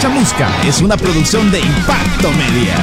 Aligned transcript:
Chamusca 0.00 0.48
es 0.66 0.80
una 0.80 0.96
producción 0.96 1.52
de 1.52 1.60
Impacto 1.60 2.30
Media. 2.30 2.74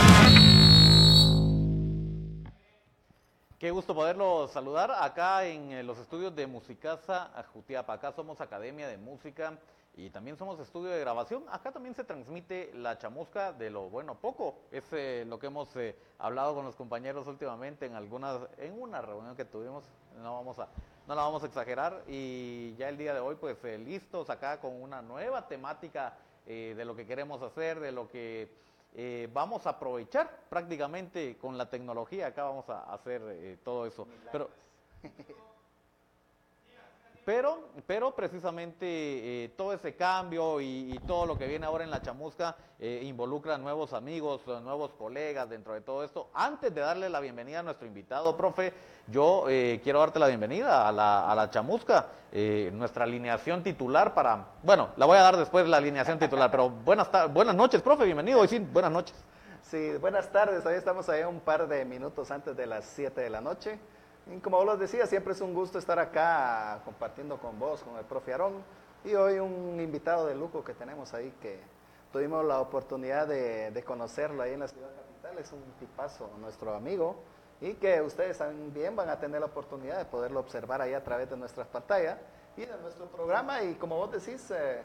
Qué 3.57 3.71
gusto 3.71 3.95
poderlo 3.95 4.47
saludar 4.47 4.91
acá 4.91 5.43
en 5.45 5.71
eh, 5.71 5.81
los 5.81 5.97
estudios 5.97 6.35
de 6.35 6.45
Musicasa 6.45 7.31
Jutiapa. 7.51 7.93
Acá 7.93 8.11
somos 8.11 8.39
Academia 8.39 8.87
de 8.87 8.99
Música 8.99 9.57
y 9.95 10.11
también 10.11 10.37
somos 10.37 10.59
estudio 10.59 10.91
de 10.91 10.99
grabación. 10.99 11.43
Acá 11.49 11.71
también 11.71 11.95
se 11.95 12.03
transmite 12.03 12.71
la 12.75 12.99
chamusca 12.99 13.51
de 13.51 13.71
lo 13.71 13.89
bueno 13.89 14.13
poco. 14.13 14.59
Es 14.71 14.83
eh, 14.91 15.25
lo 15.27 15.39
que 15.39 15.47
hemos 15.47 15.75
eh, 15.75 15.95
hablado 16.19 16.53
con 16.53 16.65
los 16.65 16.75
compañeros 16.75 17.25
últimamente 17.25 17.87
en 17.87 17.95
algunas, 17.95 18.41
en 18.59 18.79
una 18.79 19.01
reunión 19.01 19.35
que 19.35 19.43
tuvimos. 19.43 19.83
No 20.21 20.35
vamos 20.35 20.59
a, 20.59 20.67
no 21.07 21.15
la 21.15 21.23
vamos 21.23 21.41
a 21.41 21.47
exagerar. 21.47 22.03
Y 22.07 22.75
ya 22.75 22.89
el 22.89 22.97
día 22.99 23.15
de 23.15 23.21
hoy, 23.21 23.37
pues 23.39 23.57
listos 23.79 24.29
acá 24.29 24.59
con 24.59 24.79
una 24.79 25.01
nueva 25.01 25.47
temática 25.47 26.13
de 26.47 26.85
lo 26.85 26.95
que 26.95 27.05
queremos 27.05 27.41
hacer, 27.41 27.79
de 27.79 27.91
lo 27.91 28.07
que 28.07 28.49
eh, 28.99 29.29
vamos 29.31 29.67
a 29.67 29.71
aprovechar 29.71 30.45
prácticamente 30.49 31.37
con 31.37 31.57
la 31.57 31.69
tecnología, 31.69 32.27
acá 32.27 32.45
vamos 32.45 32.67
a 32.69 32.91
hacer 32.93 33.21
eh, 33.25 33.57
todo 33.63 33.85
eso. 33.85 34.07
Pero, 34.31 34.49
pero, 37.27 37.59
pero 37.85 38.15
precisamente 38.15 38.85
eh, 38.85 39.49
todo 39.57 39.73
ese 39.73 39.97
cambio 39.97 40.61
y, 40.61 40.97
todo 41.05 41.25
lo 41.25 41.37
que 41.37 41.45
viene 41.45 41.65
ahora 41.65 41.83
en 41.83 41.91
la 41.91 42.01
chamusca 42.01 42.55
eh, 42.79 43.01
involucra 43.03 43.57
nuevos 43.57 43.91
amigos, 43.91 44.47
nuevos 44.63 44.93
colegas 44.93 45.49
dentro 45.49 45.73
de 45.73 45.81
todo 45.81 46.05
esto. 46.05 46.29
Antes 46.33 46.73
de 46.73 46.79
darle 46.79 47.09
la 47.09 47.19
bienvenida 47.19 47.59
a 47.59 47.63
nuestro 47.63 47.85
invitado, 47.85 48.37
profe, 48.37 48.71
yo 49.07 49.43
eh, 49.49 49.81
quiero 49.83 49.99
darte 49.99 50.19
la 50.19 50.27
bienvenida 50.27 50.87
a 50.87 50.91
la, 50.93 51.29
a 51.29 51.35
la 51.35 51.49
chamusca, 51.49 52.07
nuestra 52.71 53.03
alineación 53.03 53.61
titular 53.61 54.13
para, 54.13 54.53
bueno, 54.63 54.91
la 54.95 55.05
voy 55.05 55.17
a 55.17 55.21
dar 55.23 55.35
después 55.35 55.67
la 55.67 55.77
alineación 55.77 56.19
titular, 56.19 56.49
pero 56.49 56.69
buenas, 56.69 57.09
buenas 57.33 57.55
noches, 57.55 57.81
profe, 57.81 58.05
bienvenido, 58.05 58.39
hoy 58.39 58.47
sí, 58.47 58.59
buenas 58.59 58.91
noches. 58.91 59.15
Sí, 59.63 59.97
buenas 59.99 60.31
tardes, 60.31 60.65
hoy 60.65 60.75
estamos 60.75 61.09
ahí 61.09 61.23
un 61.23 61.41
par 61.41 61.67
de 61.67 61.83
minutos 61.83 62.31
antes 62.31 62.55
de 62.55 62.67
las 62.67 62.85
7 62.85 63.19
de 63.19 63.29
la 63.29 63.41
noche. 63.41 63.77
Y 64.29 64.39
como 64.39 64.57
vos 64.57 64.65
lo 64.65 64.77
decías, 64.77 65.09
siempre 65.09 65.33
es 65.33 65.41
un 65.41 65.53
gusto 65.53 65.79
estar 65.79 65.97
acá 65.99 66.81
compartiendo 66.83 67.37
con 67.37 67.57
vos, 67.57 67.81
con 67.81 67.95
el 67.97 68.03
profe 68.03 68.33
Aarón. 68.33 68.61
Y 69.05 69.13
hoy 69.15 69.39
un 69.39 69.79
invitado 69.79 70.27
de 70.27 70.35
lujo 70.35 70.63
que 70.63 70.73
tenemos 70.73 71.13
ahí 71.13 71.33
que 71.41 71.59
tuvimos 72.11 72.43
la 72.43 72.59
oportunidad 72.59 73.27
de, 73.27 73.83
conocerlo 73.85 74.43
ahí 74.43 74.53
en 74.53 74.59
la 74.59 74.67
ciudad 74.67 74.89
capital. 74.89 75.37
Es 75.39 75.51
un 75.53 75.61
tipazo, 75.79 76.29
nuestro 76.39 76.73
amigo. 76.73 77.15
Y 77.61 77.75
que 77.75 78.01
ustedes 78.01 78.37
también 78.37 78.95
van 78.95 79.09
a 79.09 79.17
tener 79.17 79.39
la 79.39 79.47
oportunidad 79.47 79.97
de 79.97 80.05
poderlo 80.05 80.41
observar 80.41 80.81
ahí 80.81 80.93
a 80.93 81.03
través 81.03 81.29
de 81.29 81.37
nuestras 81.37 81.67
pantallas 81.67 82.17
y 82.57 82.65
de 82.65 82.77
nuestro 82.79 83.05
programa. 83.05 83.63
Y 83.63 83.75
como 83.75 83.95
vos 83.95 84.11
decís, 84.11 84.51
eh, 84.51 84.83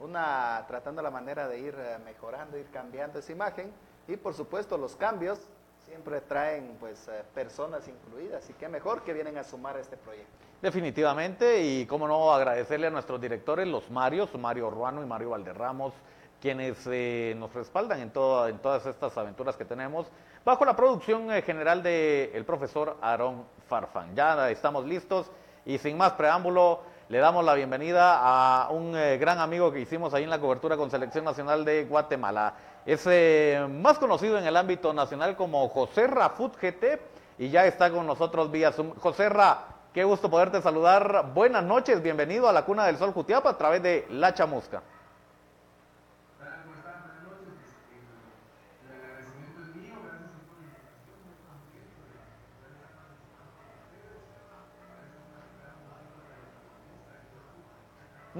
una 0.00 0.64
tratando 0.66 1.00
la 1.00 1.10
manera 1.10 1.46
de 1.46 1.60
ir 1.60 1.76
eh, 1.78 1.98
mejorando, 2.04 2.58
ir 2.58 2.68
cambiando 2.72 3.20
esa 3.20 3.30
imagen. 3.30 3.72
Y 4.08 4.16
por 4.16 4.34
supuesto 4.34 4.76
los 4.76 4.96
cambios 4.96 5.38
siempre 5.86 6.20
traen 6.20 6.76
pues 6.78 7.08
eh, 7.08 7.22
personas 7.34 7.86
incluidas 7.88 8.48
y 8.50 8.52
qué 8.54 8.68
mejor 8.68 9.02
que 9.02 9.12
vienen 9.12 9.38
a 9.38 9.44
sumar 9.44 9.76
a 9.76 9.80
este 9.80 9.96
proyecto. 9.96 10.30
Definitivamente 10.62 11.62
y 11.62 11.86
cómo 11.86 12.06
no 12.06 12.32
agradecerle 12.32 12.88
a 12.88 12.90
nuestros 12.90 13.20
directores, 13.20 13.66
los 13.66 13.90
Marios, 13.90 14.34
Mario 14.38 14.70
Ruano 14.70 15.02
y 15.02 15.06
Mario 15.06 15.30
Valderramos, 15.30 15.94
quienes 16.40 16.86
eh, 16.86 17.34
nos 17.38 17.52
respaldan 17.54 17.98
en, 17.98 18.08
en 18.08 18.58
todas 18.58 18.86
estas 18.86 19.16
aventuras 19.16 19.56
que 19.56 19.64
tenemos, 19.64 20.06
bajo 20.44 20.64
la 20.64 20.76
producción 20.76 21.30
eh, 21.32 21.42
general 21.42 21.82
del 21.82 22.44
profesor 22.44 22.96
Aarón 23.00 23.44
Farfán. 23.68 24.14
Ya 24.14 24.50
estamos 24.50 24.84
listos 24.84 25.30
y 25.64 25.78
sin 25.78 25.96
más 25.96 26.12
preámbulo, 26.12 26.80
le 27.10 27.18
damos 27.18 27.44
la 27.44 27.54
bienvenida 27.54 28.20
a 28.20 28.70
un 28.70 28.92
gran 28.92 29.40
amigo 29.40 29.72
que 29.72 29.80
hicimos 29.80 30.14
ahí 30.14 30.22
en 30.22 30.30
la 30.30 30.38
cobertura 30.38 30.76
con 30.76 30.92
Selección 30.92 31.24
Nacional 31.24 31.64
de 31.64 31.84
Guatemala. 31.84 32.54
Es 32.86 33.04
eh, 33.10 33.66
más 33.68 33.98
conocido 33.98 34.38
en 34.38 34.46
el 34.46 34.56
ámbito 34.56 34.92
nacional 34.92 35.34
como 35.34 35.68
José 35.70 36.06
Rafut 36.06 36.54
y 37.36 37.50
ya 37.50 37.66
está 37.66 37.90
con 37.90 38.06
nosotros 38.06 38.52
vía 38.52 38.70
Zoom. 38.70 38.94
José 38.94 39.28
Ra, 39.28 39.58
qué 39.92 40.04
gusto 40.04 40.30
poderte 40.30 40.62
saludar. 40.62 41.32
Buenas 41.34 41.64
noches, 41.64 42.00
bienvenido 42.00 42.48
a 42.48 42.52
la 42.52 42.64
Cuna 42.64 42.86
del 42.86 42.96
Sol 42.96 43.12
Jutiapa 43.12 43.50
a 43.50 43.58
través 43.58 43.82
de 43.82 44.06
La 44.10 44.32
Chamusca. 44.32 44.80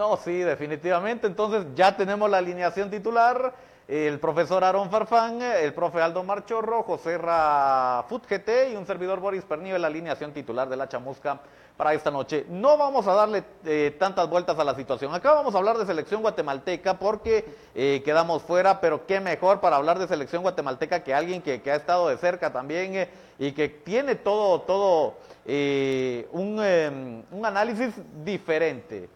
No, 0.01 0.17
sí, 0.17 0.39
definitivamente. 0.39 1.27
Entonces 1.27 1.67
ya 1.75 1.95
tenemos 1.95 2.31
la 2.31 2.39
alineación 2.39 2.91
titular 2.91 3.53
el 3.87 4.19
profesor 4.21 4.63
Aaron 4.63 4.89
Farfán, 4.89 5.43
el 5.43 5.75
profe 5.75 6.01
Aldo 6.01 6.23
Marchorro, 6.23 6.85
José 6.85 7.19
Rafut 7.19 8.25
GT 8.25 8.71
y 8.73 8.77
un 8.77 8.87
servidor 8.87 9.19
Boris 9.19 9.43
Pernillo 9.43 9.75
en 9.75 9.83
la 9.83 9.89
alineación 9.89 10.33
titular 10.33 10.69
de 10.69 10.77
la 10.77 10.89
chamusca 10.89 11.41
para 11.77 11.93
esta 11.93 12.11
noche. 12.11 12.47
No 12.49 12.79
vamos 12.79 13.07
a 13.09 13.15
darle 13.15 13.43
eh, 13.65 13.95
tantas 13.99 14.31
vueltas 14.31 14.57
a 14.59 14.65
la 14.65 14.75
situación. 14.77 15.13
Acá 15.13 15.33
vamos 15.33 15.55
a 15.55 15.59
hablar 15.59 15.77
de 15.77 15.85
selección 15.85 16.23
guatemalteca 16.23 16.99
porque 16.99 17.45
eh, 17.75 18.01
quedamos 18.03 18.43
fuera, 18.43 18.81
pero 18.81 19.07
qué 19.07 19.21
mejor 19.21 19.61
para 19.61 19.77
hablar 19.77 19.99
de 19.99 20.07
selección 20.07 20.43
guatemalteca 20.43 21.03
que 21.03 21.13
alguien 21.13 21.43
que, 21.43 21.61
ha 21.69 21.75
estado 21.75 22.09
de 22.09 22.17
cerca 22.17 22.53
también 22.53 22.95
eh, 22.95 23.09
y 23.39 23.53
que 23.53 23.69
tiene 23.69 24.15
todo, 24.15 24.63
todo 24.63 25.17
un, 25.45 26.63
em, 26.63 27.25
un 27.33 27.45
análisis 27.45 27.93
diferente, 28.25 29.09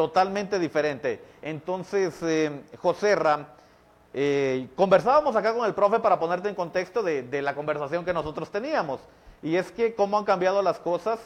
totalmente 0.00 0.58
diferente. 0.58 1.22
Entonces, 1.42 2.14
José 2.80 3.14
Ram, 3.16 3.44
eh, 4.14 4.66
conversábamos 4.74 5.36
acá 5.36 5.54
con 5.54 5.66
el 5.66 5.74
profe 5.74 6.00
para 6.00 6.18
ponerte 6.18 6.48
en 6.48 6.54
contexto 6.54 7.02
de, 7.02 7.42
la 7.42 7.54
conversación 7.54 8.02
que 8.02 8.14
nosotros 8.14 8.50
teníamos. 8.50 8.98
Y 9.42 9.56
es 9.56 9.70
que 9.70 9.94
cómo 9.94 10.16
han 10.16 10.24
cambiado 10.24 10.62
las 10.62 10.78
cosas. 10.78 11.20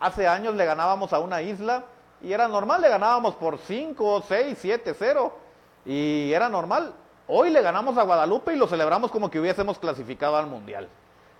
hace 0.00 0.26
años 0.26 0.56
le 0.56 0.64
ganábamos 0.64 1.12
a 1.12 1.20
una 1.20 1.40
isla 1.40 1.84
y 2.20 2.32
era 2.32 2.48
normal, 2.48 2.82
le 2.82 2.88
ganábamos 2.88 3.36
por 3.36 3.58
5, 3.58 4.24
6, 4.26 4.58
7, 4.60 4.92
0. 4.98 5.38
Y 5.84 6.32
era 6.32 6.48
normal. 6.48 6.94
Hoy 7.28 7.50
le 7.50 7.62
ganamos 7.62 7.96
a 7.96 8.02
Guadalupe 8.02 8.54
y 8.54 8.56
lo 8.56 8.66
celebramos 8.66 9.12
como 9.12 9.30
que 9.30 9.38
hubiésemos 9.38 9.78
clasificado 9.78 10.36
al 10.36 10.48
Mundial. 10.48 10.88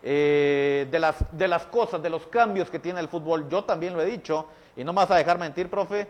Eh, 0.05 0.87
de, 0.89 0.99
las, 1.01 1.17
de 1.37 1.49
las 1.49 1.65
cosas, 1.67 2.01
de 2.01 2.11
los 2.11 2.29
cambios 2.29 2.71
que 2.71 2.79
tiene 2.79 3.01
el 3.01 3.09
fútbol, 3.09 3.49
yo 3.49 3.65
también 3.65 3.95
lo 3.95 4.03
he 4.03 4.07
dicho, 4.07 4.47
y 4.77 4.85
no 4.85 4.93
me 4.93 4.99
vas 4.99 5.11
a 5.11 5.17
dejar 5.17 5.39
mentir, 5.39 5.71
profe, 5.71 6.07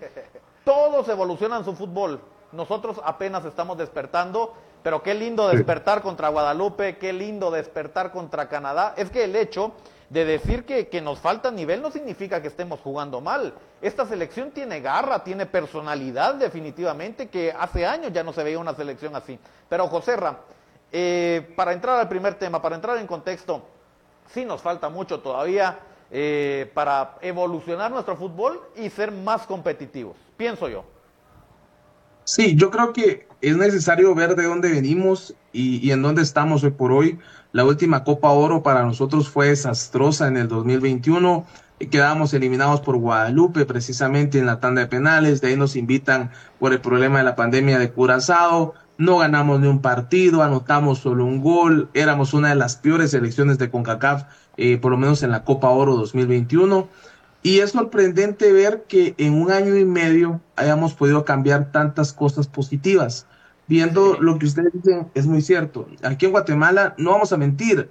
todos 0.65 1.09
evolucionan 1.09 1.65
su 1.65 1.75
fútbol 1.75 2.21
nosotros 2.53 3.01
apenas 3.05 3.45
estamos 3.45 3.77
despertando, 3.79 4.55
pero 4.83 5.03
qué 5.03 5.15
lindo 5.15 5.49
despertar 5.49 6.03
contra 6.03 6.29
Guadalupe, 6.29 6.97
qué 6.97 7.13
lindo 7.13 7.51
despertar 7.51 8.13
contra 8.13 8.49
Canadá. 8.49 8.95
Es 8.97 9.11
que 9.11 9.25
el 9.25 9.35
hecho 9.35 9.73
de 10.11 10.25
decir 10.25 10.65
que, 10.65 11.01
nos 11.01 11.19
falta 11.19 11.51
nivel 11.51 11.83
no 11.83 11.91
significa 11.91 12.41
que 12.41 12.49
estemos 12.49 12.81
jugando 12.81 13.21
mal. 13.21 13.55
Esta 13.83 14.07
selección 14.07 14.53
tiene 14.53 14.81
garra, 14.81 15.25
tiene 15.25 15.47
personalidad 15.47 16.35
definitivamente, 16.37 17.29
que 17.29 17.53
hace 17.53 17.85
años 17.85 18.13
ya 18.13 18.23
no 18.23 18.33
se 18.33 18.45
veía 18.45 18.59
una 18.59 18.75
selección 18.75 19.17
así. 19.17 19.39
Pero 19.69 19.89
José 19.89 20.17
Ra, 20.17 20.39
eh, 20.93 21.53
para 21.57 21.73
entrar 21.73 21.99
al 21.99 22.09
primer 22.09 22.35
tema, 22.35 22.63
para 22.63 22.77
entrar 22.77 22.97
en 22.99 23.09
contexto, 23.09 23.63
sí 24.29 24.45
nos 24.45 24.63
falta 24.63 24.89
mucho 24.89 25.21
todavía 25.21 25.79
eh, 26.11 26.71
para 26.75 27.17
evolucionar 27.21 27.91
nuestro 27.91 28.17
fútbol 28.17 28.61
y 28.77 28.91
ser 28.91 29.11
más 29.11 29.47
competitivos, 29.47 30.17
pienso 30.37 30.69
yo. 30.69 30.85
Sí, 32.25 32.57
yo 32.57 32.71
creo 32.71 32.93
que 32.93 33.29
es 33.41 33.57
necesario 33.57 34.13
ver 34.15 34.35
de 34.35 34.45
dónde 34.45 34.71
venimos 34.71 35.35
y, 35.53 35.93
en 35.93 36.03
dónde 36.03 36.23
estamos 36.23 36.65
hoy 36.65 36.73
por 36.73 36.91
hoy. 36.91 37.19
La 37.53 37.65
última 37.65 38.03
Copa 38.03 38.31
Oro 38.31 38.65
para 38.65 38.83
nosotros 38.83 39.29
fue 39.29 39.49
desastrosa 39.49 40.27
en 40.27 40.37
el 40.37 40.49
2021. 40.49 41.47
Quedamos 41.91 42.35
eliminados 42.35 42.81
por 42.81 42.97
Guadalupe 42.97 43.65
precisamente 43.65 44.41
en 44.41 44.47
la 44.47 44.59
tanda 44.59 44.81
de 44.81 44.89
penales. 44.89 45.41
De 45.41 45.49
ahí 45.49 45.57
nos 45.57 45.77
invitan 45.77 46.33
por 46.59 46.73
el 46.73 46.81
problema 46.81 47.19
de 47.19 47.25
la 47.25 47.37
pandemia 47.37 47.79
de 47.79 47.93
Curazao. 47.93 48.75
No 48.99 49.19
ganamos 49.19 49.61
ni 49.61 49.67
un 49.69 49.83
partido, 49.83 50.43
anotamos 50.43 50.99
solo 50.99 51.25
un 51.25 51.41
gol. 51.41 51.91
Éramos 51.95 52.35
una 52.35 52.49
de 52.49 52.55
las 52.55 52.77
peores 52.77 53.11
selecciones 53.11 53.59
de 53.59 53.71
CONCACAF, 53.71 54.25
eh, 54.57 54.79
por 54.79 54.91
lo 54.91 54.97
menos 54.97 55.23
en 55.23 55.31
la 55.31 55.45
Copa 55.45 55.69
Oro 55.69 55.97
2021. 55.97 56.89
Y 57.43 57.61
es 57.61 57.71
sorprendente 57.71 58.53
ver 58.53 58.85
que 58.89 59.15
en 59.19 59.35
un 59.35 59.51
año 59.51 59.77
y 59.77 59.85
medio 59.85 60.41
hayamos 60.57 60.95
podido 60.95 61.25
cambiar 61.25 61.71
tantas 61.71 62.13
cosas 62.13 62.49
positivas. 62.49 63.27
Viendo 63.69 64.17
lo 64.21 64.39
que 64.39 64.47
ustedes 64.47 64.73
dicen, 64.73 65.09
es 65.15 65.27
muy 65.27 65.43
cierto. 65.43 65.89
Aquí 66.03 66.27
en 66.27 66.33
Guatemala, 66.33 66.95
no 66.99 67.11
vamos 67.11 67.33
a 67.33 67.37
mentir, 67.37 67.91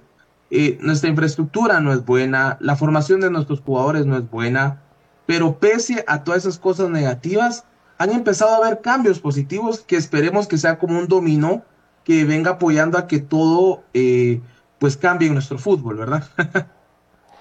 eh, 0.50 0.78
nuestra 0.80 1.10
infraestructura 1.10 1.80
no 1.80 1.92
es 1.92 2.04
buena, 2.04 2.56
la 2.60 2.76
formación 2.76 3.20
de 3.20 3.30
nuestros 3.30 3.60
jugadores 3.60 4.06
no 4.06 4.16
es 4.16 4.30
buena, 4.30 4.82
pero 5.26 5.58
pese 5.58 6.04
a 6.06 6.22
todas 6.22 6.42
esas 6.42 6.58
cosas 6.58 6.88
negativas, 6.88 7.64
han 7.98 8.10
empezado 8.10 8.54
a 8.54 8.56
haber 8.58 8.80
cambios 8.80 9.20
positivos 9.20 9.80
que 9.80 9.96
esperemos 9.96 10.46
que 10.46 10.58
sea 10.58 10.78
como 10.78 10.98
un 10.98 11.08
dominó 11.08 11.62
que 12.04 12.24
venga 12.24 12.52
apoyando 12.52 12.98
a 12.98 13.06
que 13.06 13.18
todo 13.18 13.82
eh, 13.94 14.40
pues 14.78 14.96
cambie 14.96 15.28
en 15.28 15.34
nuestro 15.34 15.58
fútbol, 15.58 15.96
¿verdad? 15.96 16.24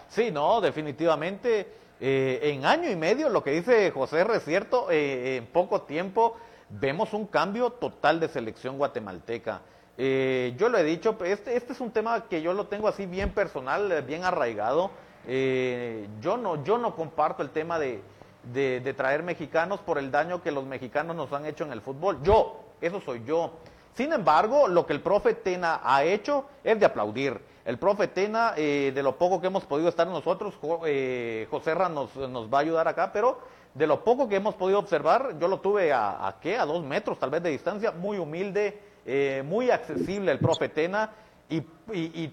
sí, 0.09 0.31
no, 0.31 0.61
definitivamente 0.61 1.67
eh, 1.99 2.39
en 2.43 2.65
año 2.65 2.89
y 2.89 2.95
medio, 2.95 3.29
lo 3.29 3.43
que 3.43 3.51
dice 3.51 3.91
José 3.91 4.19
R. 4.19 4.35
es 4.35 4.43
cierto, 4.43 4.91
eh, 4.91 5.37
en 5.37 5.45
poco 5.47 5.83
tiempo 5.83 6.35
vemos 6.69 7.13
un 7.13 7.25
cambio 7.25 7.71
total 7.71 8.19
de 8.19 8.27
selección 8.27 8.77
guatemalteca. 8.77 9.61
Eh, 9.97 10.53
yo 10.57 10.67
lo 10.67 10.77
he 10.77 10.83
dicho, 10.83 11.17
este, 11.23 11.55
este 11.55 11.71
es 11.71 11.79
un 11.79 11.91
tema 11.91 12.25
que 12.27 12.41
yo 12.41 12.53
lo 12.53 12.67
tengo 12.67 12.89
así 12.89 13.05
bien 13.05 13.31
personal, 13.31 14.03
bien 14.05 14.23
arraigado. 14.25 14.91
Yo, 15.25 16.37
no, 16.37 16.63
yo 16.63 16.77
no 16.77 16.95
comparto 16.95 17.41
el 17.41 17.49
tema 17.49 17.79
de, 17.79 18.01
de, 18.53 18.93
traer 18.95 19.23
mexicanos 19.23 19.79
por 19.79 19.97
el 19.97 20.11
daño 20.11 20.41
que 20.41 20.51
los 20.51 20.65
mexicanos 20.65 21.15
nos 21.15 21.31
han 21.33 21.45
hecho 21.45 21.63
en 21.63 21.71
el 21.71 21.81
fútbol. 21.81 22.21
Yo, 22.23 22.63
eso 22.81 23.01
soy 23.01 23.23
yo. 23.25 23.51
Sin 23.93 24.11
embargo, 24.11 24.67
lo 24.67 24.85
que 24.85 24.93
el 24.93 25.01
profe 25.01 25.33
Tena 25.33 25.79
ha 25.83 26.03
hecho 26.03 26.45
es 26.63 26.79
de 26.79 26.85
aplaudir. 26.85 27.39
El 27.63 27.79
profe 27.79 28.07
Tena, 28.07 28.51
de 28.51 29.01
lo 29.01 29.17
poco 29.17 29.41
que 29.41 29.47
hemos 29.47 29.63
podido 29.65 29.89
estar 29.89 30.05
nosotros, 30.05 30.53
José 30.59 31.73
Ra 31.73 31.89
nos, 31.89 32.09
va 32.15 32.57
a 32.57 32.61
ayudar 32.61 32.87
acá, 32.87 33.11
pero 33.11 33.39
de 33.73 33.87
lo 33.87 34.03
poco 34.03 34.27
que 34.27 34.35
hemos 34.35 34.55
podido 34.55 34.79
observar, 34.79 35.37
yo 35.39 35.47
lo 35.47 35.59
tuve 35.59 35.91
a, 35.91 36.27
a 36.27 36.39
qué, 36.39 36.57
a 36.57 36.65
dos 36.65 36.83
metros 36.83 37.17
tal 37.17 37.29
vez 37.29 37.41
de 37.41 37.49
distancia, 37.49 37.91
muy 37.91 38.17
humilde, 38.17 38.79
eh, 39.07 39.43
muy 39.45 39.69
accesible 39.69 40.31
el 40.31 40.39
profe 40.39 40.67
Tena 40.67 41.11
y, 41.47 41.61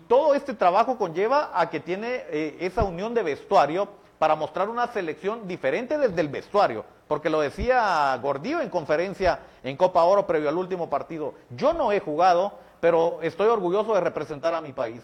todo 0.09 0.35
este 0.35 0.55
trabajo 0.55 0.97
conlleva 0.97 1.51
a 1.53 1.69
que 1.69 1.81
tiene 1.81 2.23
eh, 2.31 2.57
esa 2.61 2.83
unión 2.83 3.13
de 3.13 3.23
vestuario 3.23 3.89
para 4.23 4.37
mostrar 4.37 4.69
una 4.69 4.87
selección 4.87 5.49
diferente 5.49 5.99
desde 5.99 6.21
el 6.21 6.29
vestuario, 6.29 6.85
porque 7.09 7.29
lo 7.29 7.41
decía 7.41 8.17
Gordillo 8.23 8.61
en 8.61 8.71
conferencia 8.71 9.41
en 9.65 9.77
Copa 9.77 10.05
Oro 10.05 10.29
previo 10.29 10.49
al 10.49 10.57
último 10.57 10.89
partido, 10.89 11.35
yo 11.51 11.73
no 11.73 11.91
he 11.91 11.99
jugado, 11.99 12.53
pero 12.79 13.19
estoy 13.21 13.49
orgulloso 13.49 13.95
de 13.95 14.01
representar 14.01 14.55
a 14.55 14.61
mi 14.61 14.73
país. 14.73 15.03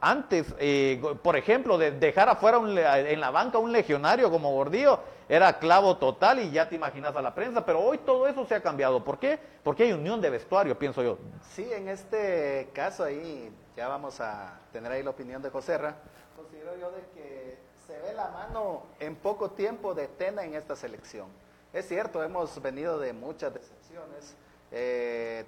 Antes, 0.00 0.52
eh, 0.58 1.00
por 1.22 1.36
ejemplo, 1.36 1.78
de 1.78 1.92
dejar 1.92 2.28
afuera 2.28 2.58
en 2.58 3.20
la 3.20 3.30
banca 3.30 3.58
un 3.58 3.70
legionario 3.70 4.32
como 4.32 4.50
Gordillo, 4.50 4.98
era 5.28 5.60
clavo 5.60 5.98
total 5.98 6.40
y 6.40 6.50
ya 6.50 6.68
te 6.68 6.74
imaginas 6.74 7.14
a 7.14 7.22
la 7.22 7.32
prensa, 7.32 7.64
pero 7.64 7.78
hoy 7.78 7.98
todo 7.98 8.26
eso 8.26 8.44
se 8.46 8.56
ha 8.56 8.60
cambiado. 8.60 9.04
¿Por 9.04 9.20
qué? 9.20 9.38
Porque 9.62 9.84
hay 9.84 9.92
unión 9.92 10.20
de 10.20 10.28
vestuario, 10.28 10.76
pienso 10.76 11.04
yo. 11.04 11.18
Sí, 11.52 11.68
en 11.72 11.86
este 11.86 12.68
caso 12.72 13.04
ahí 13.04 13.48
ya 13.76 13.86
vamos 13.86 14.20
a 14.20 14.58
tener 14.72 14.90
ahí 14.90 15.04
la 15.04 15.10
opinión 15.10 15.40
de 15.40 15.50
Joserra. 15.50 15.94
Considero 16.34 16.76
yo 16.76 16.90
de 16.90 17.02
que 17.14 17.69
se 17.90 18.00
ve 18.02 18.12
la 18.12 18.28
mano 18.28 18.84
en 19.00 19.16
poco 19.16 19.50
tiempo 19.50 19.94
de 19.94 20.06
Tena 20.06 20.44
en 20.44 20.54
esta 20.54 20.76
selección. 20.76 21.26
Es 21.72 21.88
cierto, 21.88 22.22
hemos 22.22 22.62
venido 22.62 23.00
de 23.00 23.12
muchas 23.12 23.52
decepciones. 23.52 24.36
Eh, 24.70 25.44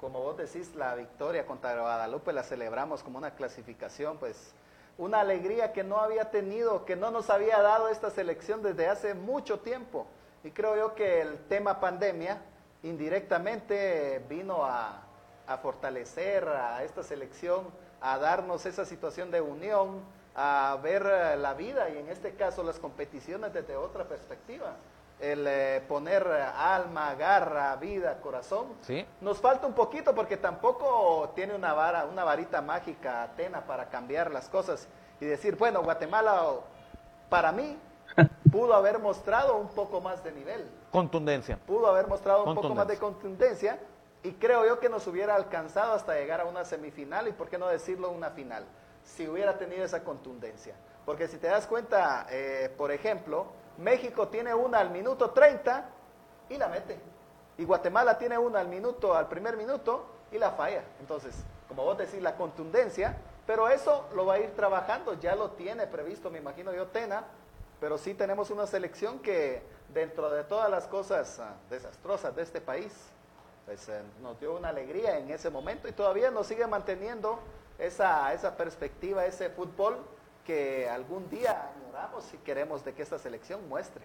como 0.00 0.20
vos 0.20 0.36
decís, 0.36 0.76
la 0.76 0.94
victoria 0.94 1.44
contra 1.46 1.78
Guadalupe 1.80 2.32
la 2.32 2.44
celebramos 2.44 3.02
como 3.02 3.18
una 3.18 3.34
clasificación, 3.34 4.18
pues 4.18 4.54
una 4.98 5.20
alegría 5.20 5.72
que 5.72 5.82
no 5.82 5.98
había 5.98 6.30
tenido, 6.30 6.84
que 6.84 6.94
no 6.94 7.10
nos 7.10 7.28
había 7.28 7.60
dado 7.60 7.88
esta 7.88 8.10
selección 8.10 8.62
desde 8.62 8.86
hace 8.86 9.14
mucho 9.14 9.58
tiempo. 9.58 10.06
Y 10.44 10.52
creo 10.52 10.76
yo 10.76 10.94
que 10.94 11.20
el 11.22 11.38
tema 11.48 11.80
pandemia 11.80 12.40
indirectamente 12.84 14.24
vino 14.28 14.64
a, 14.64 15.06
fortalecer 15.60 16.48
a 16.48 16.84
esta 16.84 17.02
selección, 17.02 17.66
a 18.00 18.16
darnos 18.18 18.64
esa 18.66 18.84
situación 18.84 19.32
de 19.32 19.40
unión, 19.40 20.00
a 20.34 20.78
ver 20.82 21.38
la 21.38 21.54
vida 21.54 21.90
y 21.90 21.98
en 21.98 22.08
este 22.08 22.34
caso 22.34 22.62
las 22.62 22.78
competiciones 22.78 23.52
desde 23.52 23.76
otra 23.76 24.04
perspectiva 24.04 24.76
el 25.20 25.46
eh, 25.46 25.82
poner 25.86 26.26
alma, 26.26 27.14
garra, 27.14 27.76
vida, 27.76 28.20
corazón. 28.20 28.68
¿Sí? 28.82 29.06
Nos 29.20 29.38
falta 29.38 29.66
un 29.66 29.74
poquito 29.74 30.14
porque 30.14 30.36
tampoco 30.36 31.32
tiene 31.34 31.54
una 31.54 31.74
vara, 31.74 32.06
una 32.06 32.24
varita 32.24 32.62
mágica 32.62 33.22
Atena 33.22 33.60
para 33.66 33.90
cambiar 33.90 34.30
las 34.30 34.48
cosas 34.48 34.88
y 35.20 35.26
decir, 35.26 35.56
bueno, 35.56 35.82
Guatemala 35.82 36.54
para 37.28 37.52
mí 37.52 37.78
pudo 38.50 38.74
haber 38.74 38.98
mostrado 38.98 39.56
un 39.56 39.68
poco 39.68 40.00
más 40.00 40.24
de 40.24 40.32
nivel. 40.32 40.66
Contundencia. 40.90 41.58
Pudo 41.66 41.86
haber 41.86 42.06
mostrado 42.06 42.44
un 42.44 42.54
poco 42.54 42.74
más 42.74 42.88
de 42.88 42.98
contundencia 42.98 43.78
y 44.22 44.32
creo 44.32 44.66
yo 44.66 44.80
que 44.80 44.88
nos 44.88 45.06
hubiera 45.06 45.34
alcanzado 45.34 45.92
hasta 45.92 46.14
llegar 46.14 46.40
a 46.40 46.44
una 46.44 46.64
semifinal 46.64 47.28
y 47.28 47.32
por 47.32 47.48
qué 47.48 47.58
no 47.58 47.68
decirlo 47.68 48.10
una 48.10 48.30
final, 48.30 48.64
si 49.04 49.28
hubiera 49.28 49.58
tenido 49.58 49.84
esa 49.84 50.02
contundencia. 50.04 50.74
Porque 51.04 51.28
si 51.28 51.38
te 51.38 51.48
das 51.48 51.66
cuenta, 51.66 52.26
eh, 52.30 52.72
por 52.76 52.92
ejemplo, 52.92 53.46
México 53.78 54.28
tiene 54.28 54.54
una 54.54 54.78
al 54.78 54.90
minuto 54.90 55.30
30 55.30 55.88
y 56.48 56.56
la 56.56 56.68
mete. 56.68 56.98
Y 57.58 57.64
Guatemala 57.64 58.18
tiene 58.18 58.38
una 58.38 58.60
al 58.60 58.68
minuto, 58.68 59.14
al 59.14 59.28
primer 59.28 59.56
minuto 59.56 60.06
y 60.32 60.38
la 60.38 60.52
falla. 60.52 60.82
Entonces, 61.00 61.34
como 61.68 61.84
vos 61.84 61.98
decís, 61.98 62.22
la 62.22 62.36
contundencia, 62.36 63.16
pero 63.46 63.68
eso 63.68 64.08
lo 64.14 64.26
va 64.26 64.34
a 64.34 64.38
ir 64.38 64.54
trabajando, 64.54 65.14
ya 65.14 65.34
lo 65.34 65.50
tiene 65.52 65.86
previsto, 65.86 66.30
me 66.30 66.38
imagino 66.38 66.72
yo, 66.72 66.86
Tena, 66.88 67.24
pero 67.80 67.98
sí 67.98 68.14
tenemos 68.14 68.50
una 68.50 68.66
selección 68.66 69.20
que 69.20 69.62
dentro 69.92 70.30
de 70.30 70.44
todas 70.44 70.70
las 70.70 70.86
cosas 70.86 71.40
ah, 71.40 71.54
desastrosas 71.68 72.36
de 72.36 72.42
este 72.42 72.60
país, 72.60 72.92
pues 73.66 73.88
eh, 73.88 74.02
nos 74.22 74.38
dio 74.38 74.56
una 74.56 74.68
alegría 74.68 75.18
en 75.18 75.30
ese 75.30 75.50
momento 75.50 75.88
y 75.88 75.92
todavía 75.92 76.30
nos 76.30 76.46
sigue 76.46 76.66
manteniendo 76.66 77.40
esa, 77.80 78.32
esa 78.34 78.56
perspectiva, 78.56 79.26
ese 79.26 79.50
fútbol 79.50 79.96
que 80.46 80.88
algún 80.88 81.28
día 81.30 81.70
añoramos 81.76 82.24
y 82.34 82.36
queremos 82.38 82.84
de 82.84 82.92
que 82.92 83.02
esta 83.02 83.18
selección 83.18 83.60
muestre. 83.68 84.02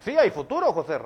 Sí, 0.00 0.16
hay 0.16 0.30
futuro, 0.30 0.72
José. 0.72 0.98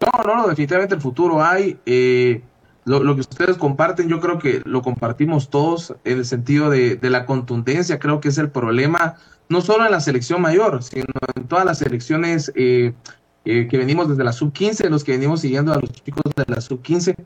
No, 0.00 0.24
no, 0.24 0.36
no, 0.36 0.48
definitivamente 0.48 0.94
el 0.94 1.00
futuro 1.00 1.42
hay. 1.42 1.78
Eh, 1.86 2.42
lo, 2.84 3.14
que 3.14 3.20
ustedes 3.20 3.56
comparten, 3.56 4.08
yo 4.08 4.20
creo 4.20 4.38
que 4.38 4.60
lo 4.64 4.82
compartimos 4.82 5.48
todos 5.48 5.94
en 6.04 6.18
el 6.18 6.24
sentido 6.26 6.68
de, 6.68 6.98
la 7.02 7.24
contundencia. 7.24 7.98
Creo 7.98 8.20
que 8.20 8.28
es 8.28 8.38
el 8.38 8.50
problema, 8.50 9.16
no 9.48 9.60
solo 9.60 9.86
en 9.86 9.90
la 9.90 10.00
selección 10.00 10.42
mayor, 10.42 10.82
sino 10.82 11.06
en 11.34 11.46
todas 11.46 11.64
las 11.64 11.78
selecciones 11.78 12.52
eh, 12.54 12.92
eh, 13.44 13.68
que 13.68 13.78
venimos 13.78 14.08
desde 14.08 14.24
la 14.24 14.32
sub-15, 14.32 14.88
los 14.90 15.04
que 15.04 15.12
venimos 15.12 15.40
siguiendo 15.40 15.72
a 15.72 15.76
los 15.76 15.90
chicos 15.92 16.24
de 16.36 16.44
la 16.46 16.60
sub-15, 16.60 17.16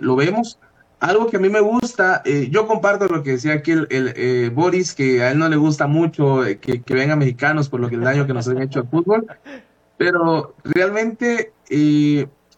lo 0.00 0.16
vemos 0.16 0.58
algo 1.00 1.26
que 1.26 1.36
a 1.36 1.40
mí 1.40 1.48
me 1.48 1.60
gusta, 1.60 2.22
eh, 2.24 2.48
yo 2.50 2.66
comparto 2.66 3.06
lo 3.06 3.22
que 3.22 3.32
decía 3.32 3.54
aquí 3.54 3.72
el, 3.72 3.86
eh, 3.90 4.50
Boris, 4.52 4.94
que 4.94 5.22
a 5.22 5.30
él 5.30 5.38
no 5.38 5.48
le 5.48 5.56
gusta 5.56 5.86
mucho 5.86 6.44
eh, 6.44 6.58
que, 6.58 6.82
vengan 6.88 7.18
mexicanos 7.18 7.68
por 7.68 7.80
lo 7.80 7.88
que 7.88 7.96
el 7.96 8.02
daño 8.02 8.26
que 8.26 8.32
nos 8.32 8.48
han 8.48 8.62
hecho 8.62 8.80
al 8.80 8.88
fútbol, 8.88 9.26
pero 9.98 10.54
realmente 10.64 11.52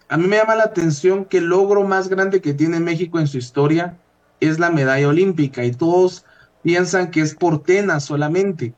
a 0.09 0.17
mí 0.17 0.27
me 0.27 0.37
llama 0.37 0.55
la 0.55 0.65
atención 0.65 1.25
que 1.25 1.39
el 1.39 1.47
logro 1.47 1.85
más 1.85 2.09
grande 2.09 2.41
que 2.41 2.55
tiene 2.55 2.81
México 2.81 3.19
en 3.19 3.27
su 3.27 3.39
historia 3.39 3.97
es 4.41 4.59
la 4.59 4.71
medalla 4.71 5.09
olímpica 5.09 5.65
y 5.65 5.73
todos 5.73 6.25
piensan 6.63 7.11
que 7.11 7.21
es 7.21 7.35
por 7.35 7.63
Tena 7.63 8.01
solamente 8.01 8.75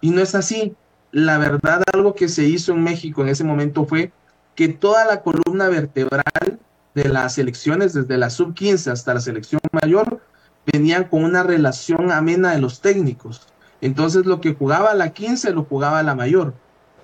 y 0.00 0.10
no 0.10 0.20
es 0.22 0.34
así. 0.34 0.74
La 1.12 1.38
verdad, 1.38 1.82
algo 1.92 2.14
que 2.14 2.28
se 2.28 2.44
hizo 2.44 2.72
en 2.72 2.84
México 2.84 3.22
en 3.22 3.28
ese 3.28 3.42
momento 3.42 3.84
fue 3.84 4.12
que 4.54 4.68
toda 4.68 5.04
la 5.04 5.22
columna 5.22 5.68
vertebral 5.68 6.60
de 6.94 7.08
las 7.08 7.34
selecciones, 7.34 7.92
desde 7.92 8.18
la 8.18 8.30
sub-15 8.30 8.90
hasta 8.90 9.14
la 9.14 9.20
selección 9.20 9.60
mayor, 9.72 10.20
venían 10.66 11.04
con 11.04 11.24
una 11.24 11.42
relación 11.42 12.10
amena 12.10 12.52
de 12.52 12.60
los 12.60 12.80
técnicos. 12.80 13.46
Entonces 13.80 14.26
lo 14.26 14.40
que 14.40 14.54
jugaba 14.54 14.94
la 14.94 15.10
15 15.10 15.52
lo 15.52 15.64
jugaba 15.64 16.02
la 16.02 16.14
mayor. 16.14 16.54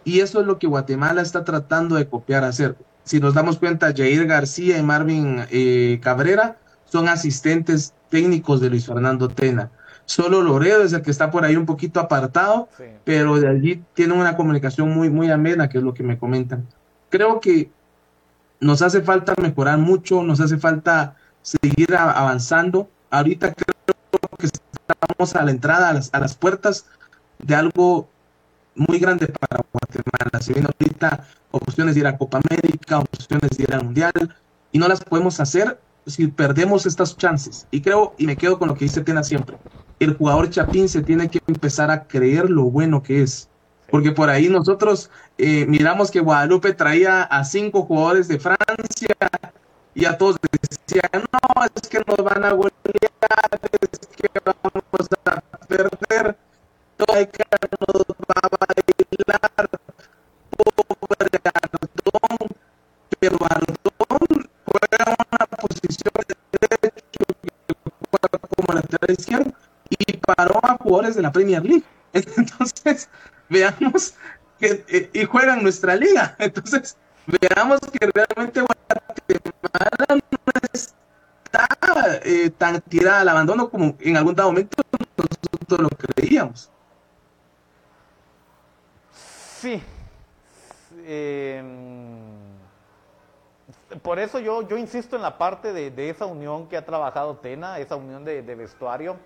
Y 0.05 0.21
eso 0.21 0.41
es 0.41 0.47
lo 0.47 0.59
que 0.59 0.67
Guatemala 0.67 1.23
está 1.23 1.45
tratando 1.45 1.97
de 1.97 2.09
copiar 2.09 2.45
hacer. 2.45 2.77
Si 3.05 3.21
nos 3.21 3.35
damos 3.35 3.59
cuenta, 3.59 3.93
Jair 3.97 4.27
García 4.27 4.79
y 4.79 4.83
Marvin 4.83 5.45
eh, 5.51 6.01
Cabrera 6.03 6.59
son 6.85 7.09
asistentes 7.09 7.95
técnicos 8.09 8.61
de 8.61 8.71
Luis 8.71 8.87
Fernando 8.87 9.29
Tena. 9.29 9.71
Solo 10.05 10.43
Loredo 10.43 10.85
es 10.85 10.93
el 10.93 11.03
que 11.03 11.11
está 11.11 11.31
por 11.31 11.45
ahí 11.45 11.57
un 11.57 11.67
poquito 11.67 11.99
apartado, 11.99 12.69
pero 13.05 13.41
de 13.41 13.49
allí 13.49 13.83
tiene 13.95 14.15
una 14.15 14.37
comunicación 14.37 14.91
muy, 14.91 15.11
muy 15.11 15.31
amena, 15.31 15.69
que 15.69 15.79
es 15.79 15.85
lo 15.85 15.95
que 15.95 16.05
me 16.05 16.17
comentan. 16.17 16.67
Creo 17.09 17.41
que 17.41 17.71
nos 18.61 18.83
hace 18.83 19.03
falta 19.03 19.35
mejorar 19.41 19.79
mucho, 19.79 20.23
nos 20.23 20.41
hace 20.41 20.59
falta 20.59 21.17
seguir 21.43 21.95
avanzando. 21.95 22.89
Ahorita 23.11 23.53
creo 23.53 23.75
que 24.39 24.47
estamos 24.47 25.35
a 25.35 25.45
la 25.45 25.51
entrada, 25.51 25.91
a 25.91 26.21
las, 26.21 26.35
puertas 26.35 26.87
de 27.39 27.55
algo 27.55 28.09
muy 28.75 28.99
grande 28.99 29.29
para 29.29 29.65
Guatemala. 29.73 30.41
Se 30.41 30.53
vienen 30.53 30.71
ahorita 30.79 31.27
opciones 31.51 31.95
de 31.95 32.01
ir 32.01 32.07
a 32.07 32.19
Copa 32.19 32.41
América, 32.49 32.99
opciones 32.99 33.51
de 33.57 33.63
ir 33.63 33.75
al 33.75 33.85
Mundial, 33.85 34.35
y 34.73 34.79
no 34.79 34.89
las 34.89 35.03
podemos 35.03 35.41
hacer 35.41 35.81
si 36.07 36.27
perdemos 36.29 36.87
estas 36.87 37.17
chances. 37.17 37.67
Y 37.71 37.81
creo, 37.81 38.15
y 38.19 38.27
me 38.27 38.37
quedo 38.37 38.59
con 38.59 38.69
lo 38.69 38.75
que 38.75 38.85
dice 38.85 39.03
Tena 39.03 39.23
siempre, 39.23 39.57
el 39.99 40.15
jugador 40.15 40.51
Chapín 40.51 40.89
se 40.89 41.03
tiene 41.03 41.29
que 41.29 41.41
empezar 41.47 41.91
a 41.91 42.05
creer 42.05 42.51
lo 42.51 42.65
bueno 42.65 43.03
que 43.03 43.23
es. 43.23 43.49
Porque 43.97 44.13
por 44.13 44.29
ahí 44.29 44.51
nosotros 44.51 45.11
eh, 45.39 45.65
miramos 45.65 46.11
que 46.11 46.21
Guadalupe 46.21 46.75
traía 46.75 47.23
a 47.23 47.43
cinco 47.45 47.81
jugadores 47.87 48.29
de 48.29 48.39
Francia 48.39 49.17
y 49.95 50.05
a 50.05 50.19
todos 50.19 50.37
decían, 50.61 51.25
no, 51.33 51.65
es 51.65 51.89
que 51.89 52.03
nos 52.07 52.19
van 52.19 52.45
a 52.45 52.53
golear, 52.53 52.75
es 52.93 53.99
que 54.15 54.29
vamos 54.45 55.09
a 55.25 55.41
perder, 55.67 56.37
todo 56.99 57.17
que 57.33 57.45
nos 57.89 58.05
va 58.21 58.35
a 58.43 58.49
bailar, 58.61 59.41
pobre 60.51 61.41
Ardón, 61.55 62.49
pero 63.19 63.39
Ardón 63.49 64.51
juega 64.67 65.17
una 65.33 65.47
posición 65.57 66.13
de 66.29 66.69
derecho 66.69 67.25
como 68.57 68.75
la 68.75 68.83
tradición 68.83 69.55
y 69.89 70.19
paró 70.19 70.61
a 70.63 70.77
jugadores 70.77 71.17
de 71.17 71.23
la 71.23 71.33
Premier 71.33 71.65
League. 71.65 71.85
Entonces, 72.13 73.09
veamos 73.49 74.15
que, 74.59 74.85
eh, 74.89 75.11
y 75.13 75.25
juegan 75.25 75.63
nuestra 75.63 75.97
liga. 75.97 76.37
Entonces, 76.39 76.97
veamos 77.27 77.81
que 77.81 78.11
realmente 78.13 78.61
Guatemala 78.61 80.07
no 80.09 80.21
está 80.65 82.21
eh, 82.25 82.51
tan 82.51 82.81
tirada 82.83 83.21
al 83.21 83.29
abandono 83.29 83.69
como 83.71 83.97
en 84.01 84.17
algún 84.17 84.35
momento 84.37 84.83
nosotros 85.17 85.81
lo 85.81 85.89
creíamos. 85.89 86.71
Sí. 89.61 89.83
Em, 91.05 92.17
por 94.03 94.19
eso 94.19 94.39
yo, 94.39 94.69
yo 94.69 94.77
insisto 94.77 95.17
en 95.17 95.23
la 95.23 95.39
parte 95.39 95.73
de, 95.73 96.11
esa 96.11 96.27
unión 96.27 96.69
que 96.69 96.77
ha 96.77 96.85
trabajado 96.85 97.37
Tena, 97.37 97.79
esa 97.79 97.97
unión 97.97 98.25
de, 98.25 98.43
vestuario 98.43 99.17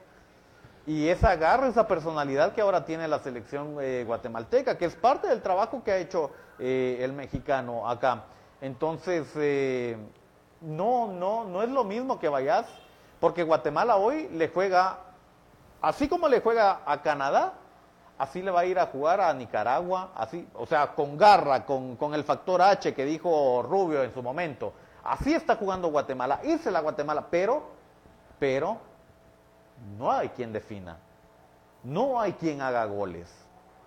y 0.87 1.09
esa 1.09 1.37
garra, 1.37 1.69
esa 1.69 1.87
personalidad 1.87 2.53
que 2.53 2.61
ahora 2.61 2.85
tiene 2.85 3.07
la 3.07 3.19
selección 3.19 3.77
eh, 3.81 4.05
guatemalteca, 4.07 4.79
que 4.79 4.87
es 4.87 4.95
parte 4.95 5.29
del 5.29 5.43
trabajo 5.43 5.83
que 5.85 5.93
ha 5.93 5.99
hecho 5.99 6.31
eh, 6.59 6.99
el 7.01 7.13
mexicano 7.13 7.89
acá. 7.89 8.25
Entonces, 8.61 9.27
eh, 9.37 9.97
no, 10.61 11.09
no, 11.09 11.45
no 11.45 11.63
es 11.63 11.69
lo 11.69 11.85
mismo 11.85 12.19
que 12.19 12.29
vayas, 12.29 12.67
porque 13.21 13.43
Guatemala 13.43 13.97
hoy 13.97 14.29
le 14.33 14.49
juega, 14.49 14.99
así 15.83 16.09
como 16.09 16.29
le 16.29 16.41
juega 16.41 16.81
a 16.87 17.03
Canadá, 17.03 17.55
así 18.19 18.43
le 18.43 18.51
va 18.51 18.61
a 18.61 18.67
ir 18.67 18.79
a 18.79 18.87
jugar 18.87 19.21
a 19.21 19.33
Nicaragua, 19.33 20.11
así, 20.15 20.47
o 20.55 20.67
sea, 20.67 20.89
con 20.89 21.17
garra, 21.17 21.65
con, 21.65 21.97
con 21.97 22.15
el 22.15 22.25
factor 22.25 22.63
H 22.63 22.95
que 22.95 23.05
dijo 23.05 23.63
Rubio 23.63 24.03
en 24.03 24.13
su 24.13 24.23
momento. 24.23 24.73
Así 25.05 25.33
está 25.33 25.57
jugando 25.57 25.89
Guatemala, 25.89 26.41
hice 26.45 26.71
la 26.71 26.81
Guatemala, 26.81 27.27
pero, 27.31 27.63
pero, 28.39 28.90
no 29.99 30.11
hay 30.13 30.29
quien 30.31 30.53
defina, 30.53 30.99
no 31.83 32.21
hay 32.21 32.33
quien 32.35 32.61
haga 32.63 32.85
goles. 32.85 33.29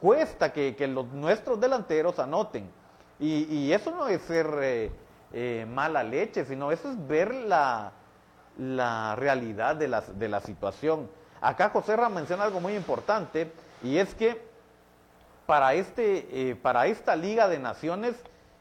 Cuesta 0.01 0.51
que, 0.51 0.75
los, 0.87 1.07
nuestros 1.07 1.59
delanteros 1.59 2.19
anoten. 2.19 2.69
Y, 3.19 3.71
eso 3.71 3.91
no 3.91 4.07
es 4.07 4.21
ser 4.23 4.47
eh, 4.61 4.91
eh, 5.31 5.65
mala 5.69 6.03
leche, 6.03 6.43
sino 6.43 6.71
eso 6.71 6.91
es 6.91 7.07
ver 7.07 7.33
la, 7.33 7.93
la 8.57 9.15
realidad 9.15 9.75
de 9.75 9.87
la, 9.87 10.01
de 10.01 10.27
la 10.27 10.41
situación. 10.41 11.09
Acá 11.39 11.69
José 11.69 11.95
Ram 11.95 12.13
menciona 12.13 12.43
algo 12.43 12.59
muy 12.59 12.75
importante 12.75 13.51
y 13.81 13.97
es 13.97 14.13
que 14.15 14.41
para, 15.45 15.73
este, 15.73 16.49
eh, 16.51 16.55
para 16.55 16.87
esta 16.87 17.15
Liga 17.15 17.47
de 17.47 17.59
Naciones 17.59 18.15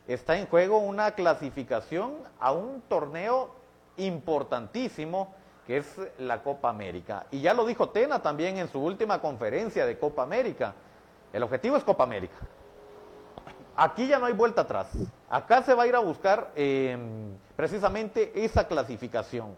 está 0.09 0.37
en 0.37 0.47
juego 0.47 0.79
una 0.79 1.13
clasificación 1.13 2.15
a 2.41 2.53
un 2.53 2.83
torneo 2.83 3.55
importantísimo 3.97 5.35
que 5.67 5.79
es 5.79 6.01
la 6.19 6.43
Copa 6.43 6.69
América. 6.69 7.27
Y 7.31 7.41
ya 7.41 7.55
lo 7.55 7.65
dijo 7.65 7.91
Tena 7.91 8.21
también 8.21 8.59
en 8.59 8.69
su 8.69 8.81
última 8.81 9.21
conferencia 9.21 9.87
de 9.87 9.99
Copa 9.99 10.23
América. 10.23 10.75
El 11.33 11.43
objetivo 11.43 11.77
es 11.77 11.85
Copa 11.85 12.05
América. 12.05 12.37
Aquí 13.77 14.07
ya 14.07 14.19
no 14.19 14.27
hay 14.27 14.35
vuelta 14.35 14.63
atrás. 14.63 14.89
Acá 15.31 15.63
se 15.63 15.75
va 15.75 15.85
a 15.85 15.87
ir 15.87 15.95
a 15.95 16.01
buscar 16.01 16.53
em, 16.55 17.37
precisamente 17.57 18.33
esa 18.45 18.67
clasificación. 18.67 19.55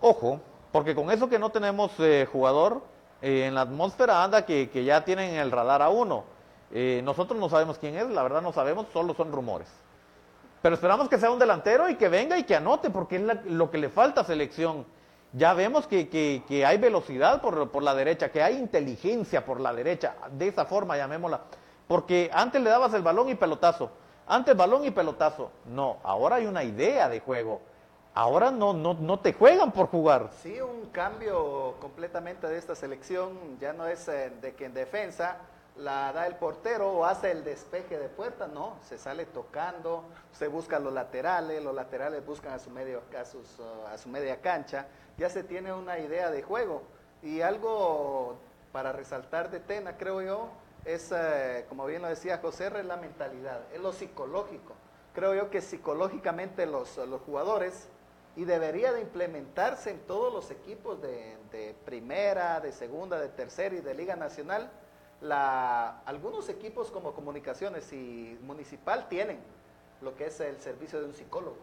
Ojo, 0.00 0.40
porque 0.72 0.94
con 0.94 1.10
eso 1.10 1.28
que 1.28 1.38
no 1.38 1.50
tenemos 1.50 1.92
eh, 1.98 2.26
jugador, 2.30 2.82
eh, 3.20 3.46
en 3.46 3.54
la 3.54 3.62
atmósfera 3.62 4.22
anda 4.22 4.46
que, 4.46 4.70
ya 4.84 5.04
tienen 5.04 5.34
el 5.34 5.50
radar 5.50 5.82
a 5.82 5.90
uno. 5.90 6.24
Eh, 6.70 7.00
nosotros 7.04 7.38
no 7.38 7.48
sabemos 7.48 7.78
quién 7.78 7.96
es, 7.96 8.08
la 8.08 8.22
verdad 8.22 8.42
no 8.42 8.52
sabemos, 8.52 8.86
solo 8.92 9.14
son 9.14 9.32
rumores. 9.32 9.68
Pero 10.62 10.74
esperamos 10.74 11.08
que 11.08 11.18
sea 11.18 11.30
un 11.30 11.38
delantero 11.38 11.88
y 11.88 11.96
que 11.96 12.08
venga 12.08 12.36
y 12.38 12.44
que 12.44 12.56
anote, 12.56 12.90
porque 12.90 13.16
es 13.16 13.44
lo 13.46 13.70
que 13.70 13.78
le 13.78 13.88
falta 13.88 14.22
a 14.22 14.24
selección. 14.24 14.84
Ya 15.32 15.54
vemos 15.54 15.86
que, 15.86 16.64
hay 16.66 16.78
velocidad 16.78 17.40
por, 17.40 17.70
por, 17.70 17.82
la 17.82 17.94
derecha, 17.94 18.30
que 18.30 18.42
hay 18.42 18.56
inteligencia 18.56 19.44
por 19.44 19.60
la 19.60 19.72
derecha, 19.72 20.14
de 20.32 20.48
esa 20.48 20.64
forma 20.64 20.96
llamémosla. 20.96 21.42
Porque 21.86 22.30
antes 22.32 22.60
le 22.62 22.70
dabas 22.70 22.92
el 22.94 23.02
balón 23.02 23.28
y 23.28 23.34
pelotazo, 23.34 23.90
antes 24.26 24.56
balón 24.56 24.84
y 24.84 24.90
pelotazo. 24.90 25.50
No, 25.66 25.98
ahora 26.02 26.36
hay 26.36 26.46
una 26.46 26.64
idea 26.64 27.08
de 27.08 27.20
juego. 27.20 27.60
Ahora 28.14 28.50
no, 28.50 28.72
no, 28.72 28.94
no 28.94 29.20
te 29.20 29.32
juegan 29.32 29.70
por 29.70 29.86
jugar. 29.86 30.30
Sí, 30.42 30.60
un 30.60 30.86
cambio 30.90 31.74
completamente 31.80 32.48
de 32.48 32.58
esta 32.58 32.74
selección. 32.74 33.58
Ya 33.60 33.72
no 33.72 33.86
es 33.86 34.08
eh, 34.08 34.32
de 34.40 34.54
que 34.54 34.64
en 34.64 34.74
defensa 34.74 35.36
la 35.78 36.12
da 36.12 36.26
el 36.26 36.36
portero 36.36 36.90
o 36.90 37.04
hace 37.04 37.30
el 37.30 37.44
despeje 37.44 37.98
de 37.98 38.08
puerta, 38.08 38.46
no, 38.46 38.76
se 38.82 38.98
sale 38.98 39.26
tocando, 39.26 40.04
se 40.32 40.48
busca 40.48 40.78
los 40.78 40.92
laterales, 40.92 41.62
los 41.62 41.74
laterales 41.74 42.24
buscan 42.24 42.52
a 42.52 42.58
su, 42.58 42.70
medio, 42.70 43.02
a, 43.16 43.92
a 43.92 43.98
su 43.98 44.08
media 44.08 44.40
cancha, 44.40 44.86
ya 45.16 45.30
se 45.30 45.44
tiene 45.44 45.72
una 45.72 45.98
idea 45.98 46.30
de 46.30 46.42
juego. 46.42 46.82
Y 47.22 47.40
algo 47.40 48.36
para 48.72 48.92
resaltar 48.92 49.50
de 49.50 49.60
Tena, 49.60 49.96
creo 49.96 50.22
yo, 50.22 50.48
es, 50.84 51.12
eh, 51.12 51.64
como 51.68 51.86
bien 51.86 52.02
lo 52.02 52.08
decía 52.08 52.38
José, 52.38 52.66
es 52.66 52.84
la 52.84 52.96
mentalidad, 52.96 53.60
es 53.72 53.80
lo 53.80 53.92
psicológico. 53.92 54.74
Creo 55.14 55.34
yo 55.34 55.50
que 55.50 55.60
psicológicamente 55.60 56.66
los, 56.66 56.96
los 56.96 57.20
jugadores 57.22 57.88
y 58.38 58.44
debería 58.44 58.92
de 58.92 59.00
implementarse 59.00 59.90
en 59.90 59.98
todos 60.06 60.32
los 60.32 60.52
equipos 60.52 61.02
de, 61.02 61.74
primera, 61.84 62.60
de 62.60 62.70
segunda, 62.70 63.18
de 63.18 63.28
tercera 63.28 63.74
y 63.74 63.80
de 63.80 63.94
liga 63.94 64.14
nacional. 64.14 64.70
La, 65.20 66.00
algunos 66.04 66.48
equipos 66.48 66.90
como 66.90 67.12
comunicaciones 67.12 67.92
y 67.92 68.38
municipal 68.42 69.08
tienen 69.08 69.38
lo 70.00 70.14
que 70.16 70.26
es 70.26 70.40
el 70.40 70.60
servicio 70.60 71.00
de 71.00 71.06
un 71.06 71.14
psicólogo. 71.14 71.56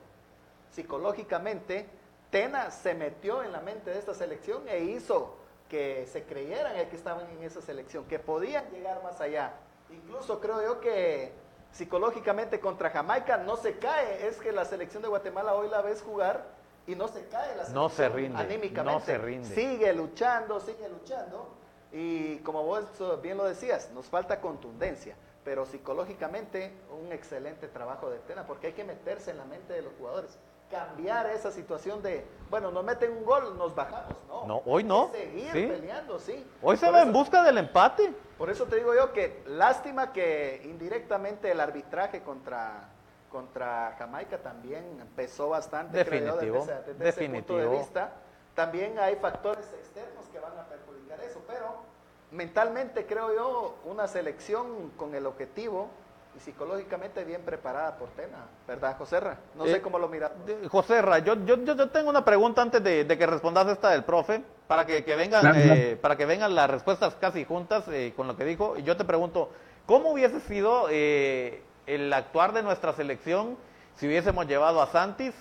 Psicológicamente, 0.71 1.87
Tena 2.31 2.69
se 2.69 2.93
metió 2.93 3.43
en 3.43 3.51
la 3.51 3.61
mente 3.61 3.91
de 3.91 3.99
esta 3.99 4.13
selección 4.13 4.67
e 4.67 4.79
hizo 4.83 5.35
que 5.69 6.05
se 6.07 6.23
creyeran 6.23 6.73
que 6.89 6.95
estaban 6.95 7.25
en 7.29 7.43
esa 7.43 7.61
selección, 7.61 8.05
que 8.05 8.19
podían 8.19 8.69
llegar 8.71 9.01
más 9.03 9.21
allá. 9.21 9.53
Incluso 9.89 10.39
creo 10.39 10.61
yo 10.61 10.79
que 10.79 11.31
psicológicamente 11.71 12.59
contra 12.59 12.89
Jamaica 12.89 13.37
no 13.37 13.57
se 13.57 13.77
cae, 13.77 14.27
es 14.27 14.37
que 14.37 14.51
la 14.51 14.65
selección 14.65 15.01
de 15.01 15.09
Guatemala 15.09 15.55
hoy 15.55 15.69
la 15.69 15.81
ves 15.81 16.01
jugar 16.01 16.45
y 16.87 16.95
no 16.95 17.07
se 17.07 17.25
cae 17.27 17.55
la 17.55 17.67
no 17.69 17.89
se 17.89 18.09
rinde, 18.09 18.39
anímicamente. 18.39 18.99
No 18.99 19.05
se 19.05 19.17
rinde. 19.17 19.55
Sigue 19.55 19.93
luchando, 19.93 20.59
sigue 20.59 20.87
luchando. 20.89 21.49
Y 21.95 22.39
como 22.39 22.63
vos 22.63 22.83
bien 23.21 23.37
lo 23.37 23.45
decías, 23.45 23.89
nos 23.93 24.07
falta 24.07 24.41
contundencia, 24.41 25.15
pero 25.45 25.65
psicológicamente 25.65 26.73
un 27.01 27.13
excelente 27.13 27.69
trabajo 27.69 28.09
de 28.09 28.19
Tena, 28.19 28.45
porque 28.45 28.67
hay 28.67 28.73
que 28.73 28.83
meterse 28.83 29.31
en 29.31 29.37
la 29.37 29.45
mente 29.45 29.71
de 29.71 29.81
los 29.81 29.93
jugadores, 29.97 30.37
cambiar 30.69 31.27
esa 31.27 31.51
situación 31.51 32.03
de, 32.03 32.25
bueno, 32.49 32.69
nos 32.69 32.83
meten 32.83 33.13
un 33.13 33.23
gol, 33.23 33.57
nos 33.57 33.73
bajamos, 33.73 34.17
no. 34.27 34.45
No, 34.45 34.61
hoy 34.65 34.83
no. 34.83 35.09
Seguir 35.13 35.69
peleando, 35.69 36.19
sí. 36.19 36.45
Hoy 36.61 36.75
se 36.75 36.91
va 36.91 37.01
en 37.01 37.13
busca 37.13 37.41
del 37.43 37.59
empate. 37.59 38.13
Por 38.37 38.49
eso 38.49 38.65
te 38.65 38.75
digo 38.75 38.93
yo 38.93 39.13
que 39.13 39.41
lástima 39.47 40.11
que 40.11 40.61
indirectamente 40.65 41.49
el 41.49 41.61
arbitraje 41.61 42.23
contra 42.23 42.89
contra 43.35 43.95
Jamaica 43.99 44.37
también 44.37 44.97
empezó 45.01 45.49
bastante, 45.49 45.97
definitivo, 45.97 46.63
creo 46.63 46.83
desde, 46.87 47.09
ese 47.09 47.29
punto 47.29 47.57
de 47.57 47.67
vista. 47.67 48.13
También 48.53 48.97
hay 48.97 49.17
factores 49.17 49.65
externos 49.73 50.25
que 50.31 50.39
van 50.39 50.57
a 50.57 50.65
perjudicar 50.69 51.19
eso, 51.19 51.41
pero 51.45 51.84
mentalmente 52.35 53.05
creo 53.05 53.33
yo 53.33 53.75
una 53.85 54.07
selección 54.07 54.91
con 54.97 55.15
el 55.15 55.25
objetivo 55.25 55.89
y 56.35 56.39
psicológicamente 56.39 57.23
bien 57.23 57.41
preparada 57.43 57.97
por 57.97 58.09
Tena, 58.09 58.47
¿verdad, 58.67 58.97
Joserra? 58.97 59.37
No 59.55 59.65
sé 59.65 59.77
eh, 59.77 59.81
cómo 59.81 59.97
lo 59.97 60.09
miras. 60.09 60.31
Joserra, 60.69 61.19
yo, 61.19 61.35
yo, 61.45 61.55
yo 61.63 61.89
tengo 61.89 62.09
una 62.09 62.25
pregunta 62.25 62.61
antes 62.61 62.83
de, 62.83 63.07
que 63.07 63.25
respondas 63.25 63.67
esta 63.69 63.91
del 63.91 64.03
profe, 64.03 64.43
para 64.67 64.85
que, 64.85 65.01
vengan, 65.15 65.53
eh, 65.55 65.97
para 66.01 66.17
que 66.17 66.25
vengan 66.25 66.53
las 66.53 66.69
respuestas 66.69 67.15
casi 67.15 67.45
juntas 67.45 67.85
eh, 67.87 68.13
con 68.15 68.27
lo 68.27 68.35
que 68.35 68.43
dijo. 68.43 68.77
Y 68.77 68.83
yo 68.83 68.97
te 68.97 69.05
pregunto, 69.05 69.49
¿cómo 69.85 70.11
hubiese 70.11 70.41
sido 70.41 70.89
el 70.89 72.13
actuar 72.13 72.51
de 72.51 72.63
nuestra 72.63 72.91
selección 72.93 73.57
si 73.95 74.07
hubiésemos 74.07 74.45
llevado 74.45 74.81
a 74.81 74.87
Santis, 74.87 75.33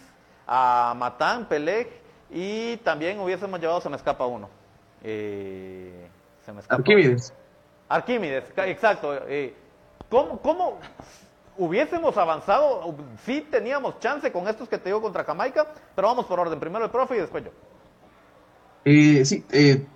a 0.47 0.95
Matán, 0.97 1.49
Pelej 1.49 1.89
y 2.31 2.77
también 2.79 3.19
hubiésemos 3.21 3.61
llevado, 3.61 3.81
se 3.81 3.89
me 3.89 3.97
escapa 3.97 4.27
uno. 4.27 4.49
Eh, 5.03 6.09
se 6.45 6.53
me 6.53 6.61
Arquímedes. 6.69 7.33
Arquímedes, 7.89 8.45
exacto. 8.57 9.15
Eh, 9.29 9.55
¿cómo, 10.09 10.39
¿Cómo 10.41 10.79
hubiésemos 11.57 12.17
avanzado? 12.17 12.95
Sí 13.25 13.47
teníamos 13.51 13.99
chance 14.01 14.31
con 14.33 14.49
estos 14.49 14.69
que 14.69 14.79
te 14.79 14.89
digo 14.89 15.01
contra 15.03 15.25
Jamaica, 15.25 15.67
pero 15.95 16.09
vamos 16.09 16.27
por 16.27 16.41
orden. 16.41 16.59
Primero 16.59 16.85
el 16.85 16.91
profe 16.91 17.17
y 17.17 17.21
después 17.21 17.45
yo. 17.45 17.51
Eh, 18.85 19.25
sí, 19.25 19.45
eh, 19.51 19.87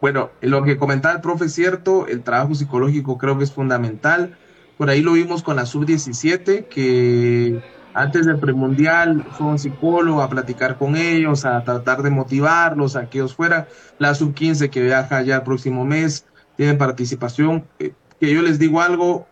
bueno, 0.00 0.30
lo 0.40 0.62
que 0.62 0.76
comentaba 0.76 1.14
el 1.14 1.20
profe 1.20 1.46
es 1.46 1.52
cierto, 1.52 2.06
el 2.06 2.22
trabajo 2.22 2.54
psicológico 2.54 3.18
creo 3.18 3.36
que 3.36 3.44
es 3.44 3.52
fundamental. 3.52 4.36
Por 4.78 4.88
ahí 4.88 5.02
lo 5.02 5.12
vimos 5.12 5.42
con 5.42 5.56
la 5.56 5.66
sub-17, 5.66 6.66
que 6.66 7.62
antes 7.94 8.26
del 8.26 8.38
premundial 8.38 9.24
fue 9.32 9.48
un 9.48 9.58
psicólogo 9.58 10.22
a 10.22 10.28
platicar 10.28 10.76
con 10.76 10.96
ellos, 10.96 11.44
a 11.44 11.62
tratar 11.64 12.02
de 12.02 12.10
motivarlos, 12.10 12.96
a 12.96 13.08
que 13.08 13.18
ellos 13.18 13.34
fueran. 13.34 13.66
La 13.98 14.14
sub-15 14.14 14.70
que 14.70 14.82
viaja 14.82 15.22
ya 15.22 15.36
el 15.36 15.42
próximo 15.42 15.84
mes, 15.84 16.26
tienen 16.56 16.78
participación. 16.78 17.66
Eh, 17.78 17.92
que 18.20 18.32
yo 18.32 18.42
les 18.42 18.58
digo 18.58 18.80
algo, 18.80 19.26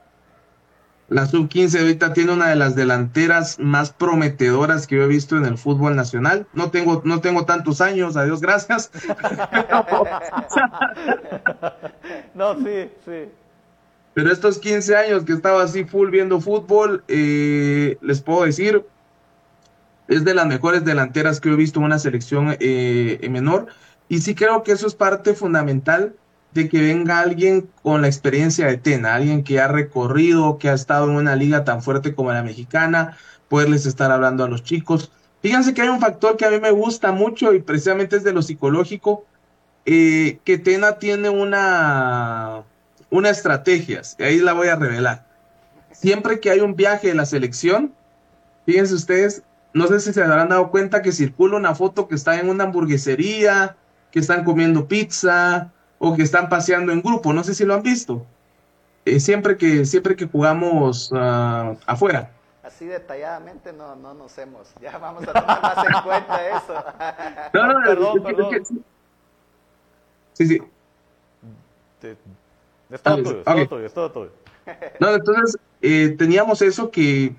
la 1.08 1.26
sub-15 1.26 1.80
ahorita 1.80 2.12
tiene 2.12 2.32
una 2.32 2.48
de 2.48 2.56
las 2.56 2.74
delanteras 2.74 3.58
más 3.58 3.92
prometedoras 3.92 4.86
que 4.86 4.96
yo 4.96 5.02
he 5.02 5.08
visto 5.08 5.36
en 5.36 5.44
el 5.44 5.58
fútbol 5.58 5.94
nacional. 5.94 6.46
No 6.52 6.70
tengo, 6.70 7.02
no 7.04 7.20
tengo 7.20 7.44
tantos 7.44 7.80
años, 7.80 8.16
adiós, 8.16 8.40
gracias. 8.40 8.90
no, 12.34 12.54
sí, 12.56 12.90
sí 13.04 13.30
Pero 14.18 14.32
estos 14.32 14.58
15 14.58 14.96
años 14.96 15.24
que 15.24 15.32
estaba 15.32 15.62
así 15.62 15.84
full 15.84 16.10
viendo 16.10 16.40
fútbol, 16.40 17.04
eh, 17.06 17.98
les 18.02 18.20
puedo 18.20 18.42
decir, 18.42 18.84
es 20.08 20.24
de 20.24 20.34
las 20.34 20.44
mejores 20.48 20.84
delanteras 20.84 21.40
que 21.40 21.50
he 21.50 21.54
visto 21.54 21.78
en 21.78 21.84
una 21.84 22.00
selección 22.00 22.56
eh, 22.58 23.24
menor. 23.30 23.68
Y 24.08 24.18
sí 24.18 24.34
creo 24.34 24.64
que 24.64 24.72
eso 24.72 24.88
es 24.88 24.96
parte 24.96 25.34
fundamental 25.34 26.16
de 26.52 26.68
que 26.68 26.80
venga 26.80 27.20
alguien 27.20 27.70
con 27.84 28.02
la 28.02 28.08
experiencia 28.08 28.66
de 28.66 28.76
Tena, 28.76 29.14
alguien 29.14 29.44
que 29.44 29.60
ha 29.60 29.68
recorrido, 29.68 30.58
que 30.58 30.68
ha 30.68 30.74
estado 30.74 31.08
en 31.08 31.14
una 31.14 31.36
liga 31.36 31.62
tan 31.62 31.80
fuerte 31.80 32.12
como 32.12 32.32
la 32.32 32.42
mexicana, 32.42 33.16
poderles 33.48 33.86
estar 33.86 34.10
hablando 34.10 34.42
a 34.42 34.48
los 34.48 34.64
chicos. 34.64 35.12
Fíjense 35.42 35.74
que 35.74 35.82
hay 35.82 35.90
un 35.90 36.00
factor 36.00 36.36
que 36.36 36.44
a 36.44 36.50
mí 36.50 36.58
me 36.58 36.72
gusta 36.72 37.12
mucho 37.12 37.54
y 37.54 37.62
precisamente 37.62 38.16
es 38.16 38.24
de 38.24 38.32
lo 38.32 38.42
psicológico, 38.42 39.26
eh, 39.86 40.40
que 40.42 40.58
Tena 40.58 40.98
tiene 40.98 41.28
una, 41.28 42.64
una 43.10 43.30
estrategia, 43.30 44.02
y 44.18 44.22
ahí 44.22 44.38
la 44.38 44.52
voy 44.52 44.68
a 44.68 44.76
revelar. 44.76 45.24
Siempre 45.92 46.40
que 46.40 46.50
hay 46.50 46.60
un 46.60 46.76
viaje 46.76 47.08
de 47.08 47.14
la 47.14 47.26
selección, 47.26 47.92
fíjense 48.66 48.94
ustedes, 48.94 49.42
no 49.72 49.86
sé 49.86 50.00
si 50.00 50.12
se 50.12 50.22
habrán 50.22 50.48
dado 50.48 50.70
cuenta 50.70 51.02
que 51.02 51.12
circula 51.12 51.56
una 51.56 51.74
foto 51.74 52.08
que 52.08 52.14
está 52.14 52.38
en 52.38 52.48
una 52.48 52.64
hamburguesería, 52.64 53.76
que 54.10 54.18
están 54.18 54.44
comiendo 54.44 54.88
pizza 54.88 55.70
o 55.98 56.14
que 56.16 56.22
están 56.22 56.48
paseando 56.48 56.92
en 56.92 57.02
grupo. 57.02 57.32
No 57.32 57.44
sé 57.44 57.54
si 57.54 57.64
lo 57.64 57.74
han 57.74 57.82
visto. 57.82 58.24
Eh, 59.04 59.20
siempre, 59.20 59.56
que, 59.56 59.84
siempre 59.84 60.16
que 60.16 60.26
jugamos 60.26 61.10
uh, 61.12 61.76
afuera. 61.86 62.30
Así 62.62 62.84
detalladamente 62.86 63.72
no, 63.72 63.96
no 63.96 64.14
nos 64.14 64.36
hemos. 64.38 64.68
Ya 64.80 64.98
vamos 64.98 65.26
a 65.26 65.32
tomar 65.32 65.62
más 65.62 65.86
en 65.86 66.02
cuenta 66.02 66.48
eso. 66.48 66.84
no, 67.54 67.66
no, 67.66 67.80
no, 67.80 67.84
perdón, 67.86 68.22
perdón. 68.22 68.84
sí, 70.34 70.46
sí. 70.46 70.62
Es 72.90 73.02
todo 73.02 73.22
tuyo, 73.22 73.38
es 73.38 73.68
todo 73.68 73.84
es 73.84 73.94
todo 73.94 74.10
tuyo. 74.10 74.32
No, 75.00 75.14
entonces 75.14 75.58
eh, 75.80 76.14
teníamos 76.18 76.62
eso 76.62 76.90
que 76.90 77.34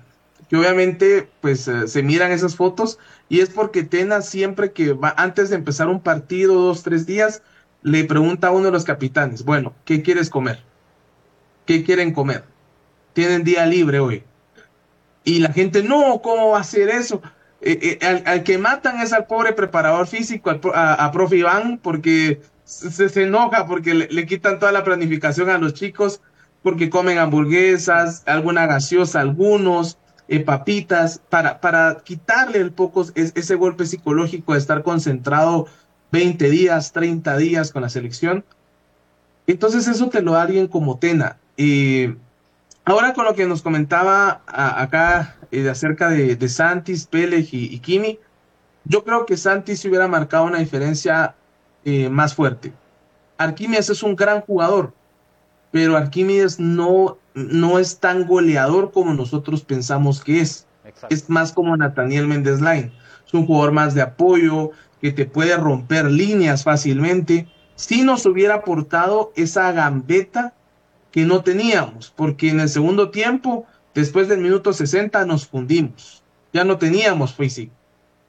que 0.50 0.56
obviamente 0.56 1.28
pues 1.40 1.68
eh, 1.68 1.86
se 1.86 2.02
miran 2.02 2.32
esas 2.32 2.56
fotos 2.56 2.98
y 3.28 3.38
es 3.38 3.50
porque 3.50 3.84
Tena 3.84 4.20
siempre 4.20 4.72
que 4.72 4.92
va, 4.92 5.14
antes 5.16 5.48
de 5.48 5.54
empezar 5.54 5.86
un 5.86 6.00
partido, 6.00 6.54
dos, 6.54 6.82
tres 6.82 7.06
días, 7.06 7.40
le 7.82 8.02
pregunta 8.04 8.48
a 8.48 8.50
uno 8.50 8.64
de 8.64 8.72
los 8.72 8.84
capitanes, 8.84 9.44
bueno, 9.44 9.74
¿qué 9.84 10.02
quieres 10.02 10.28
comer? 10.28 10.64
¿Qué 11.66 11.84
quieren 11.84 12.12
comer? 12.12 12.42
Tienen 13.12 13.44
día 13.44 13.64
libre 13.64 14.00
hoy. 14.00 14.24
Y 15.22 15.38
la 15.38 15.52
gente, 15.52 15.84
no, 15.84 16.20
¿cómo 16.20 16.50
va 16.50 16.60
a 16.60 16.64
ser 16.64 16.88
eso? 16.88 17.22
Eh, 17.60 17.98
eh, 18.02 18.22
al, 18.26 18.42
que 18.42 18.58
matan 18.58 19.00
es 19.00 19.12
al 19.12 19.26
pobre 19.26 19.52
preparador 19.52 20.08
físico, 20.08 20.50
a, 20.74 20.94
a 20.94 21.12
profe 21.12 21.36
Iván, 21.36 21.78
porque 21.78 22.40
se, 22.70 23.08
se 23.08 23.22
enoja, 23.24 23.66
porque 23.66 23.94
le, 23.94 24.08
le, 24.08 24.26
quitan 24.26 24.58
toda 24.58 24.72
la 24.72 24.84
planificación 24.84 25.50
a 25.50 25.58
los 25.58 25.74
chicos, 25.74 26.20
porque 26.62 26.90
comen 26.90 27.18
hamburguesas, 27.18 28.22
alguna 28.26 28.66
gaseosa, 28.66 29.20
algunos, 29.20 29.98
eh, 30.28 30.40
papitas, 30.40 31.20
para, 31.28 31.60
para 31.60 32.02
quitarle 32.04 32.58
el 32.58 32.70
poco 32.72 33.04
ese 33.14 33.54
golpe 33.56 33.84
psicológico 33.84 34.52
de 34.52 34.60
estar 34.60 34.84
concentrado 34.84 35.66
20 36.12 36.48
días, 36.50 36.92
30 36.92 37.36
días 37.36 37.72
con 37.72 37.82
la 37.82 37.88
selección. 37.88 38.44
Entonces 39.48 39.88
eso 39.88 40.08
te 40.08 40.22
lo 40.22 40.32
da 40.32 40.42
alguien 40.42 40.68
como 40.68 40.98
Tena. 40.98 41.38
y 41.56 42.14
ahora 42.84 43.12
con 43.12 43.24
lo 43.24 43.34
que 43.34 43.46
nos 43.46 43.62
comentaba 43.62 44.42
acá 44.46 45.36
eh, 45.50 45.68
acerca 45.68 46.08
de, 46.08 46.36
de, 46.36 46.48
Santis, 46.48 47.06
Pelej 47.06 47.48
y, 47.52 47.78
Kimi, 47.80 48.20
yo 48.84 49.02
creo 49.02 49.26
que 49.26 49.36
Santis 49.36 49.84
hubiera 49.84 50.06
marcado 50.06 50.44
una 50.44 50.58
diferencia 50.58 51.34
eh, 51.84 52.08
más 52.08 52.34
fuerte. 52.34 52.72
Arquímedes 53.38 53.90
es 53.90 54.02
un 54.02 54.16
gran 54.16 54.40
jugador, 54.42 54.92
pero 55.70 55.96
Arquímedes 55.96 56.60
no 56.60 57.18
no 57.34 57.78
es 57.78 57.98
tan 57.98 58.26
goleador 58.26 58.92
como 58.92 59.14
nosotros 59.14 59.62
pensamos 59.62 60.22
que 60.22 60.40
es. 60.40 60.66
Es 61.08 61.28
más 61.28 61.52
como 61.52 61.76
Nathaniel 61.76 62.26
Méndez 62.26 62.60
Line. 62.60 62.92
Es 63.26 63.34
un 63.34 63.46
jugador 63.46 63.72
más 63.72 63.94
de 63.94 64.02
apoyo, 64.02 64.70
que 65.00 65.12
te 65.12 65.24
puede 65.24 65.56
romper 65.56 66.10
líneas 66.10 66.64
fácilmente. 66.64 67.46
Si 67.76 68.02
nos 68.02 68.26
hubiera 68.26 68.56
aportado 68.56 69.32
esa 69.36 69.70
gambeta 69.72 70.54
que 71.12 71.24
no 71.24 71.42
teníamos, 71.42 72.12
porque 72.14 72.50
en 72.50 72.60
el 72.60 72.68
segundo 72.68 73.10
tiempo, 73.10 73.66
después 73.94 74.28
del 74.28 74.40
minuto 74.40 74.72
60, 74.72 75.24
nos 75.26 75.46
fundimos. 75.46 76.22
Ya 76.52 76.64
no 76.64 76.78
teníamos 76.78 77.34
físico. 77.34 77.72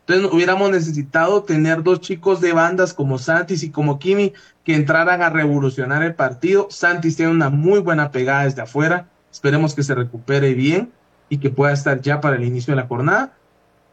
Entonces 0.08 0.34
hubiéramos 0.34 0.72
necesitado 0.72 1.44
tener 1.44 1.84
dos 1.84 2.02
chicos 2.02 2.42
de 2.42 2.54
bandas 2.54 2.94
como 2.94 3.18
Santis 3.18 3.64
y 3.64 3.70
como 3.70 4.00
Kimi 4.00 4.34
que 4.64 4.76
entraran 4.76 5.22
a 5.22 5.30
revolucionar 5.30 6.04
el 6.04 6.16
partido. 6.16 6.68
Santis 6.70 7.16
tiene 7.16 7.32
una 7.32 7.50
muy 7.50 7.80
buena 7.80 8.12
pegada 8.12 8.44
desde 8.44 8.62
afuera. 8.62 9.08
Esperemos 9.32 9.76
que 9.76 9.84
se 9.84 9.96
recupere 9.96 10.54
bien 10.54 10.92
y 11.30 11.38
que 11.38 11.50
pueda 11.50 11.72
estar 11.72 12.02
ya 12.02 12.20
para 12.20 12.36
el 12.36 12.44
inicio 12.44 12.72
de 12.72 12.82
la 12.82 12.88
jornada. 12.88 13.34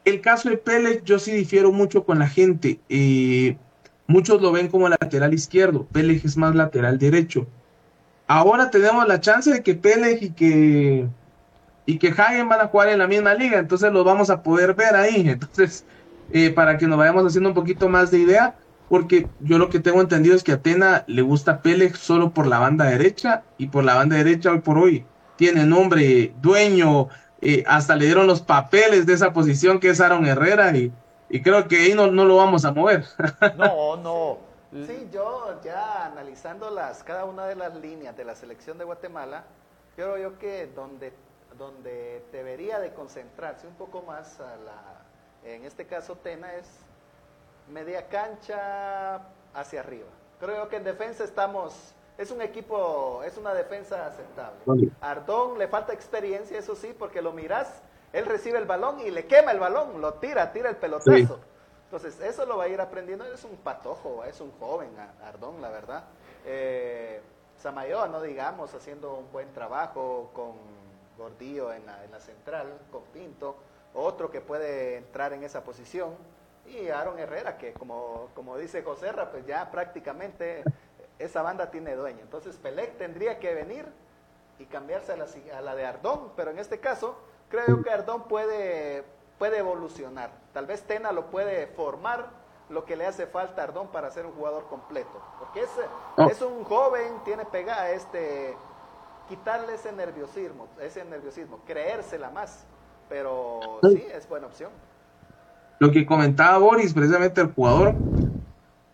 El 0.05 0.21
caso 0.21 0.49
de 0.49 0.57
Pérez, 0.57 1.03
yo 1.05 1.19
sí 1.19 1.31
difiero 1.33 1.71
mucho 1.73 2.05
con 2.05 2.19
la 2.19 2.29
gente. 2.29 2.81
Eh, 2.89 3.57
muchos 4.07 4.41
lo 4.41 4.51
ven 4.51 4.69
como 4.69 4.89
lateral 4.89 5.35
izquierdo. 5.35 5.85
Pérez 5.87 6.25
es 6.25 6.37
más 6.37 6.55
lateral 6.55 6.99
derecho. 6.99 7.47
Ahora 8.27 8.71
tenemos 8.71 9.07
la 9.07 9.21
chance 9.21 9.53
de 9.53 9.63
que 9.63 9.75
Pérez 9.75 10.23
y 10.23 10.31
que 10.31 11.07
y 11.89 11.99
que 11.99 12.09
Hagen 12.09 12.51
van 12.51 12.61
a 12.61 12.67
jugar 12.67 12.91
en 12.91 12.99
la 12.99 13.07
misma 13.07 13.33
liga, 13.33 13.59
entonces 13.59 13.91
los 13.91 14.05
vamos 14.05 14.29
a 14.29 14.43
poder 14.43 14.75
ver 14.75 14.95
ahí. 14.95 15.27
Entonces, 15.27 15.87
eh, 16.29 16.51
para 16.51 16.79
que 16.79 16.87
nos 16.87 16.99
vayamos 16.99 17.25
haciendo 17.27 17.51
un 17.51 17.55
poquito 17.55 17.89
más 17.89 18.11
de 18.11 18.19
idea, 18.19 18.59
porque 18.87 19.33
yo 19.39 19.59
lo 19.59 19.69
que 19.69 19.81
tengo 19.81 20.01
entendido 20.01 20.35
es 20.37 20.43
que 20.45 20.53
Atena 20.53 21.05
le 21.09 21.23
gusta 21.23 21.63
Pele 21.63 21.93
solo 21.95 22.33
por 22.33 22.47
la 22.47 22.59
banda 22.59 22.87
derecha 22.87 23.47
y 23.57 23.69
por 23.69 23.85
la 23.85 23.95
banda 23.95 24.17
derecha 24.17 24.51
hoy 24.53 24.61
por 24.61 24.79
hoy 24.79 25.11
tiene 25.37 25.65
nombre, 25.67 26.35
dueño, 26.37 27.09
eh, 27.41 27.63
hasta 27.67 27.95
le 27.97 28.07
dieron 28.07 28.27
los 28.27 28.43
papeles 28.43 29.07
de 29.07 29.13
esa 29.15 29.33
posición 29.33 29.79
que 29.81 29.91
es 29.91 30.01
Aaron 30.01 30.27
Herrera 30.27 30.77
y, 30.77 30.97
y 31.29 31.43
creo 31.43 31.69
que 31.69 31.77
ahí 31.79 31.95
no, 31.95 32.09
no 32.11 32.25
lo 32.25 32.37
vamos 32.37 32.65
a 32.65 32.73
mover. 32.73 33.05
No, 33.51 33.97
no. 33.97 34.49
Sí, 34.81 35.09
yo 35.11 35.61
ya 35.63 36.07
analizando 36.07 36.71
las, 36.71 37.03
cada 37.03 37.25
una 37.25 37.47
de 37.47 37.57
las 37.57 37.75
líneas 37.75 38.17
de 38.17 38.25
la 38.25 38.35
selección 38.37 38.79
de 38.79 38.85
Guatemala, 38.85 39.47
creo 39.95 40.19
yo 40.19 40.39
que 40.39 40.67
donde, 40.69 41.19
donde 41.57 42.29
debería 42.31 42.79
de 42.79 42.93
concentrarse 42.93 43.67
un 43.67 43.77
poco 43.77 44.03
más 44.03 44.39
a 44.41 44.57
la 44.57 44.98
en 45.55 45.65
este 45.65 45.87
caso 45.87 46.17
Tena 46.17 46.55
es 46.55 46.67
media 47.69 48.09
cancha 48.09 49.21
hacia 49.55 49.81
arriba. 49.81 50.09
Creo 50.41 50.69
que 50.69 50.77
en 50.77 50.85
defensa 50.85 51.25
estamos, 51.25 51.93
es 52.17 52.31
un 52.31 52.41
equipo, 52.43 53.23
es 53.25 53.37
una 53.37 53.55
defensa 53.55 54.07
aceptable. 54.07 54.91
Ardón 55.01 55.59
le 55.59 55.69
falta 55.69 55.93
experiencia, 55.93 56.59
eso 56.59 56.75
sí, 56.75 56.95
porque 56.97 57.23
lo 57.23 57.33
miras, 57.33 57.83
él 58.13 58.25
recibe 58.27 58.59
el 58.59 58.65
balón 58.65 59.01
y 59.01 59.11
le 59.11 59.27
quema 59.27 59.53
el 59.53 59.59
balón, 59.59 60.01
lo 60.01 60.15
tira, 60.15 60.53
tira 60.53 60.71
el 60.71 60.77
pelotazo. 60.77 61.41
Entonces, 61.85 62.21
eso 62.21 62.45
lo 62.45 62.59
va 62.59 62.65
a 62.65 62.69
ir 62.69 62.81
aprendiendo, 62.81 63.25
es 63.25 63.45
un 63.45 63.57
patojo, 63.57 64.23
es 64.25 64.41
un 64.41 64.53
joven, 64.59 64.91
Ardón, 65.25 65.61
la 65.63 65.71
verdad. 65.71 66.05
Eh, 66.45 67.21
Samayoa, 67.59 68.09
no 68.09 68.21
digamos, 68.21 68.73
haciendo 68.75 69.15
un 69.15 69.33
buen 69.33 69.53
trabajo 69.53 70.31
con 70.35 70.53
Gordillo 71.17 71.73
en 71.73 71.85
la, 71.87 72.05
en 72.05 72.11
la 72.13 72.21
central, 72.21 72.67
con 72.93 73.03
Pinto 73.05 73.57
otro 73.95 74.31
que 74.31 74.41
puede 74.41 74.97
entrar 74.97 75.33
en 75.33 75.43
esa 75.43 75.65
posición, 75.65 76.15
y 76.67 76.89
Aaron 76.89 77.19
Herrera, 77.19 77.57
que 77.57 77.73
como, 77.73 78.29
como 78.35 78.57
dice 78.59 78.83
José 78.83 79.11
pues 79.31 79.47
ya 79.47 79.71
prácticamente 79.71 80.63
esa 81.19 81.43
banda 81.43 81.71
tiene 81.71 81.95
dueño. 81.95 82.21
Entonces 82.21 82.57
Pelec 82.57 82.97
tendría 82.99 83.39
que 83.39 83.55
venir 83.55 83.87
y 84.59 84.67
cambiarse 84.67 85.13
a 85.13 85.17
la, 85.17 85.27
a 85.57 85.61
la 85.63 85.75
de 85.75 85.87
Ardón, 85.87 86.33
pero 86.37 86.51
en 86.51 86.59
este 86.59 86.79
caso 86.79 87.17
creo 87.49 87.83
que 87.83 87.91
Ardón 87.91 88.25
puede, 88.25 89.05
puede 89.39 89.59
evolucionar. 89.59 90.31
Tal 90.53 90.67
vez 90.67 90.83
Tena 90.83 91.13
lo 91.13 91.31
puede 91.31 91.67
formar 91.69 92.31
lo 92.69 92.85
que 92.85 92.97
le 92.97 93.07
hace 93.07 93.27
falta 93.27 93.63
a 93.63 93.65
Ardón 93.65 93.89
para 93.89 94.11
ser 94.11 94.27
un 94.27 94.33
jugador 94.33 94.67
completo. 94.67 95.23
Porque 95.39 95.63
es, 95.63 95.71
oh. 96.17 96.29
es 96.29 96.43
un 96.43 96.65
joven, 96.65 97.21
tiene 97.25 97.47
pegada, 97.47 97.91
este, 97.91 98.55
quitarle 99.29 99.75
ese 99.75 99.93
nerviosismo, 99.93 100.69
ese 100.81 101.05
nerviosismo, 101.05 101.61
creérsela 101.67 102.31
más. 102.31 102.67
Pero 103.09 103.81
sí, 103.83 104.05
es 104.15 104.29
buena 104.29 104.47
opción. 104.47 104.71
Lo 105.79 105.93
que 105.93 106.05
comentaba 106.05 106.59
Boris, 106.59 106.93
precisamente 106.93 107.41
el 107.41 107.53
jugador. 107.53 107.95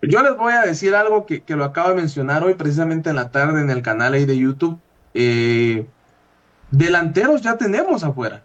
Yo 0.02 0.22
les 0.22 0.36
voy 0.36 0.52
a 0.52 0.62
decir 0.62 0.94
algo 0.94 1.24
que, 1.24 1.42
lo 1.48 1.64
acabo 1.64 1.90
de 1.90 1.94
mencionar 1.94 2.44
hoy, 2.44 2.54
precisamente 2.54 3.10
en 3.10 3.16
la 3.16 3.30
tarde, 3.30 3.60
en 3.60 3.70
el 3.70 3.82
canal 3.82 4.12
ahí 4.12 4.26
de 4.26 4.36
YouTube. 4.36 4.78
Eh, 5.14 5.86
delanteros 6.70 7.40
ya 7.40 7.56
tenemos 7.56 8.04
afuera. 8.04 8.42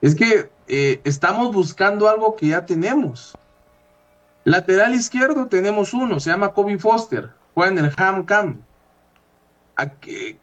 Es 0.00 0.14
que 0.14 0.50
eh, 0.66 1.00
estamos 1.04 1.54
buscando 1.54 2.08
algo 2.08 2.36
que 2.36 2.48
ya 2.48 2.64
tenemos. 2.64 3.36
Lateral 4.44 4.94
izquierdo 4.94 5.46
tenemos 5.46 5.94
uno, 5.94 6.18
se 6.18 6.30
llama 6.30 6.52
Kobe 6.52 6.78
Foster, 6.78 7.30
juega 7.54 7.70
en 7.70 7.78
el 7.78 7.92
Ham 7.96 8.24
Cam. 8.24 8.62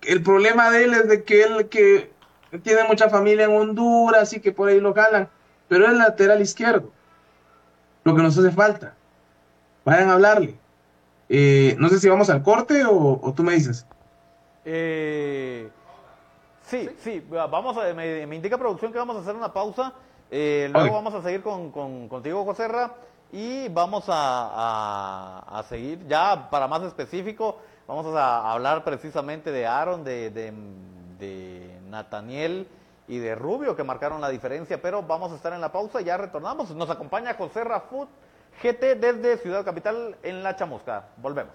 El 0.02 0.24
problema 0.24 0.72
de 0.72 0.86
él 0.86 0.94
es 0.94 1.08
de 1.10 1.24
que 1.24 1.44
él 1.44 1.68
que 1.70 2.12
tiene 2.58 2.84
mucha 2.86 3.10
familia 3.10 3.46
en 3.46 3.56
Honduras 3.56 4.34
y 4.34 4.40
que 4.40 4.52
por 4.52 4.70
ahí 4.70 4.80
lo 4.80 4.94
jalan, 4.94 5.30
pero 5.68 5.86
es 5.86 5.94
lateral 5.94 6.42
izquierdo. 6.42 6.92
Lo 8.04 8.16
que 8.16 8.24
nos 8.24 8.38
hace 8.38 8.52
falta. 8.52 8.96
Vayan 9.86 10.10
a 10.10 10.14
hablarle. 10.14 10.58
Eh, 11.30 11.76
no 11.78 11.90
sé 11.90 12.00
si 12.00 12.10
vamos 12.10 12.30
al 12.30 12.42
corte 12.42 12.84
o, 12.86 13.34
tú 13.36 13.44
me 13.44 13.54
dices. 13.54 13.86
Eh, 14.66 15.70
sí, 16.64 16.90
sí, 17.00 17.24
vamos 17.30 17.78
a, 17.78 17.94
me, 17.94 18.36
indica 18.36 18.58
producción 18.58 18.92
que 18.92 18.98
vamos 18.98 19.18
a 19.18 19.20
hacer 19.20 19.36
una 19.36 19.54
pausa. 19.54 19.94
Eh, 20.32 20.70
luego 20.72 20.96
vamos 20.96 21.14
a 21.14 21.22
seguir 21.22 21.42
con, 21.42 21.72
con, 21.72 22.08
contigo, 22.08 22.46
Joserra, 22.46 22.94
y 23.32 23.68
vamos 23.70 24.06
a, 24.08 25.44
a, 25.48 25.64
seguir, 25.64 26.06
ya 26.08 26.50
para 26.50 26.68
más 26.68 26.84
específico, 26.84 27.60
vamos 27.88 28.06
a, 28.16 28.52
hablar 28.52 28.84
precisamente 28.84 29.52
de 29.52 29.66
Aaron, 29.66 30.04
de, 30.04 30.30
de, 30.30 30.54
de 31.20 31.69
Nathaniel 31.90 32.68
y 33.08 33.18
de 33.18 33.36
Rubio 33.36 33.76
que 33.76 33.84
marcaron 33.84 34.22
la 34.22 34.30
diferencia, 34.30 34.82
pero 34.82 35.04
vamos 35.04 35.32
a 35.32 35.36
estar 35.36 35.52
en 35.54 35.62
la 35.62 35.72
pausa 35.72 36.02
y 36.02 36.06
ya 36.06 36.18
retornamos. 36.18 36.70
Nos 36.72 36.90
acompaña 36.90 37.34
José 37.34 37.64
Rafut 37.64 38.10
GT 38.62 38.96
desde 38.96 39.38
Ciudad 39.38 39.66
Capital 39.66 40.16
en 40.24 40.44
La 40.44 40.56
Chamusca. 40.56 41.10
Volvemos. 41.18 41.54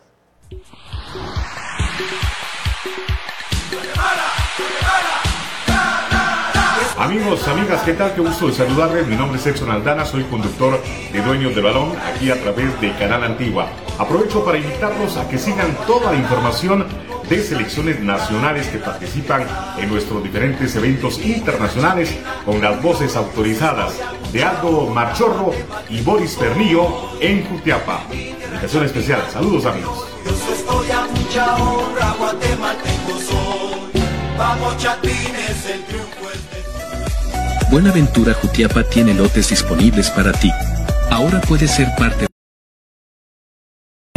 Amigos, 6.96 7.46
amigas, 7.48 7.82
¿qué 7.82 7.92
tal? 7.94 8.14
Qué 8.14 8.20
gusto 8.20 8.46
de 8.46 8.52
saludarles. 8.52 9.06
Mi 9.08 9.16
nombre 9.16 9.38
es 9.38 9.46
Edson 9.46 9.70
Aldana, 9.70 10.04
soy 10.04 10.22
conductor 10.24 10.80
de 11.12 11.22
Dueños 11.22 11.54
del 11.54 11.64
Balón 11.64 11.92
aquí 11.98 12.30
a 12.30 12.40
través 12.40 12.80
de 12.80 12.96
Canal 12.96 13.24
Antigua. 13.24 13.68
Aprovecho 13.98 14.44
para 14.44 14.58
invitarlos 14.58 15.16
a 15.16 15.28
que 15.28 15.36
sigan 15.36 15.76
toda 15.86 16.12
la 16.12 16.18
información 16.18 16.86
de 17.28 17.42
selecciones 17.42 18.00
nacionales 18.00 18.68
que 18.68 18.78
participan 18.78 19.46
en 19.78 19.88
nuestros 19.88 20.22
diferentes 20.22 20.74
eventos 20.76 21.18
internacionales 21.24 22.16
con 22.44 22.60
las 22.60 22.82
voces 22.82 23.16
autorizadas 23.16 23.94
de 24.32 24.44
Aldo 24.44 24.86
Marchorro 24.88 25.52
y 25.88 26.00
Boris 26.00 26.34
Pernillo 26.36 27.18
en 27.20 27.44
Jutiapa. 27.46 28.04
Invitación 28.12 28.84
especial. 28.84 29.22
Saludos 29.32 29.66
amigos. 29.66 30.06
Buenaventura 37.70 38.34
Jutiapa 38.34 38.84
tiene 38.84 39.14
lotes 39.14 39.48
disponibles 39.48 40.10
para 40.10 40.32
ti. 40.32 40.50
Ahora 41.10 41.40
puedes 41.40 41.70
ser 41.70 41.88
parte 41.96 42.26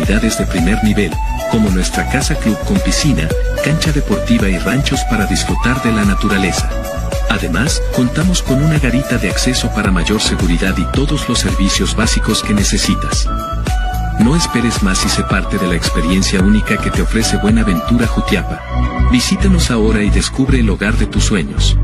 de 0.08 0.46
primer 0.46 0.82
nivel, 0.86 1.12
como 1.52 1.70
nuestra 1.70 2.10
casa 2.10 2.34
club 2.36 2.58
con 2.66 2.80
piscina, 2.80 3.28
cancha 3.62 3.92
deportiva 3.92 4.48
y 4.48 4.58
ranchos 4.58 5.02
para 5.10 5.26
disfrutar 5.26 5.84
de 5.84 5.92
la 5.92 6.06
naturaleza. 6.06 6.70
Además, 7.30 7.82
contamos 7.94 8.42
con 8.42 8.64
una 8.64 8.80
garita 8.80 9.18
de 9.18 9.30
acceso 9.30 9.70
para 9.72 9.92
mayor 9.92 10.22
seguridad 10.22 10.74
y 10.78 10.86
todos 10.94 11.28
los 11.28 11.40
servicios 11.40 11.94
básicos 11.94 12.42
que 12.42 12.54
necesitas. 12.54 13.28
No 14.20 14.34
esperes 14.38 14.82
más 14.82 15.06
y 15.06 15.10
sé 15.10 15.24
parte 15.24 15.58
de 15.58 15.68
la 15.68 15.76
experiencia 15.76 16.40
única 16.40 16.78
que 16.78 16.90
te 16.90 17.02
ofrece 17.02 17.36
Buenaventura 17.38 18.08
Jutiapa. 18.08 18.62
Visítanos 19.12 19.70
ahora 19.72 20.04
y 20.04 20.10
descubre 20.10 20.62
el 20.62 20.70
hogar 20.70 20.96
de 20.96 21.08
tus 21.08 21.26
sueños. 21.26 21.78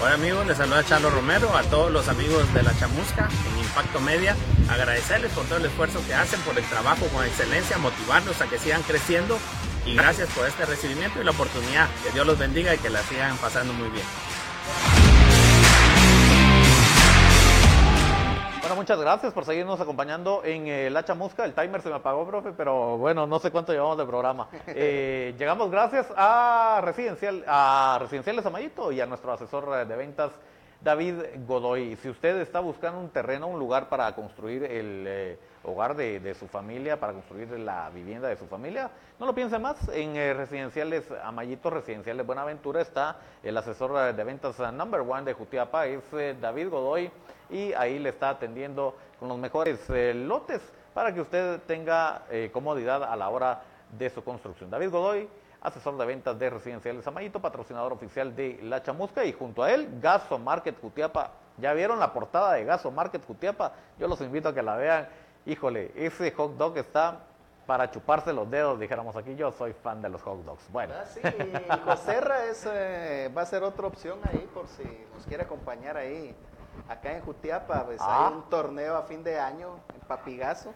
Hola 0.02 0.16
amigos, 0.16 0.48
les 0.48 0.58
saluda 0.58 0.84
Charlo 0.84 1.12
Romero, 1.12 1.56
a 1.56 1.62
todos 1.62 1.92
los 1.92 2.08
amigos 2.08 2.52
de 2.56 2.64
La 2.64 2.76
Chamusca 2.80 3.30
en 3.52 3.60
Impacto 3.60 4.00
Media, 4.00 4.36
agradecerles 4.68 5.32
por 5.34 5.46
todo 5.46 5.60
el 5.60 5.66
esfuerzo 5.66 6.00
que 6.08 6.16
hacen, 6.16 6.42
por 6.42 6.58
el 6.58 6.66
trabajo 6.66 7.06
con 7.14 7.24
excelencia, 7.24 7.78
motivarlos 7.78 8.42
a 8.42 8.48
que 8.48 8.58
sigan 8.58 8.82
creciendo 8.82 9.38
y 9.86 9.96
gracias 9.96 10.30
por 10.36 10.48
este 10.48 10.66
recibimiento 10.66 11.20
y 11.22 11.24
la 11.24 11.32
oportunidad. 11.32 11.88
Que 12.04 12.12
Dios 12.12 12.26
los 12.26 12.38
bendiga 12.38 12.74
y 12.74 12.78
que 12.78 12.90
la 12.90 13.02
sigan 13.02 13.38
pasando 13.38 13.74
muy 13.74 13.90
bien. 13.90 14.06
Bueno, 18.60 18.76
muchas 18.76 19.00
gracias 19.00 19.34
por 19.34 19.44
seguirnos 19.44 19.82
acompañando 19.82 20.44
en 20.46 20.68
eh, 20.68 20.90
La 20.90 21.04
Chamusca. 21.04 21.44
El 21.44 21.54
timer 21.54 21.82
se 21.82 21.90
me 21.90 21.96
apagó, 21.96 22.26
profe, 22.26 22.52
pero 22.56 22.98
bueno, 22.98 23.28
no 23.28 23.40
sé 23.40 23.52
cuánto 23.52 23.74
llevamos 23.74 23.98
de 23.98 24.06
programa. 24.06 24.48
Eh, 24.68 25.36
llegamos 25.38 25.70
gracias 25.70 26.08
a, 26.16 26.80
Residencial, 26.84 27.44
a 27.48 27.98
Residenciales 28.00 28.46
Amayito 28.46 28.92
y 28.92 29.02
a 29.02 29.06
nuestro 29.06 29.34
asesor 29.34 29.88
de 29.88 29.96
ventas, 29.96 30.32
David 30.80 31.16
Godoy. 31.46 31.98
Si 31.98 32.10
usted 32.10 32.40
está 32.40 32.60
buscando 32.60 33.00
un 33.00 33.10
terreno, 33.10 33.48
un 33.48 33.60
lugar 33.60 33.90
para 33.90 34.14
construir 34.16 34.64
el... 34.64 35.06
Eh, 35.08 35.40
hogar 35.64 35.96
de, 35.96 36.34
su 36.36 36.48
familia, 36.48 37.00
para 37.00 37.14
construir 37.14 37.50
la 37.60 37.90
vivienda 37.90 38.28
de 38.28 38.36
su 38.36 38.48
familia. 38.48 38.90
No 39.20 39.26
lo 39.26 39.36
piense 39.36 39.60
más, 39.60 39.88
en 39.90 40.16
eh, 40.16 40.34
residenciales 40.34 41.06
Amayito, 41.24 41.70
residenciales 41.70 42.26
Buenaventura 42.26 42.82
está 42.82 43.18
el 43.44 43.58
asesor 43.58 44.16
de 44.16 44.24
ventas 44.24 44.58
number 44.74 45.02
one 45.02 45.24
de 45.24 45.34
Jutiapa, 45.34 45.86
es 45.86 46.02
eh, 46.14 46.36
David 46.40 46.70
Godoy, 46.70 47.12
y 47.50 47.74
ahí 47.74 48.00
le 48.00 48.10
está 48.10 48.30
atendiendo 48.30 48.96
con 49.20 49.30
los 49.30 49.38
mejores 49.38 49.80
eh, 49.90 50.14
lotes 50.14 50.62
para 50.94 51.14
que 51.14 51.22
usted 51.22 51.62
tenga 51.68 52.24
comodidad 52.52 53.04
a 53.04 53.16
la 53.16 53.30
hora 53.30 53.62
de 53.98 54.10
su 54.10 54.24
construcción. 54.24 54.70
David 54.70 54.90
Godoy, 54.90 55.30
asesor 55.62 55.98
de 55.98 56.06
ventas 56.06 56.38
de 56.38 56.50
Residenciales 56.50 57.08
Amayito, 57.08 57.40
patrocinador 57.40 57.94
oficial 57.94 58.36
de 58.36 58.60
La 58.64 58.82
Chamusca 58.84 59.24
y 59.24 59.32
junto 59.32 59.64
a 59.64 59.72
él, 59.72 59.88
Gaso 60.02 60.38
Market 60.38 60.80
Jutiapa. 60.82 61.32
¿Ya 61.58 61.74
vieron 61.74 62.00
la 62.00 62.12
portada 62.12 62.54
de 62.54 62.66
Gaso 62.66 62.92
Market 62.92 63.26
Jutiapa? 63.26 63.74
Yo 64.00 64.08
los 64.08 64.20
invito 64.22 64.50
a 64.50 64.54
que 64.54 64.64
la 64.64 64.76
vean 64.76 65.08
híjole, 65.46 65.92
ese 65.96 66.32
hot 66.32 66.58
dog 66.58 66.78
está 66.78 67.20
para 67.66 67.90
chuparse 67.92 68.34
los 68.34 68.50
dedos, 68.50 68.80
dijéramos 68.80 69.16
aquí, 69.16 69.36
yo 69.36 69.52
soy 69.52 69.74
fan 69.74 70.02
de 70.02 70.10
los 70.10 70.22
hot 70.22 70.44
dogs. 70.44 70.64
Bueno. 70.72 70.94
Ah, 70.98 71.06
sí, 71.06 71.22
Joserra 71.86 72.46
es, 72.46 72.68
eh, 72.70 73.32
va 73.36 73.44
a 73.44 73.46
ser 73.46 73.64
otra 73.64 73.88
opción 73.88 74.20
ahí 74.24 74.50
por 74.54 74.68
si 74.68 74.84
nos 75.14 75.26
quiere 75.26 75.44
acompañar 75.44 75.98
ahí. 75.98 76.36
Acá 76.88 77.16
en 77.16 77.22
Jutiapa, 77.22 77.86
pues 77.86 78.02
hay 78.02 78.08
ah. 78.08 78.32
un 78.34 78.50
torneo 78.50 78.96
a 78.96 79.04
fin 79.04 79.24
de 79.24 79.40
año 79.40 79.80
en 79.94 80.00
Papigazo, 80.08 80.74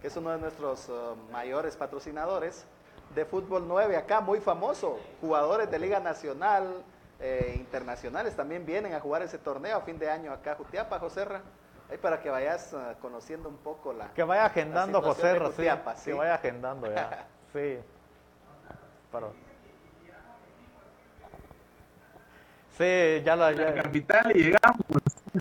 que 0.00 0.08
es 0.08 0.16
uno 0.16 0.30
de 0.30 0.38
nuestros 0.38 0.88
uh, 0.88 1.16
mayores 1.30 1.76
patrocinadores 1.76 2.66
de 3.14 3.24
fútbol 3.24 3.66
9 3.66 3.96
acá, 3.96 4.20
muy 4.20 4.40
famoso. 4.40 4.98
Jugadores 5.20 5.70
de 5.70 5.78
Liga 5.78 6.00
Nacional, 6.00 6.82
eh, 7.20 7.54
internacionales 7.56 8.36
también 8.36 8.66
vienen 8.66 8.92
a 8.92 9.00
jugar 9.00 9.22
ese 9.22 9.38
torneo 9.38 9.78
a 9.78 9.80
fin 9.80 9.98
de 9.98 10.10
año 10.10 10.32
acá, 10.32 10.54
Jutiapa, 10.56 10.98
Joserra. 10.98 11.40
Ahí 11.90 11.98
para 11.98 12.20
que 12.20 12.30
vayas 12.30 12.74
ah, 12.74 12.94
conociendo 13.00 13.48
un 13.48 13.58
poco 13.58 13.92
la. 13.92 14.12
Que 14.12 14.24
vaya 14.24 14.46
agendando 14.46 15.00
José 15.00 15.38
Rocío. 15.38 15.78
Que 16.04 16.12
vaya 16.14 16.34
agendando 16.34 16.92
ya. 16.92 17.26
sí. 17.52 17.78
Sí, 22.76 23.22
ya 23.24 23.36
la. 23.36 23.52
Ya, 23.52 23.74
capital 23.74 24.32
y 24.34 24.42
llegamos. 24.42 24.80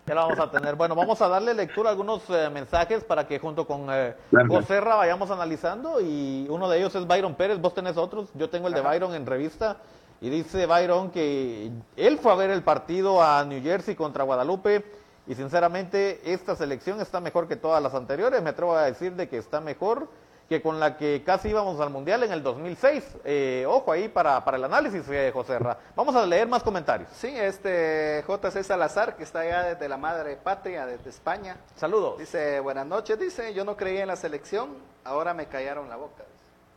Ya 0.05 0.13
la 0.13 0.21
vamos 0.21 0.39
a 0.39 0.51
tener. 0.51 0.75
Bueno, 0.75 0.93
vamos 0.93 1.21
a 1.21 1.27
darle 1.27 1.53
lectura 1.53 1.89
a 1.89 1.91
algunos 1.91 2.29
eh, 2.29 2.49
mensajes 2.49 3.03
para 3.03 3.27
que 3.27 3.39
junto 3.39 3.65
con 3.65 3.87
eh, 3.89 4.13
José 4.47 4.79
Ra 4.81 4.95
vayamos 4.95 5.31
analizando. 5.31 5.99
Y 5.99 6.45
uno 6.49 6.69
de 6.69 6.77
ellos 6.77 6.93
es 6.95 7.07
Byron 7.07 7.33
Pérez. 7.33 7.59
Vos 7.59 7.73
tenés 7.73 7.97
otros. 7.97 8.29
Yo 8.35 8.49
tengo 8.49 8.67
el 8.67 8.73
de 8.73 8.81
Byron 8.81 9.15
en 9.15 9.25
revista. 9.25 9.77
Y 10.21 10.29
dice 10.29 10.65
Byron 10.65 11.09
que 11.11 11.71
él 11.97 12.17
fue 12.19 12.31
a 12.31 12.35
ver 12.35 12.51
el 12.51 12.61
partido 12.61 13.21
a 13.21 13.43
New 13.43 13.61
Jersey 13.61 13.95
contra 13.95 14.23
Guadalupe 14.23 14.85
y 15.27 15.35
sinceramente 15.35 16.21
esta 16.31 16.55
selección 16.55 17.01
está 17.01 17.19
mejor 17.19 17.47
que 17.47 17.55
todas 17.55 17.81
las 17.81 17.93
anteriores, 17.93 18.41
me 18.41 18.51
atrevo 18.51 18.75
a 18.75 18.85
decir 18.85 19.13
de 19.13 19.27
que 19.27 19.37
está 19.37 19.59
mejor 19.59 20.07
que 20.47 20.61
con 20.61 20.79
la 20.79 20.97
que 20.97 21.23
casi 21.25 21.49
íbamos 21.49 21.79
al 21.79 21.89
Mundial 21.89 22.23
en 22.23 22.31
el 22.31 22.43
2006. 22.43 23.17
Eh, 23.23 23.65
ojo 23.67 23.91
ahí 23.91 24.07
para, 24.07 24.43
para 24.45 24.57
el 24.57 24.63
análisis, 24.63 25.03
eh, 25.09 25.31
José 25.33 25.57
Ra. 25.57 25.77
Vamos 25.95 26.15
a 26.15 26.25
leer 26.25 26.47
más 26.47 26.61
comentarios. 26.61 27.09
Sí, 27.13 27.27
este 27.27 28.23
JC 28.27 28.63
Salazar, 28.63 29.15
que 29.15 29.23
está 29.23 29.39
allá 29.39 29.63
desde 29.63 29.89
la 29.89 29.97
madre 29.97 30.37
patria, 30.37 30.85
desde 30.85 31.09
España. 31.09 31.57
Saludos. 31.75 32.19
Dice, 32.19 32.59
buenas 32.59 32.85
noches, 32.85 33.19
dice, 33.19 33.53
yo 33.53 33.65
no 33.65 33.75
creía 33.75 34.01
en 34.01 34.07
la 34.07 34.15
selección, 34.15 34.69
ahora 35.03 35.33
me 35.33 35.47
callaron 35.47 35.89
la 35.89 35.95
boca. 35.95 36.23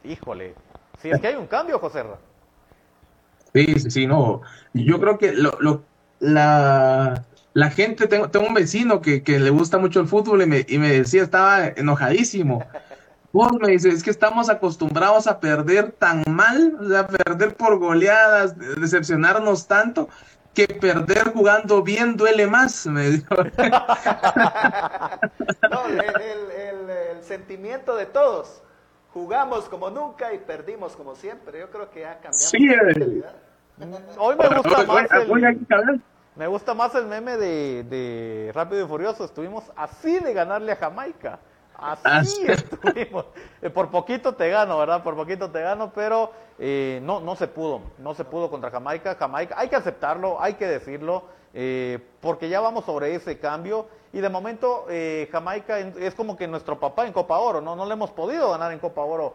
Híjole, 0.04 0.54
si 1.02 1.10
es 1.10 1.20
que 1.20 1.26
hay 1.26 1.34
un 1.34 1.46
cambio, 1.46 1.78
José 1.78 2.02
Ra. 2.02 2.16
Sí, 3.52 3.66
sí, 3.78 3.90
sí, 3.90 4.06
no. 4.06 4.42
Yo 4.72 4.98
creo 5.00 5.18
que 5.18 5.32
lo, 5.32 5.52
lo, 5.60 5.82
la, 6.20 7.24
la 7.58 7.70
gente, 7.70 8.06
tengo, 8.06 8.30
tengo 8.30 8.46
un 8.46 8.54
vecino 8.54 9.00
que, 9.00 9.20
le 9.26 9.50
gusta 9.50 9.78
mucho 9.78 9.98
el 9.98 10.06
fútbol 10.06 10.42
y 10.42 10.46
me, 10.46 10.64
y 10.68 10.78
me 10.78 10.92
decía, 10.92 11.24
estaba 11.24 11.66
enojadísimo. 11.66 12.64
Vos 13.32 13.50
me 13.60 13.72
dice, 13.72 13.88
es 13.88 14.04
que 14.04 14.10
estamos 14.10 14.48
acostumbrados 14.48 15.26
a 15.26 15.40
perder 15.40 15.90
tan 15.90 16.22
mal, 16.28 16.78
a 16.96 17.08
perder 17.08 17.56
por 17.56 17.80
goleadas, 17.80 18.56
decepcionarnos 18.56 19.66
tanto, 19.66 20.08
que 20.54 20.68
perder 20.68 21.32
jugando 21.32 21.82
bien 21.82 22.16
duele 22.16 22.46
más, 22.46 22.86
me 22.86 23.10
dijo. 23.10 23.34
No, 25.68 25.84
el, 25.86 27.22
sentimiento 27.22 27.96
de 27.96 28.06
todos. 28.06 28.62
Jugamos 29.12 29.68
como 29.68 29.90
nunca 29.90 30.32
y 30.32 30.38
perdimos 30.38 30.94
como 30.94 31.16
siempre. 31.16 31.58
Yo 31.58 31.70
creo 31.70 31.90
que 31.90 32.06
ha 32.06 32.14
cambiado. 32.20 32.36
Sí, 32.36 32.68
eh. 32.68 33.22
Hoy 34.16 34.36
me 34.36 34.48
gusta 34.48 34.84
más 34.84 35.08
el... 35.10 36.00
Me 36.38 36.46
gusta 36.46 36.72
más 36.72 36.94
el 36.94 37.06
meme 37.06 37.36
de, 37.36 38.52
Rápido 38.54 38.84
y 38.84 38.86
Furioso. 38.86 39.24
Estuvimos 39.24 39.64
así 39.74 40.20
de 40.20 40.32
ganarle 40.32 40.70
a 40.70 40.76
Jamaica. 40.76 41.40
Así 41.76 42.46
estuvimos. 42.46 43.24
Eh, 43.60 43.70
por 43.70 43.90
poquito 43.90 44.32
te 44.36 44.48
gano, 44.48 44.78
¿verdad? 44.78 45.02
Por 45.02 45.16
poquito 45.16 45.50
te 45.50 45.60
gano, 45.60 45.90
pero 45.92 46.30
eh, 46.60 47.00
no, 47.02 47.18
no 47.18 47.34
se 47.34 47.48
pudo. 47.48 47.80
No 47.98 48.14
se 48.14 48.24
pudo 48.24 48.48
contra 48.50 48.70
Jamaica. 48.70 49.16
Jamaica, 49.16 49.56
hay 49.58 49.68
que 49.68 49.74
aceptarlo, 49.74 50.40
hay 50.40 50.54
que 50.54 50.66
decirlo, 50.66 51.24
eh, 51.54 51.98
porque 52.20 52.48
ya 52.48 52.60
vamos 52.60 52.84
sobre 52.84 53.16
ese 53.16 53.40
cambio. 53.40 53.88
Y 54.12 54.20
de 54.20 54.28
momento 54.28 54.86
Jamaica 55.30 55.80
es 55.80 56.14
como 56.14 56.36
que 56.36 56.46
nuestro 56.46 56.78
papá 56.78 57.06
en 57.06 57.12
Copa 57.12 57.38
Oro, 57.40 57.60
¿no? 57.60 57.74
No 57.74 57.84
le 57.84 57.92
hemos 57.94 58.10
podido 58.10 58.52
ganar 58.52 58.72
en 58.72 58.78
Copa 58.78 59.02
Oro 59.02 59.34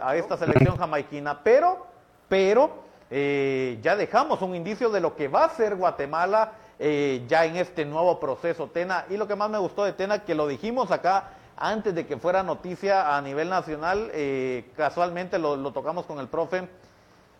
a, 0.00 0.16
esta 0.16 0.36
selección 0.36 0.76
jamaiquina, 0.76 1.40
pero, 1.42 1.86
pero 2.28 2.84
ya 3.10 3.96
dejamos 3.96 4.42
un 4.42 4.54
indicio 4.54 4.90
de 4.90 5.00
lo 5.00 5.14
que 5.14 5.28
va 5.28 5.44
a 5.44 5.50
ser 5.50 5.76
Guatemala 5.76 6.52
ya 6.78 7.44
en 7.44 7.56
este 7.56 7.84
nuevo 7.84 8.18
proceso, 8.20 8.68
Tena. 8.68 9.06
Y 9.08 9.16
lo 9.16 9.26
que 9.26 9.36
más 9.36 9.48
me 9.48 9.58
gustó 9.58 9.84
de 9.84 9.92
Tena, 9.92 10.24
que 10.24 10.34
lo 10.34 10.46
dijimos 10.46 10.90
acá 10.90 11.30
antes 11.56 11.94
de 11.94 12.06
que 12.06 12.18
fuera 12.18 12.42
noticia 12.42 13.16
a 13.16 13.22
nivel 13.22 13.48
nacional, 13.48 14.10
eh, 14.12 14.70
casualmente 14.76 15.38
lo, 15.38 15.72
tocamos 15.72 16.04
con 16.04 16.18
el 16.18 16.28
profe, 16.28 16.68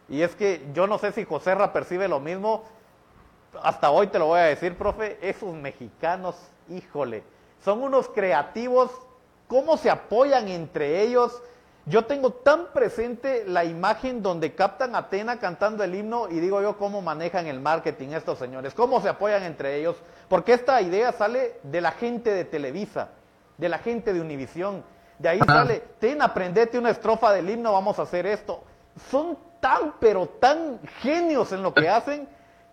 y 0.08 0.22
es 0.22 0.34
que 0.34 0.66
yo 0.72 0.86
no 0.86 0.98
sé 0.98 1.12
si 1.12 1.24
Joserra 1.24 1.72
percibe 1.72 2.08
lo 2.08 2.20
mismo, 2.20 2.64
hasta 3.62 3.90
hoy 3.90 4.06
te 4.06 4.18
lo 4.18 4.26
voy 4.26 4.40
a 4.40 4.44
decir, 4.44 4.76
profe, 4.76 5.18
esos 5.20 5.54
mexicanos, 5.54 6.36
híjole, 6.68 7.24
son 7.62 7.82
unos 7.82 8.08
creativos, 8.08 8.90
cómo 9.48 9.76
se 9.76 9.90
apoyan 9.90 10.48
entre 10.48 11.02
ellos. 11.02 11.42
Yo 11.86 12.04
tengo 12.04 12.32
tan 12.32 12.66
presente 12.72 13.44
la 13.46 13.64
imagen 13.64 14.22
donde 14.22 14.54
captan 14.54 14.94
a 14.94 14.98
Atena 14.98 15.38
cantando 15.38 15.84
el 15.84 15.94
himno 15.94 16.28
y 16.28 16.40
digo 16.40 16.60
yo 16.60 16.76
cómo 16.76 17.00
manejan 17.00 17.46
el 17.46 17.60
marketing 17.60 18.08
estos 18.08 18.38
señores, 18.38 18.74
cómo 18.74 19.00
se 19.00 19.08
apoyan 19.08 19.44
entre 19.44 19.76
ellos, 19.76 19.96
porque 20.28 20.52
esta 20.52 20.82
idea 20.82 21.12
sale 21.12 21.60
de 21.62 21.80
la 21.80 21.92
gente 21.92 22.30
de 22.30 22.44
Televisa 22.44 23.10
de 23.58 23.68
la 23.68 23.78
gente 23.78 24.12
de 24.12 24.20
Univisión. 24.20 24.84
De 25.18 25.28
ahí 25.28 25.40
sale, 25.46 25.82
ten, 25.98 26.20
aprendete 26.20 26.78
una 26.78 26.90
estrofa 26.90 27.32
del 27.32 27.48
himno, 27.48 27.72
vamos 27.72 27.98
a 27.98 28.02
hacer 28.02 28.26
esto. 28.26 28.62
Son 29.10 29.38
tan, 29.60 29.94
pero 29.98 30.26
tan 30.26 30.80
genios 31.00 31.52
en 31.52 31.62
lo 31.62 31.72
que 31.72 31.88
hacen, 31.88 32.28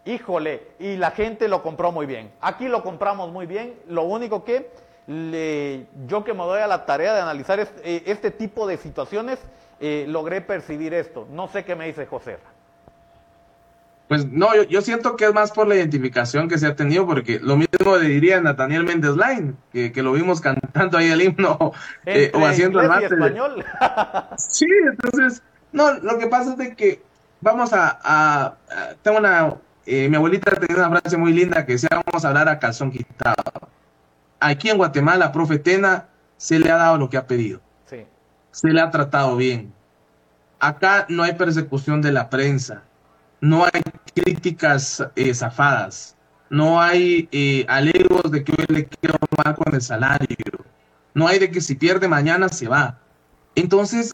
híjole, 0.06 0.72
y 0.80 0.98
la 0.98 1.12
gente 1.12 1.48
lo 1.48 1.64
compró 1.64 1.92
muy 1.92 2.06
bien. 2.06 2.34
Aquí 2.42 2.68
lo 2.68 2.84
compramos 2.84 3.32
muy 3.32 3.46
bien. 3.46 3.80
Lo 3.88 4.04
único 4.04 4.44
que 4.44 4.72
le, 5.08 5.86
yo 6.08 6.24
que 6.24 6.34
me 6.34 6.44
doy 6.44 6.62
a 6.62 6.68
la 6.68 6.86
tarea 6.86 7.14
de 7.14 7.22
analizar 7.22 7.60
este, 7.60 8.10
este 8.12 8.32
tipo 8.32 8.68
de 8.68 8.78
situaciones, 8.78 9.40
eh, 9.80 10.06
logré 10.08 10.42
percibir 10.42 10.94
esto. 10.94 11.28
No 11.32 11.48
sé 11.48 11.66
qué 11.66 11.76
me 11.76 11.88
dice 11.88 12.06
José. 12.06 12.38
Pues 14.08 14.26
no, 14.26 14.50
yo, 14.64 14.82
siento 14.82 15.16
que 15.16 15.26
es 15.26 15.34
más 15.34 15.52
por 15.52 15.68
la 15.68 15.76
identificación 15.76 16.48
que 16.48 16.58
se 16.58 16.68
ha 16.68 16.76
tenido, 16.76 17.06
porque 17.08 17.40
lo 17.40 17.56
mismo 17.58 17.98
le 17.98 18.08
diría 18.08 18.40
Nathaniel 18.42 18.84
Méndez 18.84 19.16
Line, 19.16 19.56
que, 19.72 20.04
lo 20.04 20.12
vimos 20.12 20.40
cantando 20.40 20.98
ahí 20.98 21.10
el 21.10 21.22
himno 21.22 21.72
eh, 22.06 22.32
o 22.34 22.46
haciendo 22.46 22.82
el 22.82 22.90
máster. 22.90 23.14
español. 23.14 23.66
sí, 24.38 24.68
entonces, 24.90 25.42
no, 25.72 25.94
lo 25.94 26.20
que 26.20 26.28
pasa 26.28 26.52
es 26.52 26.58
de 26.58 26.76
que 26.76 27.02
vamos 27.42 27.72
a, 27.74 28.56
tengo 29.02 29.18
una, 29.18 29.56
eh, 29.86 30.08
mi 30.10 30.16
abuelita 30.16 30.52
tenía 30.56 30.86
una 30.86 31.00
frase 31.00 31.18
muy 31.18 31.34
linda 31.34 31.66
que 31.66 31.74
decía, 31.74 31.90
vamos 32.06 32.24
a 32.24 32.28
hablar 32.28 32.50
a 32.50 32.60
calzón 32.60 32.92
quitado. 32.92 33.44
Aquí 34.46 34.70
en 34.70 34.78
Guatemala, 34.78 35.32
profe 35.32 35.60
Tena, 35.60 36.08
se 36.38 36.60
le 36.60 36.70
ha 36.72 36.78
dado 36.78 36.98
lo 36.98 37.10
que 37.10 37.18
ha 37.18 37.28
pedido. 37.28 37.62
Sí. 37.86 38.06
Se 38.52 38.70
le 38.70 38.82
ha 38.82 38.92
tratado 38.92 39.36
bien. 39.38 39.74
Acá 40.60 41.06
no 41.10 41.24
hay 41.24 41.34
persecución 41.34 42.02
de 42.02 42.12
la 42.12 42.30
prensa 42.30 42.84
no 43.44 43.66
hay 43.66 43.82
críticas 44.16 45.06
eh, 45.18 45.34
zafadas, 45.34 46.16
no 46.50 46.82
hay 46.82 47.28
eh, 47.34 47.66
alegos 47.68 48.32
de 48.32 48.42
que 48.42 48.54
hoy 48.54 48.66
le 48.70 48.86
quiero 48.86 49.18
mal 49.44 49.54
con 49.54 49.76
el 49.76 49.82
salario, 49.82 50.38
no 51.14 51.28
hay 51.28 51.40
de 51.40 51.52
que 51.52 51.60
si 51.60 51.76
pierde 51.76 52.08
mañana 52.08 52.48
se 52.48 52.70
va. 52.70 52.98
Entonces, 53.54 54.14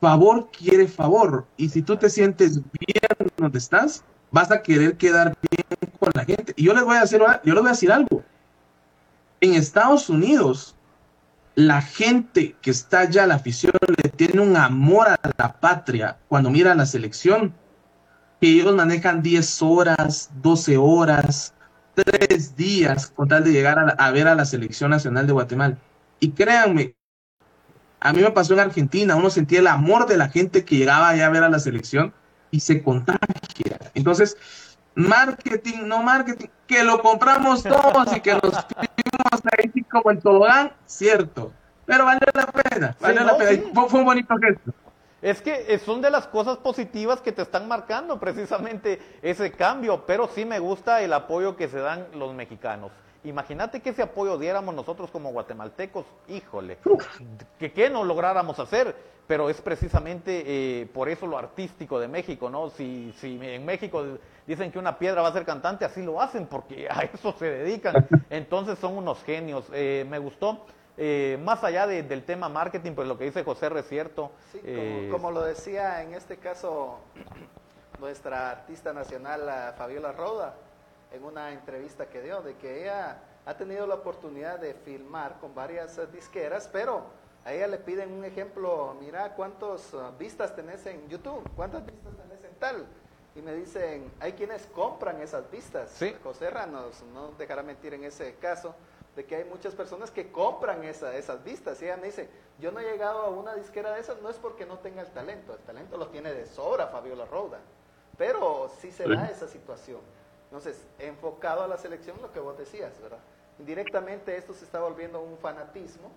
favor 0.00 0.48
quiere 0.56 0.88
favor, 0.88 1.46
y 1.58 1.68
si 1.68 1.82
tú 1.82 1.98
te 1.98 2.08
sientes 2.08 2.62
bien 2.62 3.30
donde 3.36 3.58
estás, 3.58 4.02
vas 4.30 4.50
a 4.50 4.62
querer 4.62 4.96
quedar 4.96 5.36
bien 5.50 5.66
con 6.00 6.10
la 6.14 6.24
gente. 6.24 6.54
Y 6.56 6.64
yo 6.64 6.72
les 6.72 6.84
voy 6.84 6.96
a, 6.96 7.02
hacer, 7.02 7.20
yo 7.44 7.52
les 7.52 7.62
voy 7.62 7.68
a 7.68 7.72
decir 7.72 7.92
algo. 7.92 8.24
En 9.42 9.54
Estados 9.54 10.08
Unidos, 10.08 10.76
la 11.56 11.82
gente 11.82 12.54
que 12.62 12.70
está 12.70 13.00
allá, 13.00 13.26
la 13.26 13.34
afición, 13.34 13.72
le 14.00 14.08
tiene 14.08 14.40
un 14.40 14.56
amor 14.56 15.08
a 15.08 15.18
la 15.36 15.58
patria 15.58 16.16
cuando 16.28 16.48
mira 16.48 16.76
la 16.76 16.86
selección 16.86 17.52
que 18.40 18.46
ellos 18.46 18.72
manejan 18.76 19.20
10 19.20 19.62
horas, 19.62 20.30
12 20.42 20.76
horas, 20.76 21.54
3 21.96 22.54
días 22.54 23.08
con 23.08 23.26
tal 23.26 23.42
de 23.42 23.50
llegar 23.50 23.96
a, 23.98 24.10
ver 24.12 24.28
a 24.28 24.36
la 24.36 24.44
selección 24.44 24.92
nacional 24.92 25.26
de 25.26 25.32
Guatemala. 25.32 25.76
Y 26.20 26.30
créanme, 26.30 26.94
a 27.98 28.12
mí 28.12 28.22
me 28.22 28.30
pasó 28.30 28.52
en 28.52 28.60
Argentina, 28.60 29.16
uno 29.16 29.28
sentía 29.28 29.58
el 29.58 29.66
amor 29.66 30.06
de 30.06 30.18
la 30.18 30.28
gente 30.28 30.64
que 30.64 30.76
llegaba 30.76 31.08
allá 31.08 31.26
a 31.26 31.30
ver 31.30 31.42
a 31.42 31.50
la 31.50 31.58
selección 31.58 32.14
y 32.52 32.60
se 32.60 32.80
contagia. 32.80 33.80
Entonces, 33.94 34.36
marketing, 34.94 35.80
no 35.86 36.00
marketing, 36.04 36.46
que 36.68 36.84
lo 36.84 37.02
compramos 37.02 37.64
todos 37.64 38.16
y 38.16 38.20
que 38.20 38.34
nos 38.34 38.54
ahí 39.58 39.82
como 39.84 40.10
en 40.10 40.20
tobogán, 40.20 40.72
cierto. 40.86 41.52
Pero 41.86 42.04
vale 42.04 42.20
la 42.34 42.46
pena, 42.46 42.96
vale 43.00 43.24
la 43.24 43.36
pena. 43.36 43.62
Fue 43.88 44.00
un 44.00 44.04
bonito 44.04 44.34
gesto. 44.36 44.72
Es 45.20 45.40
que 45.40 45.78
son 45.78 46.00
de 46.00 46.10
las 46.10 46.26
cosas 46.26 46.56
positivas 46.58 47.20
que 47.20 47.30
te 47.30 47.42
están 47.42 47.68
marcando 47.68 48.18
precisamente 48.18 49.00
ese 49.22 49.52
cambio, 49.52 50.04
pero 50.04 50.28
sí 50.28 50.44
me 50.44 50.58
gusta 50.58 51.00
el 51.02 51.12
apoyo 51.12 51.56
que 51.56 51.68
se 51.68 51.78
dan 51.78 52.06
los 52.14 52.34
mexicanos. 52.34 52.90
Imagínate 53.24 53.80
que 53.80 53.90
ese 53.90 54.02
apoyo 54.02 54.36
diéramos 54.38 54.74
nosotros 54.74 55.10
como 55.10 55.30
guatemaltecos, 55.30 56.06
híjole, 56.28 56.78
que 57.58 57.72
qué 57.72 57.88
no 57.88 58.02
lográramos 58.04 58.58
hacer, 58.58 58.96
pero 59.26 59.48
es 59.48 59.60
precisamente 59.60 60.42
eh, 60.44 60.86
por 60.86 61.08
eso 61.08 61.26
lo 61.26 61.38
artístico 61.38 62.00
de 62.00 62.08
México, 62.08 62.50
¿no? 62.50 62.70
Si, 62.70 63.14
si 63.18 63.38
en 63.40 63.64
México 63.64 64.04
dicen 64.46 64.72
que 64.72 64.78
una 64.78 64.98
piedra 64.98 65.22
va 65.22 65.28
a 65.28 65.32
ser 65.32 65.44
cantante, 65.44 65.84
así 65.84 66.02
lo 66.02 66.20
hacen 66.20 66.46
porque 66.46 66.88
a 66.90 67.02
eso 67.02 67.32
se 67.38 67.46
dedican. 67.46 68.06
Entonces 68.30 68.78
son 68.78 68.96
unos 68.96 69.22
genios. 69.24 69.66
Eh, 69.72 70.06
me 70.08 70.18
gustó. 70.18 70.64
Eh, 70.98 71.38
más 71.42 71.64
allá 71.64 71.86
del 71.86 72.22
tema 72.24 72.50
marketing, 72.50 72.92
pues 72.92 73.08
lo 73.08 73.16
que 73.16 73.24
dice 73.24 73.44
José 73.44 73.70
es 73.74 73.88
cierto. 73.88 74.30
Eh, 74.62 75.08
como, 75.10 75.30
lo 75.30 75.42
decía 75.42 76.02
en 76.02 76.12
este 76.14 76.36
caso 76.36 76.98
nuestra 77.98 78.50
artista 78.50 78.92
nacional 78.92 79.74
Fabiola 79.78 80.12
Roda, 80.12 80.54
en 81.12 81.24
una 81.24 81.52
entrevista 81.52 82.06
que 82.06 82.22
dio, 82.22 82.42
de 82.42 82.56
que 82.56 82.82
ella 82.82 83.22
ha 83.44 83.54
tenido 83.54 83.86
la 83.86 83.96
oportunidad 83.96 84.58
de 84.58 84.74
filmar 84.74 85.38
con 85.40 85.54
varias 85.54 86.00
disqueras, 86.12 86.68
pero 86.72 87.02
a 87.44 87.52
ella 87.52 87.66
le 87.66 87.78
piden 87.78 88.12
un 88.12 88.24
ejemplo, 88.24 88.96
mira 89.00 89.34
cuántas 89.34 89.92
uh, 89.94 90.12
vistas 90.18 90.54
tenés 90.54 90.86
en 90.86 91.08
YouTube, 91.08 91.42
cuántas 91.56 91.84
vistas 91.84 92.12
tenés 92.16 92.44
en 92.44 92.54
tal. 92.58 92.86
Y 93.34 93.40
me 93.40 93.54
dicen, 93.54 94.12
hay 94.20 94.32
quienes 94.32 94.66
compran 94.66 95.20
esas 95.20 95.50
vistas. 95.50 95.90
Sí. 95.90 96.14
José 96.22 96.50
nos, 96.70 97.02
no 97.14 97.32
dejará 97.38 97.62
mentir 97.62 97.94
en 97.94 98.04
ese 98.04 98.34
caso 98.34 98.74
de 99.16 99.24
que 99.24 99.36
hay 99.36 99.44
muchas 99.44 99.74
personas 99.74 100.10
que 100.10 100.30
compran 100.30 100.84
esa, 100.84 101.16
esas 101.16 101.42
vistas. 101.42 101.80
Y 101.80 101.86
ella 101.86 101.96
me 101.96 102.06
dice, 102.06 102.28
yo 102.60 102.70
no 102.70 102.80
he 102.80 102.84
llegado 102.84 103.22
a 103.22 103.30
una 103.30 103.54
disquera 103.54 103.92
de 103.94 104.00
esas, 104.00 104.20
no 104.20 104.28
es 104.28 104.36
porque 104.36 104.66
no 104.66 104.78
tenga 104.78 105.02
el 105.02 105.10
talento, 105.10 105.54
el 105.54 105.60
talento 105.60 105.96
lo 105.96 106.08
tiene 106.08 106.32
de 106.32 106.46
sobra 106.46 106.88
Fabiola 106.88 107.24
Roda, 107.24 107.58
pero 108.16 108.70
sí 108.80 108.92
se 108.92 109.08
da 109.08 109.26
esa 109.26 109.48
situación. 109.48 110.00
Entonces, 110.52 110.86
enfocado 110.98 111.62
a 111.62 111.66
la 111.66 111.78
selección, 111.78 112.14
lo 112.20 112.30
que 112.30 112.38
vos 112.38 112.58
decías, 112.58 112.92
¿verdad? 113.00 113.20
Indirectamente 113.58 114.36
esto 114.36 114.52
se 114.52 114.66
está 114.66 114.80
volviendo 114.80 115.22
un 115.22 115.38
fanatismo, 115.38 116.10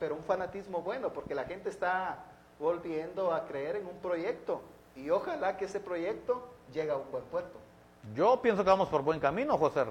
pero 0.00 0.14
un 0.14 0.22
fanatismo 0.22 0.80
bueno, 0.80 1.12
porque 1.12 1.34
la 1.34 1.44
gente 1.44 1.68
está 1.68 2.24
volviendo 2.58 3.34
a 3.34 3.46
creer 3.46 3.76
en 3.76 3.86
un 3.86 3.98
proyecto 3.98 4.62
y 4.96 5.10
ojalá 5.10 5.58
que 5.58 5.66
ese 5.66 5.78
proyecto 5.78 6.42
llegue 6.72 6.90
a 6.90 6.96
un 6.96 7.10
buen 7.12 7.24
puerto. 7.24 7.58
Yo 8.14 8.40
pienso 8.40 8.64
que 8.64 8.70
vamos 8.70 8.88
por 8.88 9.02
buen 9.02 9.20
camino, 9.20 9.58
José. 9.58 9.84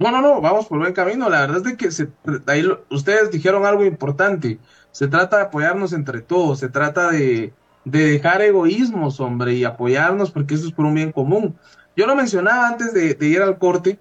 No, 0.00 0.10
no, 0.10 0.20
no, 0.20 0.40
vamos 0.40 0.66
por 0.66 0.80
buen 0.80 0.92
camino. 0.92 1.30
La 1.30 1.42
verdad 1.42 1.58
es 1.58 1.62
de 1.62 1.76
que 1.76 1.92
se, 1.92 2.08
ahí 2.48 2.64
ustedes 2.90 3.30
dijeron 3.30 3.64
algo 3.64 3.84
importante. 3.84 4.58
Se 4.90 5.06
trata 5.06 5.36
de 5.36 5.42
apoyarnos 5.44 5.92
entre 5.92 6.22
todos, 6.22 6.58
se 6.58 6.70
trata 6.70 7.12
de, 7.12 7.52
dejar 7.84 8.42
egoísmos, 8.42 9.20
hombre, 9.20 9.54
y 9.54 9.64
apoyarnos 9.64 10.32
porque 10.32 10.54
eso 10.54 10.66
es 10.66 10.72
por 10.72 10.86
un 10.86 10.94
bien 10.94 11.12
común. 11.12 11.56
Yo 12.00 12.06
lo 12.06 12.16
mencionaba 12.16 12.66
antes 12.66 12.94
de, 12.94 13.26
ir 13.26 13.42
al 13.42 13.58
corte, 13.58 13.98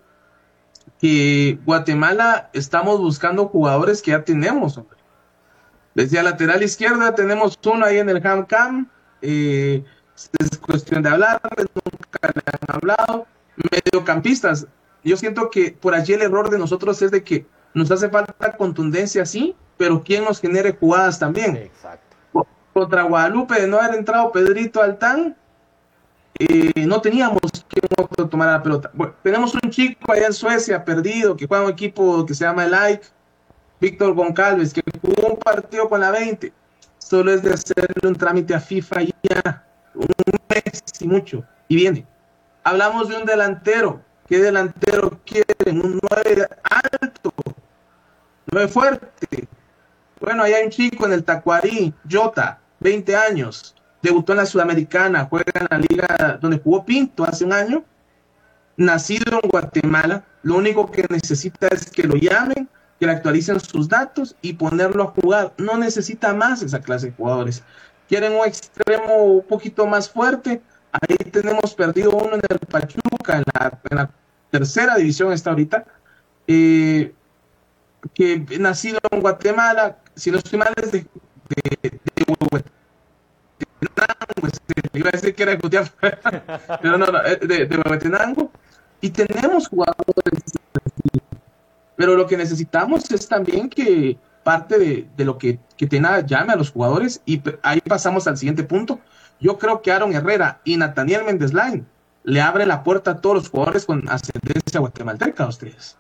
que 1.02 1.60
Guatemala 1.66 2.50
estamos 2.54 2.98
buscando 2.98 3.50
jugadores 3.50 4.02
que 4.02 4.12
ya 4.12 4.24
tenemos, 4.24 4.78
hombre. 4.78 4.98
Decía 5.96 6.24
lateral 6.24 6.64
izquierda, 6.64 7.14
tenemos 7.14 7.60
uno 7.66 7.86
ahí 7.86 7.98
en 7.98 8.08
el 8.08 8.26
Ham 8.26 8.46
Cam. 8.46 8.90
Eh, 9.22 9.84
es 10.16 10.58
cuestión 10.60 11.04
de 11.04 11.10
hablar, 11.10 11.42
nunca 11.58 12.32
le 12.34 12.42
han 12.46 12.78
hablado. 12.78 13.28
Mediocampistas, 13.70 14.66
yo 15.04 15.18
siento 15.18 15.50
que 15.50 15.74
por 15.74 15.94
allí 15.94 16.14
el 16.14 16.22
error 16.22 16.50
de 16.50 16.58
nosotros 16.58 17.02
es 17.02 17.12
de 17.12 17.22
que 17.22 17.46
nos 17.74 17.92
hace 17.92 18.08
falta 18.08 18.56
contundencia, 18.56 19.26
sí, 19.26 19.58
pero 19.76 20.06
¿quién 20.06 20.24
nos 20.24 20.40
genere 20.40 20.72
jugadas 20.72 21.20
también? 21.20 21.58
Exacto. 21.58 22.16
Contra 22.72 23.04
Guadalupe, 23.04 23.60
de 23.60 23.68
no 23.68 23.78
haber 23.78 23.96
entrado 23.96 24.32
Pedrito 24.32 24.82
Altán, 24.82 25.36
eh, 26.40 26.86
no 26.86 27.02
teníamos 27.02 27.42
que 27.68 27.82
tomar 28.30 28.48
la 28.48 28.64
pelota. 28.64 28.92
tenemos 29.22 29.54
un 29.54 29.70
chico 29.70 30.12
allá 30.14 30.28
en 30.28 30.34
Suecia 30.34 30.86
perdido 30.86 31.36
que 31.36 31.46
juega 31.46 31.66
un 31.66 31.72
equipo 31.72 32.26
que 32.26 32.34
se 32.34 32.46
llama 32.46 32.64
el 32.64 32.72
Like, 32.72 33.06
Víctor 33.82 34.14
Goncalves, 34.14 34.74
que 34.74 34.82
jugó 35.02 35.34
un 35.34 35.38
partido 35.38 35.90
con 35.90 36.00
la 36.00 36.12
20, 36.12 36.54
solo 36.98 37.34
es 37.34 37.44
de 37.44 37.54
hacerle 37.54 38.08
un 38.08 38.16
trámite 38.16 38.54
a 38.54 38.60
FIFA 38.60 39.02
ya, 39.24 39.66
un 39.94 40.08
mes 40.50 40.82
y 41.00 41.08
mucho, 41.08 41.44
y 41.68 41.76
viene. 41.76 42.06
Hablamos 42.64 43.10
de 43.10 43.18
un 43.18 43.26
delantero. 43.26 44.02
¿Qué 44.28 44.38
delantero 44.38 45.20
quieren? 45.26 45.84
Un 45.84 46.00
9 46.10 46.48
alto, 46.64 47.34
9 48.52 48.68
fuerte. 48.68 49.48
Bueno, 50.20 50.44
hay 50.44 50.54
un 50.64 50.70
chico 50.70 51.06
en 51.06 51.14
el 51.14 51.24
Tacuarí, 51.24 51.94
Jota, 52.10 52.60
20 52.80 53.16
años, 53.16 53.76
debutó 54.02 54.34
en 54.34 54.38
la 54.38 54.46
Sudamericana, 54.46 55.28
juega 55.30 55.52
en 55.56 55.68
la 55.70 55.78
liga 55.78 56.40
donde 56.42 56.60
jugó 56.60 56.86
Pinto 56.86 57.24
hace 57.24 57.46
un 57.46 57.54
año, 57.54 57.84
nacido 58.78 59.40
en 59.44 59.50
Guatemala, 59.50 60.24
lo 60.42 60.56
único 60.56 60.90
que 60.90 61.06
necesita 61.10 61.68
es 61.68 61.90
que 61.92 62.04
lo 62.04 62.16
llamen, 62.16 62.70
que 63.00 63.06
le 63.06 63.12
actualicen 63.12 63.60
sus 63.60 63.88
datos 63.90 64.36
y 64.42 64.54
ponerlo 64.54 65.04
a 65.04 65.08
jugar. 65.08 65.54
No 65.58 65.78
necesita 65.78 66.34
más 66.34 66.62
esa 66.62 66.82
clase 66.82 67.08
de 67.08 67.14
jugadores. 67.14 67.64
Quieren 68.08 68.34
un 68.34 68.46
extremo 68.46 69.16
un 69.16 69.46
poquito 69.46 69.86
más 69.86 70.10
fuerte. 70.10 70.62
Ahí 70.92 71.16
tenemos 71.18 71.76
perdido 71.76 72.12
uno 72.12 72.36
en 72.36 72.42
el 72.50 72.60
Pachuca, 72.60 73.38
en 73.38 73.44
la, 73.98 74.10
tercera 74.50 74.96
división 74.96 75.32
está 75.32 75.52
ahorita, 75.52 75.86
eh, 76.48 77.14
que 78.16 78.44
nacido 78.60 78.98
en 79.12 79.22
Guatemala, 79.22 79.98
si 80.16 80.32
no 80.32 80.40
estoy 80.40 80.60
de, 80.92 81.06
de 81.84 82.00
decir 85.12 85.36
que 85.36 85.46
pero 86.82 86.98
no, 86.98 87.08
no, 87.08 87.24
de, 87.24 87.66
de 87.66 88.50
y 89.02 89.10
tenemos 89.12 89.68
jugadores 89.68 90.10
pero 92.00 92.16
lo 92.16 92.28
que 92.28 92.38
necesitamos 92.38 93.12
es 93.12 93.28
también 93.28 93.70
que 93.70 94.18
parte 94.44 94.80
de, 94.80 95.26
lo 95.26 95.38
que, 95.38 95.60
que 95.76 95.86
Tena 95.86 96.22
llame 96.22 96.54
a 96.54 96.56
los 96.56 96.72
jugadores 96.72 97.22
y 97.26 97.42
ahí 97.62 97.82
pasamos 97.82 98.26
al 98.26 98.38
siguiente 98.38 98.64
punto. 98.64 99.02
Yo 99.42 99.58
creo 99.58 99.82
que 99.82 99.92
Aaron 99.92 100.14
Herrera 100.14 100.62
y 100.64 100.78
Nathaniel 100.78 101.26
Méndez 101.26 101.52
le 102.24 102.42
abre 102.42 102.66
la 102.66 102.84
puerta 102.84 103.12
a 103.12 103.22
todos 103.22 103.36
los 103.36 103.50
jugadores 103.50 103.86
con 103.86 104.08
ascendencia 104.08 104.80
guatemalteca 104.80 105.44
a 105.44 105.50
ustedes. 105.50 105.98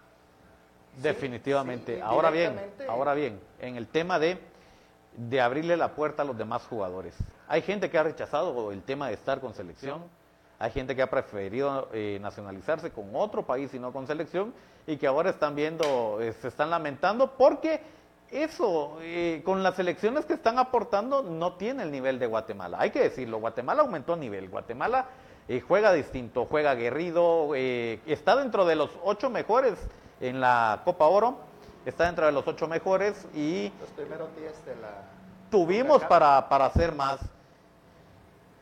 Definitivamente. 1.03 2.01
Ahora 2.01 2.31
bien, 2.31 2.53
ahora 2.87 3.13
bien, 3.13 3.37
en 3.59 3.75
el 3.75 3.85
tema 3.85 4.19
de, 4.19 4.39
de 5.27 5.41
abrirle 5.41 5.77
la 5.77 5.95
puerta 5.95 6.23
a 6.23 6.25
los 6.25 6.37
demás 6.37 6.65
jugadores. 6.67 7.15
Hay 7.47 7.61
gente 7.61 7.89
que 7.89 7.97
ha 7.97 8.03
rechazado 8.03 8.71
el 8.71 8.81
tema 8.83 9.07
de 9.07 9.15
estar 9.15 9.39
con 9.39 9.53
selección 9.53 10.01
hay 10.59 10.71
gente 10.71 10.93
que 10.93 11.01
ha 11.01 11.09
preferido 11.09 11.87
eh, 11.93 12.19
nacionalizarse 12.21 12.91
con 12.91 13.15
otro 13.15 13.43
país 13.43 13.73
y 13.73 13.79
no 13.79 13.93
con 13.93 14.05
selección 14.05 14.53
y 14.85 14.97
que 14.97 15.07
ahora 15.07 15.29
están 15.29 15.55
viendo, 15.55 16.19
eh, 16.21 16.33
se 16.33 16.49
están 16.49 16.69
lamentando 16.69 17.31
porque 17.37 17.81
eso, 18.29 18.97
eh, 19.01 19.41
con 19.45 19.63
las 19.63 19.79
elecciones 19.79 20.25
que 20.25 20.33
están 20.33 20.59
aportando, 20.59 21.23
no 21.23 21.53
tiene 21.53 21.83
el 21.83 21.91
nivel 21.91 22.19
de 22.19 22.27
Guatemala. 22.27 22.77
Hay 22.81 22.91
que 22.91 22.99
decirlo, 22.99 23.39
Guatemala 23.39 23.81
aumentó 23.81 24.17
nivel. 24.17 24.49
Guatemala 24.49 25.05
juega 25.67 25.91
distinto, 25.93 26.45
juega 26.45 26.69
aguerrido, 26.69 27.55
está 27.55 28.35
dentro 28.35 28.67
de 28.67 28.75
los 28.75 28.91
ocho 29.03 29.31
mejores 29.31 29.73
en 30.21 30.39
la 30.39 30.81
Copa 30.85 31.07
Oro, 31.07 31.39
está 31.89 32.05
dentro 32.05 32.25
de 32.25 32.31
los 32.31 32.47
ocho 32.47 32.67
mejores 32.67 33.27
y... 33.33 33.71
Los 33.79 33.89
primeros 33.89 34.35
días 34.37 34.53
de 34.65 34.75
la... 34.75 35.03
Tuvimos 35.49 36.03
para, 36.05 36.47
para 36.47 36.65
hacer 36.65 36.93
más. 36.93 37.19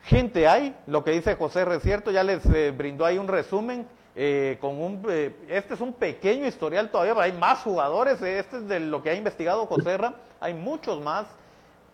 Gente 0.02 0.48
hay, 0.48 0.74
lo 0.86 1.04
que 1.04 1.10
dice 1.10 1.36
José 1.36 1.64
Recierto, 1.64 2.10
ya 2.10 2.22
les 2.22 2.44
eh, 2.46 2.70
brindó 2.70 3.04
ahí 3.04 3.18
un 3.18 3.28
resumen. 3.28 3.86
Eh, 4.20 4.58
con 4.60 4.80
un, 4.80 5.06
eh, 5.08 5.36
este 5.48 5.74
es 5.74 5.80
un 5.80 5.92
pequeño 5.92 6.44
historial 6.46 6.90
todavía, 6.90 7.14
hay 7.22 7.30
más 7.30 7.60
jugadores, 7.60 8.20
este 8.20 8.56
es 8.56 8.66
de 8.66 8.80
lo 8.80 9.00
que 9.00 9.10
ha 9.10 9.14
investigado 9.14 9.66
José 9.66 9.96
Ra, 9.96 10.14
hay 10.40 10.54
muchos 10.54 11.00
más, 11.00 11.26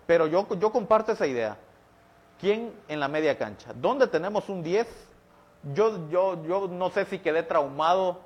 pero 0.07 0.26
yo, 0.26 0.49
yo 0.59 0.72
comparto 0.72 1.12
esa 1.12 1.26
idea. 1.26 1.59
¿Quién 2.41 2.72
en 2.89 3.01
la 3.01 3.09
media 3.09 3.37
cancha? 3.37 3.72
¿Dónde 3.74 4.07
tenemos 4.07 4.49
un 4.49 4.62
10? 4.62 4.87
Yo, 5.74 6.09
yo, 6.09 6.43
yo 6.47 6.68
no 6.68 6.89
sé 6.91 7.05
si 7.05 7.18
quedé 7.18 7.43
traumado 7.43 8.20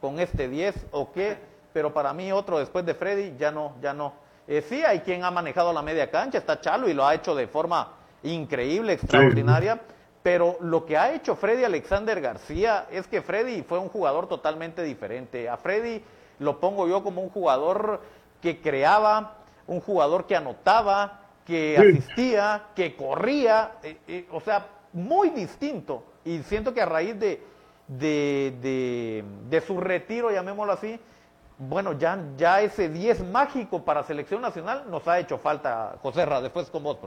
con 0.00 0.18
este 0.18 0.48
10 0.48 0.86
o 0.90 1.12
qué, 1.12 1.38
pero 1.74 1.92
para 1.92 2.14
mí 2.14 2.32
otro 2.32 2.58
después 2.58 2.86
de 2.86 2.94
Freddy 2.94 3.36
ya 3.36 3.50
no, 3.50 3.74
ya 3.82 3.92
no. 3.92 4.14
sí 4.46 4.82
hay 4.82 5.00
quien 5.00 5.24
ha 5.24 5.30
manejado 5.30 5.72
la 5.72 5.82
media 5.82 6.10
cancha, 6.10 6.38
está 6.38 6.60
Chalo 6.60 6.88
y 6.88 6.94
lo 6.94 7.04
ha 7.04 7.14
hecho 7.14 7.34
de 7.34 7.48
forma 7.48 7.92
increíble, 8.22 8.94
extraordinaria. 8.94 9.80
Pero 10.22 10.56
lo 10.60 10.86
que 10.86 10.96
ha 10.96 11.12
hecho 11.12 11.36
Freddy 11.36 11.64
Alexander 11.64 12.18
García 12.18 12.86
es 12.90 13.06
que 13.06 13.20
Freddy 13.20 13.62
fue 13.62 13.78
un 13.78 13.90
jugador 13.90 14.26
totalmente 14.26 14.82
diferente. 14.82 15.50
A 15.50 15.58
Freddy 15.58 16.02
lo 16.38 16.60
pongo 16.60 16.88
yo 16.88 17.02
como 17.02 17.20
un 17.20 17.28
jugador 17.28 18.00
que 18.40 18.62
creaba, 18.62 19.36
un 19.66 19.80
jugador 19.80 20.26
que 20.26 20.34
anotaba, 20.34 21.20
que 21.44 21.76
asistía, 21.76 22.68
que 22.74 22.96
corría, 22.96 23.72
eh, 23.82 23.98
eh, 24.08 24.26
o 24.32 24.40
sea, 24.40 24.66
muy 24.94 25.28
distinto. 25.28 26.04
Y 26.24 26.38
siento 26.44 26.72
que 26.72 26.80
a 26.80 26.86
raíz 26.86 27.18
de, 27.20 27.42
de, 27.86 29.24
de, 29.50 29.60
su 29.60 29.78
retiro, 29.78 30.30
llamémoslo 30.30 30.72
así, 30.72 30.98
bueno, 31.58 31.92
ya, 31.92 32.18
ya 32.36 32.60
ese 32.62 32.88
10 32.88 33.24
mágico 33.30 33.84
para 33.84 34.02
selección 34.02 34.42
nacional 34.42 34.84
nos 34.90 35.06
ha 35.06 35.18
hecho 35.18 35.38
falta, 35.38 35.96
José 36.02 36.26
Ra, 36.26 36.40
después 36.40 36.68
con 36.68 36.82
vos. 36.82 36.98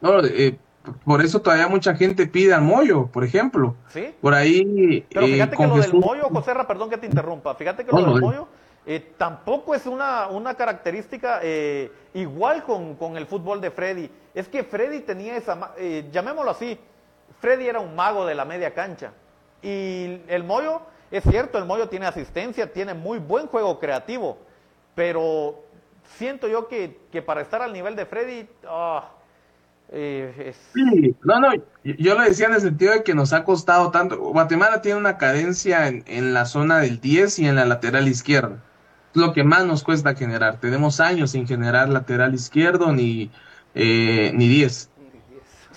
No, 0.00 0.20
eh, 0.24 0.58
por 1.04 1.22
eso 1.22 1.40
todavía 1.40 1.66
mucha 1.66 1.94
gente 1.94 2.26
pide 2.26 2.54
al 2.54 2.62
Moyo, 2.62 3.06
por 3.06 3.24
ejemplo. 3.24 3.74
Sí. 3.88 4.14
Por 4.20 4.34
ahí. 4.34 5.04
Pero 5.12 5.26
fíjate 5.26 5.54
eh, 5.54 5.58
que 5.58 5.66
lo 5.66 5.76
del 5.76 5.94
Moyo, 5.94 6.28
José 6.28 6.54
Ra, 6.54 6.66
perdón 6.66 6.90
que 6.90 6.98
te 6.98 7.06
interrumpa. 7.06 7.54
Fíjate 7.54 7.84
que 7.84 7.90
lo 7.90 8.12
del 8.12 8.20
Moyo 8.20 8.46
eh, 8.86 9.14
tampoco 9.16 9.74
es 9.74 9.86
una, 9.86 10.28
una 10.28 10.54
característica 10.54 11.40
igual 12.12 12.64
con, 12.64 12.94
con, 12.96 13.16
el 13.16 13.26
fútbol 13.26 13.60
de 13.60 13.70
Freddy. 13.70 14.10
Es 14.34 14.46
que 14.46 14.62
Freddy 14.62 15.00
tenía 15.00 15.36
esa. 15.36 15.74
llamémoslo 16.12 16.50
así. 16.50 16.78
Freddy 17.40 17.66
era 17.66 17.80
un 17.80 17.96
mago 17.96 18.26
de 18.26 18.34
la 18.34 18.44
media 18.44 18.74
cancha. 18.74 19.12
Y 19.62 20.20
el 20.28 20.44
Moyo, 20.44 20.82
es 21.10 21.22
cierto, 21.24 21.58
el 21.58 21.64
Moyo 21.64 21.88
tiene 21.88 22.06
asistencia, 22.06 22.72
tiene 22.72 22.94
muy 22.94 23.18
buen 23.18 23.46
juego 23.46 23.78
creativo. 23.78 24.38
Pero 24.94 25.64
siento 26.16 26.48
yo 26.48 26.68
que, 26.68 26.98
que 27.10 27.22
para 27.22 27.40
estar 27.40 27.62
al 27.62 27.72
nivel 27.72 27.96
de 27.96 28.06
Freddy. 28.06 28.48
Ah, 28.66 29.10
eh, 29.90 30.54
sí, 30.72 31.14
no, 31.22 31.38
no, 31.40 31.52
yo 31.84 32.14
lo 32.16 32.22
decía 32.22 32.46
en 32.46 32.54
el 32.54 32.60
sentido 32.60 32.92
de 32.92 33.02
que 33.02 33.14
nos 33.14 33.32
ha 33.32 33.44
costado 33.44 33.90
tanto. 33.90 34.18
Guatemala 34.18 34.82
tiene 34.82 34.98
una 34.98 35.18
cadencia 35.18 35.88
en, 35.88 36.34
la 36.34 36.46
zona 36.46 36.78
del 36.78 37.00
10 37.00 37.38
y 37.40 37.46
en 37.46 37.56
la 37.56 37.64
lateral 37.64 38.08
izquierda. 38.08 38.62
Es 39.14 39.20
lo 39.20 39.32
que 39.32 39.44
más 39.44 39.64
nos 39.66 39.84
cuesta 39.84 40.14
generar. 40.14 40.58
Tenemos 40.58 41.00
años 41.00 41.32
sin 41.32 41.46
generar 41.46 41.88
lateral 41.88 42.34
izquierdo 42.34 42.92
ni, 42.92 43.30
eh, 43.74 44.32
ni 44.34 44.48
10. 44.48 44.90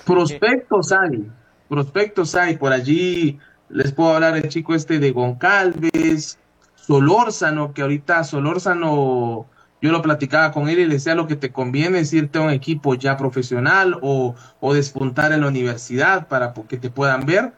Prospectos 0.05 0.91
hay, 0.93 1.29
prospectos 1.69 2.33
hay. 2.33 2.57
Por 2.57 2.71
allí 2.71 3.39
les 3.69 3.91
puedo 3.91 4.15
hablar 4.15 4.37
el 4.37 4.49
chico 4.49 4.75
este 4.75 4.99
de 4.99 5.11
Goncalves, 5.11 6.39
Solórzano, 6.75 7.73
que 7.73 7.81
ahorita 7.81 8.23
Solórzano 8.23 9.47
yo 9.81 9.91
lo 9.91 10.01
platicaba 10.01 10.51
con 10.51 10.69
él 10.69 10.79
y 10.79 10.85
le 10.85 10.95
decía 10.95 11.13
lo 11.13 11.27
que 11.27 11.35
te 11.35 11.51
conviene 11.51 11.99
es 11.99 12.11
irte 12.11 12.39
a 12.39 12.41
un 12.41 12.49
equipo 12.49 12.95
ya 12.95 13.15
profesional 13.15 13.97
o, 14.01 14.35
despuntar 14.73 15.31
en 15.31 15.41
la 15.41 15.47
universidad 15.47 16.27
para 16.27 16.53
que 16.67 16.77
te 16.77 16.89
puedan 16.89 17.25
ver. 17.25 17.53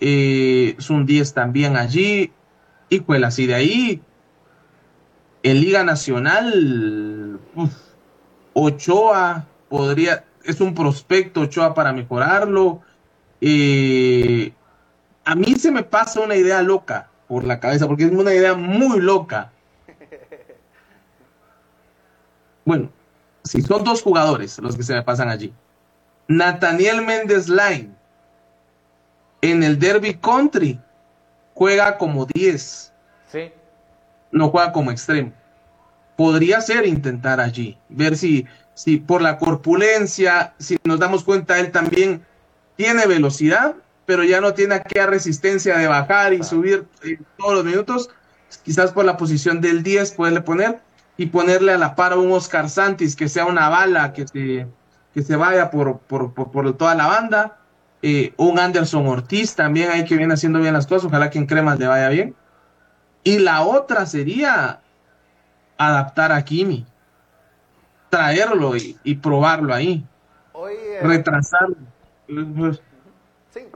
Eh, 0.00 0.74
son 0.78 1.06
10 1.06 1.32
también 1.32 1.76
allí. 1.76 2.32
Híjole, 2.88 3.24
así 3.24 3.46
de 3.46 3.54
ahí, 3.54 4.02
en 5.44 5.60
Liga 5.60 5.84
Nacional, 5.84 7.38
Ochoa 8.52 9.46
podría, 9.68 10.24
es 10.42 10.60
un 10.60 10.74
prospecto 10.74 11.42
Ochoa 11.42 11.72
para 11.74 11.92
mejorarlo. 11.92 12.80
Eh, 13.40 14.52
a 15.30 15.34
mí 15.34 15.54
se 15.54 15.70
me 15.70 15.82
pasa 15.82 16.20
una 16.20 16.34
idea 16.34 16.60
loca 16.62 17.08
por 17.28 17.44
la 17.44 17.60
cabeza, 17.60 17.86
porque 17.86 18.04
es 18.04 18.10
una 18.10 18.34
idea 18.34 18.54
muy 18.54 19.00
loca 19.00 19.52
bueno, 22.64 22.90
si 23.44 23.62
son 23.62 23.84
dos 23.84 24.02
jugadores 24.02 24.58
los 24.58 24.76
que 24.76 24.82
se 24.82 24.94
me 24.94 25.02
pasan 25.02 25.28
allí. 25.28 25.52
Nathaniel 26.28 27.02
Méndez 27.02 27.48
Line 27.48 27.90
en 29.40 29.62
el 29.62 29.78
Derby 29.78 30.14
Country 30.14 30.78
juega 31.54 31.98
como 31.98 32.26
10. 32.26 32.92
Sí. 33.30 33.52
No 34.30 34.50
juega 34.50 34.72
como 34.72 34.90
extremo. 34.90 35.32
Podría 36.16 36.60
ser 36.60 36.86
intentar 36.86 37.40
allí, 37.40 37.78
ver 37.88 38.16
si, 38.16 38.46
si 38.74 38.98
por 38.98 39.22
la 39.22 39.38
corpulencia, 39.38 40.54
si 40.58 40.76
nos 40.84 41.00
damos 41.00 41.24
cuenta, 41.24 41.58
él 41.58 41.72
también 41.72 42.24
tiene 42.76 43.06
velocidad, 43.06 43.74
pero 44.10 44.24
ya 44.24 44.40
no 44.40 44.54
tiene 44.54 44.74
aquella 44.74 45.06
resistencia 45.06 45.78
de 45.78 45.86
bajar 45.86 46.34
y 46.34 46.42
subir 46.42 46.84
eh, 47.04 47.16
todos 47.36 47.54
los 47.54 47.64
minutos. 47.64 48.10
Quizás 48.64 48.90
por 48.90 49.04
la 49.04 49.16
posición 49.16 49.60
del 49.60 49.84
10 49.84 50.14
puede 50.14 50.40
poner 50.40 50.80
y 51.16 51.26
ponerle 51.26 51.74
a 51.74 51.78
la 51.78 51.94
par 51.94 52.14
a 52.14 52.16
un 52.16 52.32
Oscar 52.32 52.68
Santis 52.68 53.14
que 53.14 53.28
sea 53.28 53.46
una 53.46 53.68
bala 53.68 54.12
que 54.12 54.26
se, 54.26 54.66
que 55.14 55.22
se 55.22 55.36
vaya 55.36 55.70
por, 55.70 55.98
por, 55.98 56.34
por, 56.34 56.76
toda 56.76 56.96
la 56.96 57.06
banda. 57.06 57.58
Eh, 58.02 58.34
un 58.36 58.58
Anderson 58.58 59.06
Ortiz 59.06 59.54
también 59.54 59.92
hay 59.92 60.04
que 60.04 60.16
viene 60.16 60.34
haciendo 60.34 60.58
bien 60.58 60.74
las 60.74 60.88
cosas, 60.88 61.04
ojalá 61.04 61.30
que 61.30 61.38
en 61.38 61.46
Cremas 61.46 61.78
le 61.78 61.86
vaya 61.86 62.08
bien. 62.08 62.34
Y 63.22 63.38
la 63.38 63.62
otra 63.62 64.06
sería 64.06 64.80
adaptar 65.78 66.32
a 66.32 66.44
Kimi, 66.44 66.84
traerlo 68.08 68.72
y, 68.76 69.14
probarlo 69.14 69.72
ahí, 69.72 70.04
retrasarlo. 71.00 71.76
Sí. 73.52 73.66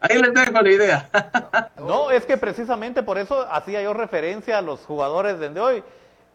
Ahí 0.00 0.18
les 0.18 0.34
dejo 0.34 0.62
la 0.62 0.70
idea. 0.70 1.10
No, 1.80 2.10
es 2.10 2.26
que 2.26 2.36
precisamente 2.36 3.02
por 3.02 3.18
eso 3.18 3.46
hacía 3.50 3.82
yo 3.82 3.94
referencia 3.94 4.58
a 4.58 4.62
los 4.62 4.80
jugadores 4.84 5.40
de 5.40 5.58
hoy. 5.58 5.82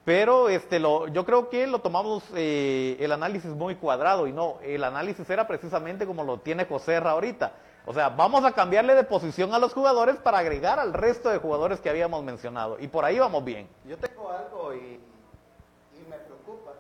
Pero 0.04 0.50
este, 0.50 0.80
lo, 0.80 1.08
yo 1.08 1.26
creo 1.26 1.50
que 1.50 1.66
lo 1.66 1.80
tomamos 1.80 2.24
eh, 2.36 2.98
el 3.00 3.12
análisis 3.12 3.52
muy 3.52 3.76
cuadrado 3.76 4.28
y 4.28 4.34
no, 4.34 4.58
el 4.62 4.84
análisis 4.84 5.28
era 5.30 5.48
precisamente 5.48 6.06
como 6.06 6.24
lo 6.24 6.40
tiene 6.40 6.66
Joserra 6.66 7.12
ahorita. 7.12 7.54
O 7.86 7.94
sea, 7.94 8.10
vamos 8.10 8.44
a 8.44 8.52
cambiarle 8.52 8.96
de 8.96 9.04
posición 9.04 9.54
a 9.54 9.60
los 9.60 9.74
jugadores 9.74 10.18
para 10.18 10.40
agregar 10.40 10.80
al 10.80 10.94
resto 10.94 11.30
de 11.30 11.38
jugadores 11.38 11.80
que 11.80 11.90
habíamos 11.90 12.24
mencionado. 12.24 12.78
Y 12.80 12.88
por 12.88 13.06
ahí 13.06 13.18
vamos 13.18 13.44
bien. 13.46 13.68
Yo 13.86 13.98
tengo 13.98 14.30
algo 14.30 14.74
y, 14.74 14.78
y 14.78 16.10
me 16.10 16.18
preocupa. 16.18 16.74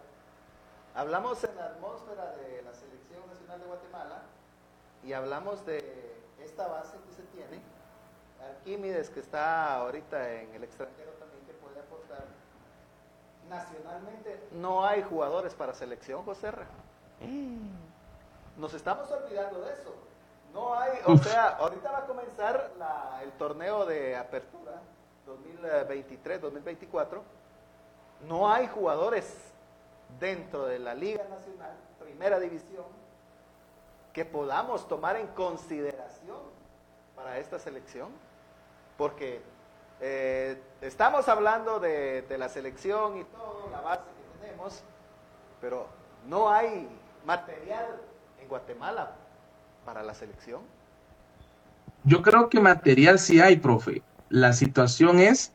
Hablamos 0.95 1.43
en 1.43 1.55
la 1.55 1.65
atmósfera 1.65 2.33
de 2.33 2.61
la 2.63 2.73
Selección 2.73 3.21
Nacional 3.27 3.59
de 3.59 3.65
Guatemala 3.65 4.21
y 5.05 5.13
hablamos 5.13 5.65
de 5.65 6.15
esta 6.43 6.67
base 6.67 6.97
que 7.07 7.13
se 7.13 7.23
tiene. 7.23 7.61
Arquímedes 8.41 9.09
que 9.09 9.21
está 9.21 9.75
ahorita 9.75 10.33
en 10.33 10.53
el 10.55 10.63
extranjero 10.63 11.15
nacionalmente 13.49 14.47
no 14.51 14.85
hay 14.85 15.03
jugadores 15.03 15.53
para 15.53 15.73
selección, 15.73 16.23
José 16.23 16.47
R. 16.47 16.65
Nos 18.57 18.73
estamos 18.73 19.09
olvidando 19.11 19.61
de 19.61 19.73
eso. 19.73 19.93
No 20.53 20.73
hay, 20.73 20.99
o 21.05 21.17
sea, 21.17 21.49
ahorita 21.57 21.91
va 21.91 21.97
a 21.99 22.05
comenzar 22.05 22.71
el 23.21 23.31
torneo 23.33 23.85
de 23.85 24.15
apertura 24.15 24.81
2023-2024. 25.27 27.21
No 28.27 28.51
hay 28.51 28.67
jugadores 28.67 29.35
dentro 30.19 30.65
de 30.65 30.79
la 30.79 30.95
Liga 30.95 31.25
Nacional, 31.25 31.73
Primera 31.99 32.39
División, 32.39 32.85
que 34.15 34.23
podamos 34.23 34.87
tomar 34.87 35.17
en 35.17 35.27
consideración 35.27 36.37
para 37.17 37.37
esta 37.37 37.59
selección, 37.59 38.07
porque 38.97 39.41
eh, 39.99 40.57
estamos 40.79 41.27
hablando 41.27 41.81
de, 41.81 42.25
la 42.39 42.47
selección 42.47 43.17
y 43.17 43.25
todo, 43.25 43.67
la 43.69 43.81
base 43.81 44.03
que 44.03 44.45
tenemos, 44.45 44.83
pero 45.59 45.87
no 46.29 46.49
hay 46.49 46.87
material 47.25 47.87
en 48.39 48.47
Guatemala 48.47 49.11
para 49.83 50.01
la 50.01 50.13
selección. 50.13 50.61
Yo 52.05 52.21
creo 52.21 52.49
que 52.49 52.61
material 52.61 53.19
sí 53.19 53.41
hay, 53.41 53.57
profe. 53.57 54.01
La 54.29 54.53
situación 54.53 55.19
es 55.19 55.51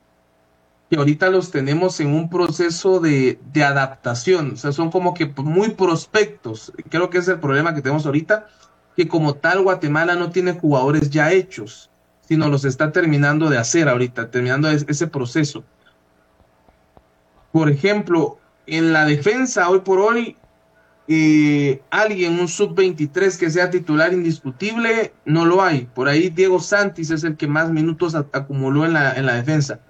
que 0.91 0.97
ahorita 0.97 1.31
los 1.31 1.51
tenemos 1.51 2.01
en 2.01 2.09
un 2.15 2.29
proceso 2.29 3.01
de, 3.01 3.39
de, 3.53 3.65
adaptación, 3.65 4.53
o 4.55 4.57
sea, 4.57 4.73
son 4.73 4.91
como 4.91 5.15
que 5.15 5.27
muy 5.27 5.71
prospectos. 5.71 6.73
Creo 6.91 7.09
que 7.09 7.19
es 7.19 7.29
el 7.29 7.39
problema 7.39 7.75
que 7.75 7.81
tenemos 7.81 8.05
ahorita, 8.05 8.49
que 8.97 9.07
como 9.07 9.35
tal 9.35 9.63
Guatemala 9.63 10.17
no 10.17 10.31
tiene 10.31 10.53
jugadores 10.53 11.09
ya 11.09 11.31
hechos 11.33 11.91
sino 12.31 12.49
los 12.49 12.65
está 12.65 12.93
terminando 12.93 13.51
de 13.51 13.59
hacer 13.59 13.89
ahorita, 13.89 14.31
terminando 14.31 14.71
ese 14.71 15.09
proceso. 15.09 15.65
Por 17.51 17.69
ejemplo, 17.69 18.39
en 18.69 18.93
la 18.93 19.05
defensa, 19.05 19.69
hoy 19.69 19.81
por 19.81 19.99
hoy, 19.99 20.37
eh, 21.09 21.83
alguien, 21.91 22.39
un 22.39 22.47
sub-23 22.47 23.37
que 23.37 23.51
sea 23.51 23.69
titular 23.69 24.13
indiscutible, 24.13 25.13
no 25.25 25.45
lo 25.45 25.61
hay. 25.61 25.89
Por 25.93 26.07
ahí 26.07 26.31
Diego 26.31 26.61
Santis 26.61 27.11
es 27.11 27.25
el 27.25 27.37
que 27.37 27.49
más 27.49 27.69
minutos 27.73 28.15
acumuló 28.15 28.85
en 28.85 28.93
la, 28.93 29.15
en 29.15 29.27
la 29.27 29.35
defensa. 29.35 29.81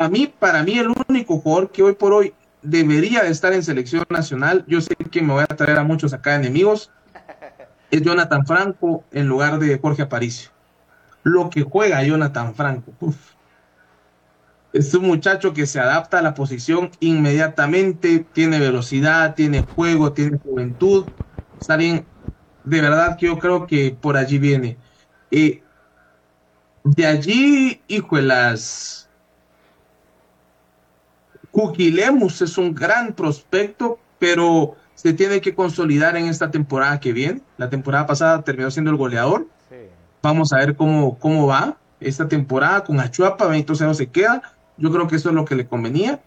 A 0.00 0.08
mí, 0.08 0.26
para 0.26 0.64
mí, 0.64 0.78
el 0.78 0.92
único 1.08 1.38
jugador 1.38 1.70
que 1.70 1.84
hoy 1.84 1.92
por 1.92 2.12
hoy 2.12 2.34
debería 2.62 3.22
de 3.22 3.30
estar 3.30 3.52
en 3.52 3.62
selección 3.62 4.04
nacional, 4.10 4.64
yo 4.66 4.80
sé 4.80 4.96
que 4.96 5.22
me 5.22 5.32
voy 5.32 5.44
a 5.44 5.56
traer 5.56 5.78
a 5.78 5.84
muchos 5.84 6.12
acá 6.12 6.34
enemigos, 6.34 6.90
es 7.92 8.02
Jonathan 8.02 8.44
Franco 8.44 9.04
en 9.12 9.28
lugar 9.28 9.60
de 9.60 9.78
Jorge 9.78 10.02
Aparicio 10.02 10.50
lo 11.22 11.50
que 11.50 11.62
juega 11.62 12.02
Jonathan 12.02 12.54
Franco. 12.54 12.92
Es 14.72 14.94
un 14.94 15.06
muchacho 15.06 15.52
que 15.52 15.66
se 15.66 15.80
adapta 15.80 16.20
a 16.20 16.22
la 16.22 16.34
posición 16.34 16.90
inmediatamente, 17.00 18.24
tiene 18.32 18.60
velocidad, 18.60 19.34
tiene 19.34 19.62
juego, 19.62 20.12
tiene 20.12 20.38
juventud. 20.38 21.06
Está 21.60 21.76
bien, 21.76 22.06
de 22.64 22.80
verdad 22.80 23.16
que 23.18 23.26
yo 23.26 23.38
creo 23.38 23.66
que 23.66 23.96
por 24.00 24.16
allí 24.16 24.38
viene. 24.38 24.76
Eh, 25.30 25.62
de 26.84 27.06
allí, 27.06 27.82
hijo 27.88 28.16
de 28.16 28.22
las 28.22 29.09
Cuquilemus 31.50 32.42
es 32.42 32.58
un 32.58 32.74
gran 32.74 33.12
prospecto, 33.14 33.98
pero 34.18 34.76
se 34.94 35.12
tiene 35.12 35.40
que 35.40 35.54
consolidar 35.54 36.16
en 36.16 36.26
esta 36.26 36.50
temporada 36.50 37.00
que 37.00 37.12
viene. 37.12 37.40
La 37.56 37.70
temporada 37.70 38.06
pasada 38.06 38.42
terminó 38.42 38.70
siendo 38.70 38.90
el 38.90 38.96
goleador 38.96 39.46
Vamos 40.22 40.52
a 40.52 40.58
ver 40.58 40.76
cómo, 40.76 41.18
cómo 41.18 41.46
va 41.46 41.78
esta 41.98 42.28
temporada 42.28 42.84
con 42.84 43.00
Achuapa. 43.00 43.46
Benito 43.46 43.74
Cero 43.74 43.94
se 43.94 44.08
queda. 44.08 44.42
Yo 44.76 44.90
creo 44.90 45.06
que 45.06 45.16
eso 45.16 45.30
es 45.30 45.34
lo 45.34 45.44
que 45.44 45.54
le 45.54 45.66
convenía. 45.66 46.20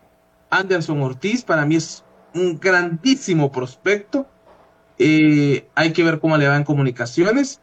Anderson 0.49 1.01
Ortiz 1.01 1.43
para 1.43 1.65
mí 1.65 1.75
es 1.75 2.03
un 2.33 2.59
grandísimo 2.59 3.51
prospecto. 3.51 4.25
Eh, 4.97 5.67
hay 5.75 5.93
que 5.93 6.03
ver 6.03 6.19
cómo 6.19 6.37
le 6.37 6.47
va 6.47 6.57
en 6.57 6.63
comunicaciones. 6.63 7.61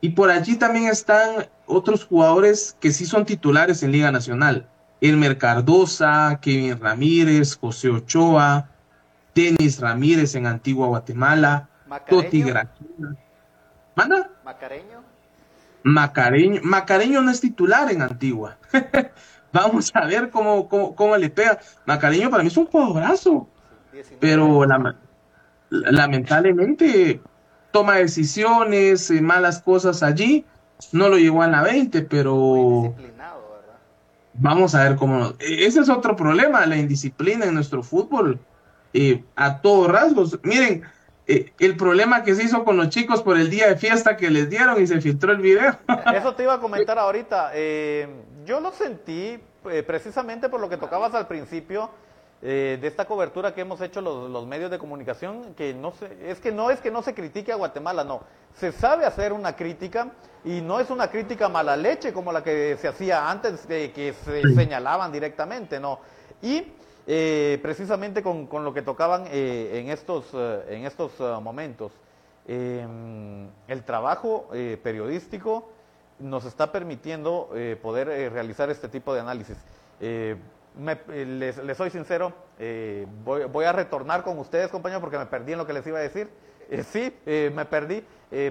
Y 0.00 0.10
por 0.10 0.30
allí 0.30 0.56
también 0.56 0.86
están 0.86 1.48
otros 1.66 2.04
jugadores 2.04 2.76
que 2.80 2.90
sí 2.90 3.06
son 3.06 3.24
titulares 3.24 3.82
en 3.82 3.92
Liga 3.92 4.10
Nacional. 4.10 4.68
Elmer 5.00 5.38
Cardosa, 5.38 6.38
Kevin 6.40 6.78
Ramírez, 6.78 7.56
José 7.56 7.88
Ochoa, 7.88 8.68
Denis 9.34 9.80
Ramírez 9.80 10.34
en 10.34 10.46
Antigua 10.46 10.86
Guatemala, 10.88 11.68
Toti 12.08 12.44
¿Manda? 13.96 14.30
Macareño. 14.44 15.02
Macareño, 15.82 16.60
Macareño 16.62 17.22
no 17.22 17.30
es 17.30 17.40
titular 17.40 17.90
en 17.90 18.02
Antigua. 18.02 18.58
Vamos 19.52 19.90
a 19.94 20.06
ver 20.06 20.30
cómo, 20.30 20.68
cómo, 20.68 21.16
le 21.16 21.30
pega. 21.30 21.58
Macareño 21.86 22.30
para 22.30 22.42
mí 22.42 22.48
es 22.48 22.56
un 22.56 22.66
jugadorazo, 22.66 23.48
pero 24.20 24.64
lamentablemente 25.70 27.20
toma 27.72 27.96
decisiones, 27.96 29.10
eh, 29.10 29.20
malas 29.20 29.60
cosas 29.60 30.02
allí. 30.02 30.44
No 30.92 31.08
lo 31.08 31.18
llevó 31.18 31.42
a 31.42 31.48
la 31.48 31.62
20, 31.62 32.02
pero 32.02 32.94
vamos 34.40 34.74
a 34.74 34.84
ver 34.84 34.96
cómo. 34.96 35.34
E, 35.38 35.66
ese 35.66 35.80
es 35.80 35.88
otro 35.88 36.16
problema, 36.16 36.66
la 36.66 36.76
indisciplina 36.76 37.46
en 37.46 37.54
nuestro 37.54 37.82
fútbol. 37.82 38.38
Eh, 38.92 39.22
a 39.36 39.60
todos 39.60 39.88
rasgos. 39.88 40.40
Miren, 40.42 40.82
eh, 41.28 41.52
el 41.60 41.76
problema 41.76 42.24
que 42.24 42.34
se 42.34 42.42
hizo 42.42 42.64
con 42.64 42.76
los 42.76 42.88
chicos 42.88 43.22
por 43.22 43.38
el 43.38 43.50
día 43.50 43.68
de 43.68 43.76
fiesta 43.76 44.16
que 44.16 44.30
les 44.30 44.50
dieron 44.50 44.82
y 44.82 44.86
se 44.88 45.00
filtró 45.00 45.30
el 45.30 45.38
video. 45.38 45.76
Eso 46.14 46.34
te 46.34 46.42
iba 46.42 46.54
a 46.54 46.58
comentar 46.58 46.98
ahorita. 46.98 47.52
Eh, 47.54 48.08
yo 48.44 48.58
lo 48.58 48.72
sentí 48.72 49.38
eh, 49.70 49.84
precisamente 49.86 50.48
por 50.48 50.60
lo 50.60 50.68
que 50.68 50.76
tocabas 50.76 51.14
al 51.14 51.28
principio 51.28 51.90
de 52.40 52.80
esta 52.86 53.04
cobertura 53.04 53.54
que 53.54 53.60
hemos 53.60 53.80
hecho 53.82 54.00
los, 54.00 54.46
medios 54.46 54.70
de 54.70 54.78
comunicación, 54.78 55.54
que 55.54 55.74
no 55.74 55.92
se, 55.92 56.30
es 56.30 56.40
que 56.40 56.50
no 56.52 56.70
es 56.70 56.80
que 56.80 56.90
no 56.90 57.02
se 57.02 57.14
critique 57.14 57.52
a 57.52 57.56
Guatemala, 57.56 58.02
no. 58.02 58.22
Se 58.54 58.72
sabe 58.72 59.04
hacer 59.04 59.32
una 59.32 59.54
crítica 59.54 60.12
y 60.44 60.62
no 60.62 60.80
es 60.80 60.88
una 60.88 61.10
crítica 61.10 61.48
mala 61.48 61.76
leche 61.76 62.12
como 62.12 62.32
la 62.32 62.42
que 62.42 62.78
se 62.80 62.88
hacía 62.88 63.30
antes 63.30 63.68
de 63.68 63.92
que 63.92 64.14
se 64.14 64.42
señalaban 64.54 65.12
directamente, 65.12 65.78
no. 65.78 66.00
Y 66.40 66.64
eh, 67.06 67.58
precisamente 67.60 68.22
con, 68.22 68.48
lo 68.52 68.72
que 68.72 68.82
tocaban 68.82 69.24
eh, 69.32 69.80
en 69.80 69.90
estos, 69.90 70.26
eh, 70.32 70.64
en 70.70 70.86
estos 70.86 71.18
momentos. 71.42 71.92
Em, 72.46 73.48
el 73.68 73.84
trabajo 73.84 74.48
periodístico 74.82 75.70
nos 76.18 76.44
está 76.44 76.72
permitiendo 76.72 77.50
poder 77.82 78.32
realizar 78.32 78.70
este 78.70 78.88
tipo 78.88 79.14
de 79.14 79.20
análisis. 79.20 79.56
Les, 81.08 81.76
soy 81.76 81.90
sincero, 81.90 82.32
voy, 83.24 83.44
voy, 83.44 83.64
a 83.64 83.72
retornar 83.72 84.22
con 84.22 84.38
ustedes, 84.38 84.68
compañeros, 84.68 85.00
porque 85.00 85.18
me 85.18 85.26
perdí 85.26 85.52
en 85.52 85.58
lo 85.58 85.66
que 85.66 85.72
les 85.72 85.86
iba 85.86 85.98
a 85.98 86.02
decir. 86.02 86.30
sí, 86.90 87.14
me 87.26 87.64
perdí, 87.64 88.04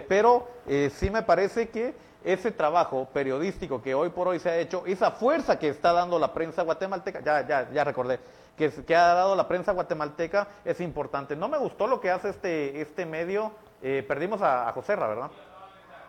pero 0.07 0.47
sí 0.91 1.09
me 1.09 1.23
parece 1.23 1.69
que 1.69 1.93
ese 2.23 2.51
trabajo 2.51 3.07
periodístico 3.13 3.81
que 3.81 3.95
hoy 3.95 4.09
por 4.09 4.27
hoy 4.27 4.39
se 4.39 4.49
ha 4.49 4.57
hecho, 4.57 4.83
esa 4.85 5.11
fuerza 5.11 5.57
que 5.57 5.69
está 5.69 5.93
dando 5.93 6.19
la 6.19 6.33
prensa 6.33 6.63
guatemalteca, 6.63 7.21
ya, 7.21 7.47
ya, 7.47 7.69
ya 7.71 7.83
recordé, 7.83 8.19
que, 8.57 8.69
que 8.69 8.95
ha 8.95 9.13
dado 9.13 9.35
la 9.35 9.47
prensa 9.47 9.71
guatemalteca 9.71 10.47
es 10.65 10.81
importante. 10.81 11.35
No 11.35 11.47
me 11.47 11.57
gustó 11.57 11.87
lo 11.87 12.01
que 12.01 12.11
hace 12.11 12.29
este, 12.29 12.81
este 12.81 13.05
medio, 13.05 13.53
eh, 13.81 14.03
perdimos 14.05 14.41
a, 14.41 14.67
a 14.67 14.73
Joserra, 14.73 15.07
¿verdad? 15.07 15.31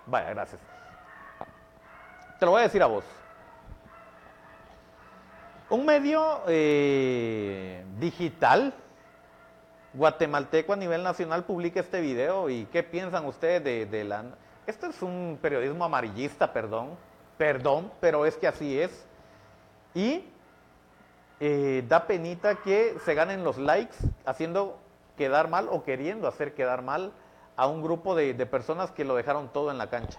Vaya, 0.06 0.30
gracias. 0.30 0.60
Te 2.38 2.46
lo 2.46 2.52
voy 2.52 2.60
a 2.60 2.64
decir 2.64 2.82
a 2.82 2.86
vos. 2.86 3.04
Un 5.70 5.86
medio 5.86 6.40
eh, 6.48 7.84
digital 8.00 8.74
guatemalteco 9.94 10.72
a 10.72 10.76
nivel 10.76 11.04
nacional 11.04 11.44
publica 11.44 11.78
este 11.78 12.00
video 12.00 12.50
y 12.50 12.64
qué 12.72 12.82
piensan 12.82 13.24
ustedes 13.24 13.88
de, 13.88 14.04
la 14.04 14.24
esto 14.66 14.88
es 14.88 15.00
un 15.00 15.38
periodismo 15.40 15.84
amarillista, 15.84 16.52
perdón, 16.52 16.96
perdón, 17.38 17.92
pero 18.00 18.26
es 18.26 18.36
que 18.36 18.48
así 18.48 18.80
es. 18.80 19.06
Y 19.94 20.24
eh, 21.38 21.84
da 21.88 22.04
penita 22.08 22.56
que 22.56 22.96
se 23.04 23.14
ganen 23.14 23.44
los 23.44 23.56
likes 23.56 23.96
haciendo 24.26 24.76
quedar 25.16 25.48
mal 25.48 25.68
o 25.70 25.84
queriendo 25.84 26.26
hacer 26.26 26.52
quedar 26.52 26.82
mal 26.82 27.12
a 27.54 27.68
un 27.68 27.80
grupo 27.80 28.16
de 28.16 28.34
personas 28.46 28.90
que 28.90 29.04
lo 29.04 29.14
dejaron 29.14 29.52
todo 29.52 29.70
en 29.70 29.78
la 29.78 29.88
cancha. 29.88 30.18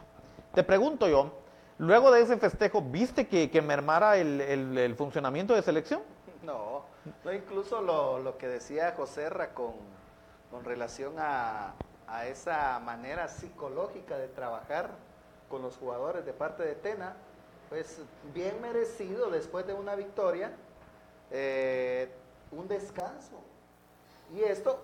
Te 0.54 0.64
pregunto 0.64 1.10
yo, 1.10 1.41
luego 1.82 2.12
de 2.12 2.22
ese 2.22 2.38
festejo, 2.38 2.82
¿viste 2.82 3.28
que, 3.28 3.50
que 3.50 3.62
mermara 3.62 4.18
el, 4.18 4.40
el- 4.40 4.96
funcionamiento 4.96 5.54
de 5.56 5.62
selección? 5.64 6.02
No, 6.44 6.86
no 7.24 7.34
incluso 7.34 7.82
lo, 7.82 8.20
lo 8.20 8.38
que 8.38 8.48
decía 8.48 8.94
José 8.96 9.30
Ra 9.30 9.54
con, 9.54 9.74
con 10.52 10.64
relación 10.64 11.16
a, 11.18 11.74
a 12.08 12.26
esa 12.28 12.80
manera 12.80 13.28
psicológica 13.28 14.18
de 14.18 14.28
trabajar 14.28 14.92
con 15.50 15.62
los 15.64 15.76
jugadores 15.78 16.24
de 16.26 16.34
parte 16.34 16.64
de 16.64 16.76
Tena, 16.76 17.16
pues 17.70 18.02
bien 18.34 18.62
merecido 18.62 19.30
después 19.32 19.66
de 19.66 19.74
una 19.74 19.96
victoria, 19.96 20.52
eh, 21.32 22.12
un 22.52 22.68
descanso. 22.68 23.40
Y 24.36 24.44
esto, 24.44 24.80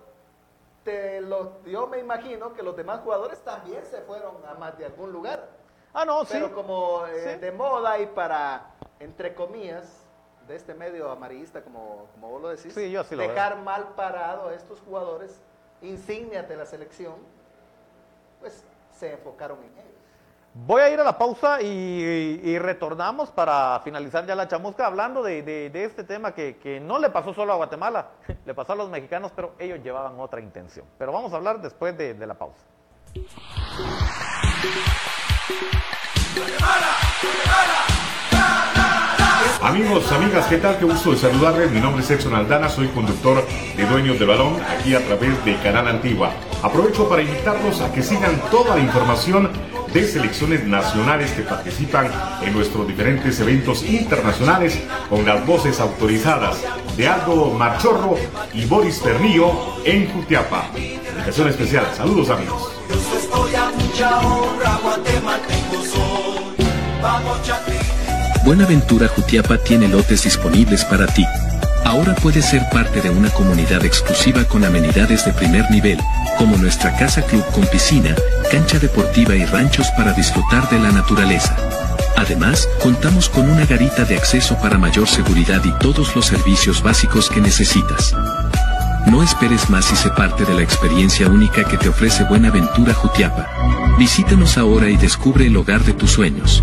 te 0.83 1.21
lo, 1.21 1.63
yo 1.65 1.87
me 1.87 1.99
imagino 1.99 2.53
que 2.53 2.63
los 2.63 2.75
demás 2.75 3.01
jugadores 3.01 3.39
también 3.39 3.85
se 3.85 4.01
fueron 4.01 4.35
a 4.47 4.55
más 4.55 4.77
de 4.77 4.85
algún 4.85 5.11
lugar. 5.11 5.56
Ah, 5.99 6.05
no, 6.05 6.23
sí. 6.25 6.33
Pero 6.33 6.53
como 6.53 7.07
eh, 7.07 7.33
Sí. 7.33 7.39
de 7.39 7.51
moda 7.51 7.97
y 7.99 8.05
para, 8.05 8.67
entre 8.99 9.33
comillas, 9.33 10.03
de 10.47 10.55
este 10.55 10.75
medio 10.75 11.09
amarillista, 11.09 11.63
como, 11.63 12.05
como 12.13 12.29
vos 12.29 12.41
lo 12.41 12.49
decís, 12.49 12.71
Sí, 12.73 12.91
yo 12.91 13.01
así 13.01 13.15
lo 13.15 13.23
dejar 13.23 13.57
mal 13.57 13.95
parado 13.95 14.49
a 14.49 14.53
estos 14.53 14.79
jugadores 14.81 15.41
insignias 15.81 16.47
de 16.47 16.55
la 16.55 16.65
selección, 16.67 17.15
pues 18.39 18.63
se 18.95 19.13
enfocaron 19.13 19.57
en 19.57 19.71
ellos. 19.71 19.83
Voy 20.53 20.81
a 20.81 20.89
ir 20.89 20.99
a 20.99 21.03
la 21.03 21.17
pausa 21.17 21.61
y, 21.63 21.65
y 22.43 22.57
retornamos 22.59 23.31
para 23.31 23.79
finalizar 23.83 24.25
ya 24.27 24.35
la 24.35 24.47
chamusca 24.47 24.85
hablando 24.85 25.21
de, 25.23 25.41
de- 25.41 25.69
de 25.71 25.83
este 25.83 26.03
tema 26.03 26.33
que, 26.33 26.57
que 26.57 26.79
no 26.79 26.97
le 26.99 27.09
pasó 27.09 27.33
solo 27.33 27.53
a 27.53 27.55
Guatemala, 27.57 28.09
le 28.45 28.53
pasó 28.53 28.73
a 28.73 28.75
los 28.75 28.89
mexicanos, 28.89 29.31
pero 29.35 29.53
ellos 29.57 29.79
llevaban 29.83 30.19
otra 30.19 30.41
intención. 30.41 30.85
Pero 30.99 31.11
vamos 31.11 31.33
a 31.33 31.37
hablar 31.37 31.59
después 31.59 31.97
de, 31.97 32.13
de 32.13 32.27
la 32.27 32.35
pausa. 32.35 32.63
Amigos, 39.61 40.11
amigas, 40.11 40.45
¿qué 40.47 40.57
tal? 40.57 40.77
Qué 40.77 40.85
gusto 40.85 41.11
de 41.11 41.17
saludarles. 41.17 41.71
Mi 41.71 41.79
nombre 41.79 42.03
es 42.03 42.11
Edson 42.11 42.35
Aldana, 42.35 42.67
soy 42.67 42.87
conductor 42.89 43.45
de 43.75 43.85
Dueños 43.85 44.19
del 44.19 44.27
Balón 44.27 44.57
aquí 44.61 44.93
a 44.95 45.05
través 45.05 45.43
de 45.45 45.55
Canal 45.57 45.87
Antigua. 45.87 46.31
Aprovecho 46.61 47.07
para 47.07 47.21
invitarlos 47.21 47.79
a 47.81 47.91
que 47.93 48.01
sigan 48.01 48.41
toda 48.51 48.75
la 48.75 48.81
información 48.81 49.49
de 49.93 50.05
selecciones 50.05 50.65
nacionales 50.65 51.31
que 51.31 51.43
participan 51.43 52.11
en 52.41 52.53
nuestros 52.53 52.85
diferentes 52.87 53.39
eventos 53.39 53.83
internacionales 53.83 54.81
con 55.09 55.25
las 55.25 55.45
voces 55.45 55.79
autorizadas 55.79 56.61
de 56.97 57.07
Aldo 57.07 57.51
Marchorro 57.51 58.15
y 58.53 58.65
Boris 58.65 58.99
Pernillo 58.99 59.51
en 59.85 60.11
Jutiapa. 60.11 60.71
Invitación 60.75 61.47
especial. 61.47 61.85
Saludos 61.95 62.29
amigos. 62.29 62.76
Buenaventura 68.43 69.07
Jutiapa 69.07 69.57
tiene 69.57 69.87
lotes 69.87 70.23
disponibles 70.23 70.85
para 70.85 71.07
ti. 71.07 71.25
Ahora 71.83 72.15
puedes 72.15 72.45
ser 72.45 72.67
parte 72.69 73.01
de 73.01 73.09
una 73.09 73.29
comunidad 73.29 73.85
exclusiva 73.85 74.43
con 74.45 74.65
amenidades 74.65 75.25
de 75.25 75.33
primer 75.33 75.69
nivel, 75.71 75.99
como 76.37 76.57
nuestra 76.57 76.95
casa 76.97 77.21
club 77.23 77.45
con 77.51 77.65
piscina, 77.67 78.15
cancha 78.51 78.79
deportiva 78.79 79.35
y 79.35 79.45
ranchos 79.45 79.87
para 79.97 80.13
disfrutar 80.13 80.69
de 80.69 80.79
la 80.79 80.91
naturaleza. 80.91 81.55
Además, 82.17 82.67
contamos 82.81 83.29
con 83.29 83.49
una 83.49 83.65
garita 83.65 84.03
de 84.03 84.17
acceso 84.17 84.57
para 84.57 84.77
mayor 84.77 85.07
seguridad 85.07 85.63
y 85.63 85.71
todos 85.79 86.15
los 86.15 86.25
servicios 86.25 86.81
básicos 86.81 87.29
que 87.29 87.41
necesitas. 87.41 88.13
No 89.09 89.23
esperes 89.23 89.69
más 89.69 89.89
y 89.93 89.95
sé 89.95 90.09
parte 90.09 90.43
de 90.43 90.53
la 90.53 90.63
experiencia 90.63 91.27
única 91.27 91.63
que 91.63 91.77
te 91.77 91.87
ofrece 91.87 92.25
Buenaventura 92.25 92.93
Jutiapa. 92.93 93.95
Visítanos 93.97 94.57
ahora 94.57 94.89
y 94.89 94.97
descubre 94.97 95.47
el 95.47 95.55
hogar 95.55 95.81
de 95.85 95.93
tus 95.93 96.11
sueños. 96.11 96.61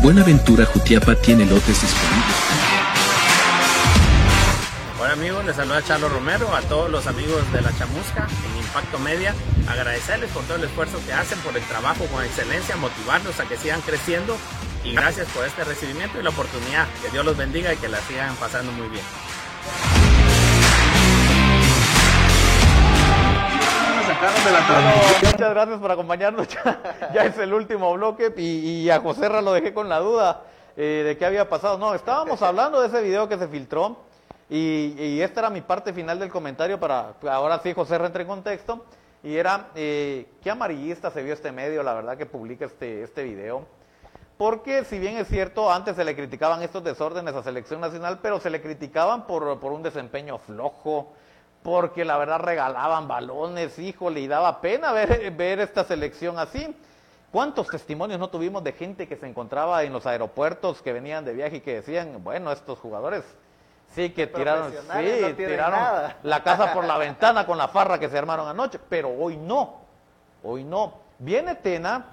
Buenaventura 0.01 0.65
Jutiapa 0.65 1.15
tiene 1.15 1.45
lotes 1.45 1.81
disponibles. 1.81 2.16
Hola 5.07 5.15
amigos, 5.15 5.45
les 5.45 5.55
saluda 5.55 5.81
Charlo 5.83 6.09
Romero, 6.09 6.53
a 6.53 6.59
todos 6.63 6.89
los 6.89 7.07
amigos 7.07 7.41
de 7.53 7.61
La 7.61 7.71
Chamusca 7.77 8.27
en 8.45 8.57
Impacto 8.57 8.99
Media, 8.99 9.33
agradecerles 9.69 10.29
por 10.31 10.43
todo 10.43 10.57
el 10.57 10.65
esfuerzo 10.65 10.99
que 11.05 11.13
hacen, 11.13 11.39
por 11.39 11.55
el 11.55 11.63
trabajo 11.63 12.03
con 12.07 12.25
excelencia, 12.25 12.75
motivarlos 12.75 13.39
a 13.39 13.45
que 13.45 13.55
sigan 13.55 13.79
creciendo 13.79 14.35
y 14.83 14.91
gracias 14.91 15.29
por 15.29 15.45
este 15.45 15.63
recibimiento 15.63 16.19
y 16.19 16.23
la 16.23 16.31
oportunidad. 16.31 16.87
Que 17.01 17.09
Dios 17.09 17.23
los 17.23 17.37
bendiga 17.37 17.73
y 17.73 17.77
que 17.77 17.87
la 17.87 17.99
sigan 17.99 18.35
pasando 18.35 18.69
muy 18.73 18.89
bien. 18.89 19.05
Muchas 25.23 25.49
gracias 25.53 25.79
por 25.79 25.89
acompañarnos. 25.89 26.49
Ya 27.13 27.23
es 27.23 27.37
el 27.37 27.53
último 27.53 27.93
bloque 27.93 28.33
y, 28.35 28.81
y 28.81 28.89
a 28.89 28.99
José 28.99 29.29
Ra 29.29 29.41
lo 29.41 29.53
dejé 29.53 29.73
con 29.73 29.87
la 29.87 29.99
duda 29.99 30.41
eh, 30.75 31.03
de 31.05 31.17
qué 31.17 31.25
había 31.25 31.47
pasado. 31.47 31.77
No, 31.77 31.95
estábamos 31.95 32.41
hablando 32.41 32.81
de 32.81 32.87
ese 32.89 33.01
video 33.01 33.29
que 33.29 33.37
se 33.37 33.47
filtró 33.47 34.05
y, 34.49 34.95
y 34.97 35.21
esta 35.21 35.41
era 35.41 35.49
mi 35.49 35.61
parte 35.61 35.93
final 35.93 36.19
del 36.19 36.29
comentario 36.29 36.79
para, 36.79 37.15
ahora 37.29 37.59
sí 37.59 37.73
José 37.73 37.97
Ra 37.97 38.07
entre 38.07 38.23
en 38.23 38.29
contexto. 38.29 38.85
Y 39.23 39.35
era, 39.35 39.71
eh, 39.75 40.27
qué 40.41 40.51
amarillista 40.51 41.09
se 41.11 41.23
vio 41.23 41.33
este 41.33 41.51
medio, 41.51 41.83
la 41.83 41.93
verdad 41.93 42.17
que 42.17 42.25
publica 42.25 42.65
este, 42.65 43.03
este 43.03 43.23
video. 43.23 43.65
Porque 44.37 44.85
si 44.85 44.99
bien 44.99 45.17
es 45.17 45.27
cierto, 45.27 45.71
antes 45.71 45.95
se 45.95 46.05
le 46.05 46.15
criticaban 46.15 46.61
estos 46.61 46.83
desórdenes 46.83 47.33
a 47.33 47.41
selección 47.41 47.81
nacional, 47.81 48.19
pero 48.21 48.39
se 48.39 48.51
le 48.51 48.61
criticaban 48.61 49.25
por, 49.25 49.59
por 49.59 49.71
un 49.71 49.81
desempeño 49.81 50.37
flojo, 50.37 51.13
porque 51.63 52.05
la 52.05 52.17
verdad 52.17 52.39
regalaban 52.39 53.07
balones, 53.07 53.79
híjole, 53.79 54.19
y 54.19 54.27
daba 54.27 54.61
pena 54.61 54.91
ver, 54.91 55.31
ver 55.31 55.59
esta 55.59 55.83
selección 55.83 56.37
así. 56.37 56.75
¿Cuántos 57.31 57.67
testimonios 57.67 58.19
no 58.19 58.29
tuvimos 58.29 58.63
de 58.63 58.73
gente 58.73 59.07
que 59.07 59.17
se 59.17 59.27
encontraba 59.27 59.83
en 59.83 59.91
los 59.91 60.05
aeropuertos, 60.05 60.81
que 60.81 60.93
venían 60.93 61.25
de 61.25 61.33
viaje 61.33 61.57
y 61.57 61.61
que 61.61 61.73
decían, 61.73 62.23
bueno, 62.23 62.51
estos 62.51 62.79
jugadores 62.79 63.23
sí 63.91 64.11
que 64.11 64.27
tiraron, 64.27 64.71
sí, 64.71 64.77
no 65.21 65.35
tiraron 65.35 65.79
nada. 65.79 66.17
la 66.23 66.43
casa 66.43 66.73
por 66.73 66.85
la 66.85 66.97
ventana 66.97 67.45
con 67.45 67.57
la 67.57 67.67
farra 67.67 67.99
que 67.99 68.09
se 68.09 68.17
armaron 68.17 68.47
anoche, 68.47 68.79
pero 68.89 69.09
hoy 69.09 69.37
no, 69.37 69.81
hoy 70.43 70.63
no. 70.63 70.93
Viene 71.19 71.55
Tena 71.55 72.05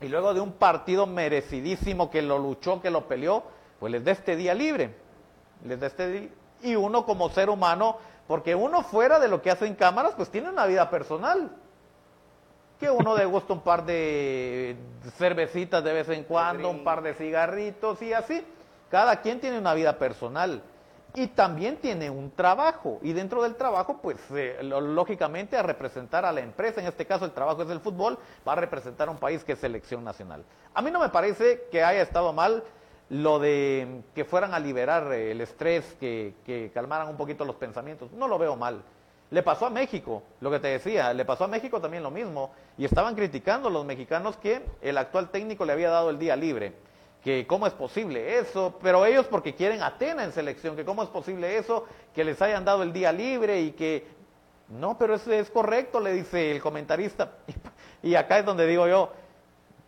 y 0.00 0.08
luego 0.08 0.34
de 0.34 0.40
un 0.40 0.52
partido 0.52 1.06
merecidísimo 1.06 2.10
que 2.10 2.20
lo 2.20 2.38
luchó, 2.38 2.80
que 2.82 2.90
lo 2.90 3.08
peleó, 3.08 3.42
pues 3.80 3.90
les 3.92 4.04
da 4.04 4.12
este 4.12 4.36
día 4.36 4.52
libre. 4.54 4.94
Les 5.64 5.80
da 5.80 5.86
este 5.86 6.08
di- 6.10 6.32
y 6.62 6.76
uno 6.76 7.06
como 7.06 7.30
ser 7.30 7.48
humano, 7.48 7.96
porque 8.26 8.54
uno 8.54 8.82
fuera 8.82 9.18
de 9.18 9.28
lo 9.28 9.40
que 9.40 9.50
hace 9.50 9.66
en 9.66 9.74
cámaras, 9.74 10.12
pues 10.16 10.30
tiene 10.30 10.50
una 10.50 10.66
vida 10.66 10.90
personal. 10.90 11.50
Que 12.78 12.90
uno 12.90 13.14
degusta 13.14 13.52
un 13.52 13.60
par 13.60 13.84
de 13.86 14.76
cervecitas 15.16 15.82
de 15.84 15.92
vez 15.92 16.08
en 16.10 16.24
cuando, 16.24 16.68
un 16.70 16.84
par 16.84 17.02
de 17.02 17.14
cigarritos 17.14 18.02
y 18.02 18.12
así. 18.12 18.44
Cada 18.90 19.20
quien 19.22 19.40
tiene 19.40 19.58
una 19.58 19.72
vida 19.74 19.98
personal 19.98 20.62
y 21.14 21.28
también 21.28 21.76
tiene 21.76 22.10
un 22.10 22.32
trabajo. 22.32 22.98
Y 23.02 23.12
dentro 23.12 23.42
del 23.42 23.54
trabajo, 23.54 24.00
pues 24.02 24.16
eh, 24.32 24.58
lógicamente 24.62 25.56
a 25.56 25.62
representar 25.62 26.24
a 26.24 26.32
la 26.32 26.40
empresa, 26.40 26.80
en 26.80 26.88
este 26.88 27.06
caso 27.06 27.24
el 27.24 27.30
trabajo 27.30 27.62
es 27.62 27.70
el 27.70 27.80
fútbol, 27.80 28.18
va 28.46 28.52
a 28.52 28.56
representar 28.56 29.08
a 29.08 29.12
un 29.12 29.18
país 29.18 29.44
que 29.44 29.52
es 29.52 29.60
selección 29.60 30.02
nacional. 30.02 30.44
A 30.74 30.82
mí 30.82 30.90
no 30.90 30.98
me 30.98 31.08
parece 31.10 31.68
que 31.70 31.84
haya 31.84 32.02
estado 32.02 32.32
mal 32.32 32.64
lo 33.10 33.38
de 33.38 34.02
que 34.14 34.24
fueran 34.24 34.54
a 34.54 34.58
liberar 34.58 35.12
eh, 35.12 35.30
el 35.30 35.40
estrés, 35.40 35.96
que, 36.00 36.34
que 36.44 36.72
calmaran 36.74 37.08
un 37.08 37.16
poquito 37.16 37.44
los 37.44 37.56
pensamientos. 37.56 38.10
No 38.12 38.26
lo 38.26 38.36
veo 38.36 38.56
mal. 38.56 38.82
Le 39.30 39.42
pasó 39.42 39.66
a 39.66 39.70
México, 39.70 40.22
lo 40.40 40.50
que 40.50 40.58
te 40.58 40.68
decía, 40.68 41.12
le 41.14 41.24
pasó 41.24 41.44
a 41.44 41.48
México 41.48 41.80
también 41.80 42.02
lo 42.02 42.10
mismo. 42.10 42.50
Y 42.76 42.84
estaban 42.84 43.14
criticando 43.14 43.70
los 43.70 43.84
mexicanos 43.84 44.36
que 44.36 44.62
el 44.82 44.98
actual 44.98 45.30
técnico 45.30 45.64
le 45.64 45.72
había 45.72 45.90
dado 45.90 46.10
el 46.10 46.18
día 46.18 46.34
libre. 46.34 46.72
Que 47.24 47.46
cómo 47.46 47.66
es 47.66 47.72
posible 47.72 48.38
eso, 48.38 48.78
pero 48.82 49.06
ellos 49.06 49.26
porque 49.26 49.54
quieren 49.54 49.82
Atena 49.82 50.24
en 50.24 50.32
selección, 50.32 50.76
que 50.76 50.84
cómo 50.84 51.02
es 51.02 51.08
posible 51.08 51.56
eso, 51.56 51.86
que 52.14 52.22
les 52.22 52.40
hayan 52.42 52.64
dado 52.64 52.82
el 52.82 52.92
día 52.92 53.10
libre 53.12 53.62
y 53.62 53.72
que... 53.72 54.06
No, 54.68 54.98
pero 54.98 55.14
eso 55.14 55.32
es 55.32 55.50
correcto, 55.50 56.00
le 56.00 56.12
dice 56.12 56.52
el 56.52 56.60
comentarista. 56.60 57.32
Y 58.02 58.16
acá 58.16 58.38
es 58.38 58.44
donde 58.44 58.66
digo 58.66 58.86
yo, 58.86 59.10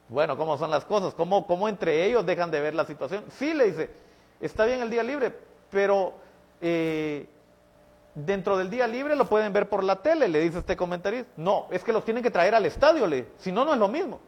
bueno, 0.09 0.39
¿cómo 0.39 0.57
son 0.57 0.71
las 0.71 0.87
cosas? 0.87 1.13
¿Cómo, 1.13 1.47
¿Cómo 1.47 1.69
entre 1.69 2.07
ellos 2.07 2.25
dejan 2.25 2.51
de 2.51 2.63
ver 2.63 2.75
la 2.75 2.87
situación? 2.87 3.25
Sí, 3.39 3.53
le 3.53 3.67
dice, 3.67 3.91
está 4.41 4.65
bien 4.65 4.81
el 4.81 4.89
día 4.89 5.03
libre, 5.03 5.35
pero 5.71 6.15
eh, 6.63 7.27
dentro 8.15 8.57
del 8.57 8.71
día 8.71 8.87
libre 8.87 9.15
lo 9.17 9.29
pueden 9.29 9.53
ver 9.53 9.69
por 9.69 9.85
la 9.85 9.97
tele, 9.97 10.29
le 10.29 10.41
dice 10.41 10.61
este 10.61 10.77
comentarista. 10.77 11.31
No, 11.37 11.67
es 11.71 11.85
que 11.85 11.93
los 11.93 12.07
tienen 12.07 12.23
que 12.23 12.31
traer 12.31 12.55
al 12.55 12.65
estadio, 12.65 13.07
si 13.37 13.53
no, 13.53 13.67
no 13.67 13.75
es 13.75 13.79
lo 13.79 13.89
mismo. 13.89 14.19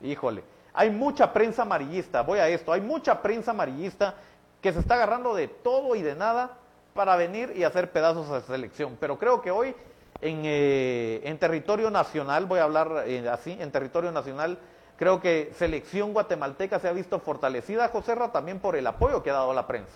Híjole, 0.00 0.42
hay 0.74 0.90
mucha 0.90 1.32
prensa 1.32 1.62
amarillista, 1.62 2.22
voy 2.22 2.40
a 2.40 2.48
esto, 2.48 2.72
hay 2.72 2.80
mucha 2.80 3.22
prensa 3.22 3.52
amarillista 3.52 4.14
que 4.60 4.72
se 4.72 4.80
está 4.80 4.94
agarrando 4.94 5.34
de 5.34 5.46
todo 5.46 5.94
y 5.94 6.02
de 6.02 6.16
nada 6.16 6.58
para 6.94 7.16
venir 7.16 7.52
y 7.56 7.62
hacer 7.62 7.92
pedazos 7.92 8.28
a 8.30 8.40
selección. 8.40 8.96
Pero 8.98 9.18
creo 9.18 9.40
que 9.40 9.52
hoy 9.52 9.74
en, 10.20 10.40
eh, 10.44 11.36
territorio 11.38 11.90
nacional, 11.90 12.46
voy 12.46 12.58
a 12.58 12.64
hablar 12.64 13.04
eh, 13.06 13.28
así, 13.28 13.56
en 13.60 13.70
territorio 13.70 14.10
nacional, 14.10 14.58
creo 14.96 15.20
que 15.20 15.52
selección 15.56 16.12
guatemalteca 16.12 16.80
se 16.80 16.88
ha 16.88 16.92
visto 16.92 17.20
fortalecida, 17.20 17.88
Joserra, 17.88 18.32
también 18.32 18.58
por 18.58 18.74
el 18.74 18.86
apoyo 18.86 19.22
que 19.22 19.30
ha 19.30 19.34
dado 19.34 19.54
la 19.54 19.66
prensa. 19.66 19.92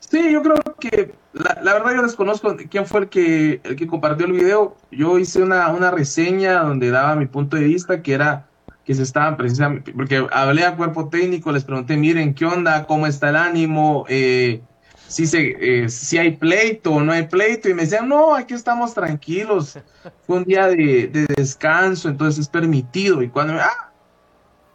Sí, 0.00 0.32
yo 0.32 0.42
creo 0.42 0.56
que 0.80 1.14
la, 1.34 1.58
la, 1.62 1.74
verdad 1.74 1.96
yo 1.96 2.02
desconozco 2.02 2.56
quién 2.70 2.86
fue 2.86 3.00
el 3.00 3.08
que, 3.08 3.60
el 3.62 3.76
que 3.76 3.86
compartió 3.86 4.26
el 4.26 4.32
video. 4.32 4.76
Yo 4.90 5.18
hice 5.18 5.42
una, 5.42 5.68
una 5.68 5.90
reseña 5.90 6.62
donde 6.62 6.90
daba 6.90 7.14
mi 7.16 7.26
punto 7.26 7.56
de 7.56 7.64
vista, 7.64 8.00
que 8.02 8.14
era 8.14 8.47
que 8.88 8.94
se 8.94 9.02
estaban 9.02 9.36
precisamente, 9.36 9.92
porque 9.92 10.26
hablé 10.32 10.64
a 10.64 10.74
cuerpo 10.74 11.10
técnico, 11.10 11.52
les 11.52 11.62
pregunté, 11.62 11.94
miren, 11.98 12.32
¿qué 12.32 12.46
onda? 12.46 12.86
¿Cómo 12.86 13.06
está 13.06 13.28
el 13.28 13.36
ánimo? 13.36 14.06
Eh, 14.08 14.62
si, 15.08 15.26
se, 15.26 15.56
eh, 15.60 15.90
si 15.90 16.16
hay 16.16 16.38
pleito 16.38 16.92
o 16.92 17.02
no 17.02 17.12
hay 17.12 17.26
pleito, 17.26 17.68
y 17.68 17.74
me 17.74 17.82
decían, 17.82 18.08
no, 18.08 18.34
aquí 18.34 18.54
estamos 18.54 18.94
tranquilos, 18.94 19.78
fue 20.26 20.38
un 20.38 20.44
día 20.44 20.68
de, 20.68 21.06
de 21.06 21.26
descanso, 21.36 22.08
entonces 22.08 22.40
es 22.40 22.48
permitido, 22.48 23.20
y 23.22 23.28
cuando 23.28 23.52
me, 23.52 23.60
ah, 23.60 23.92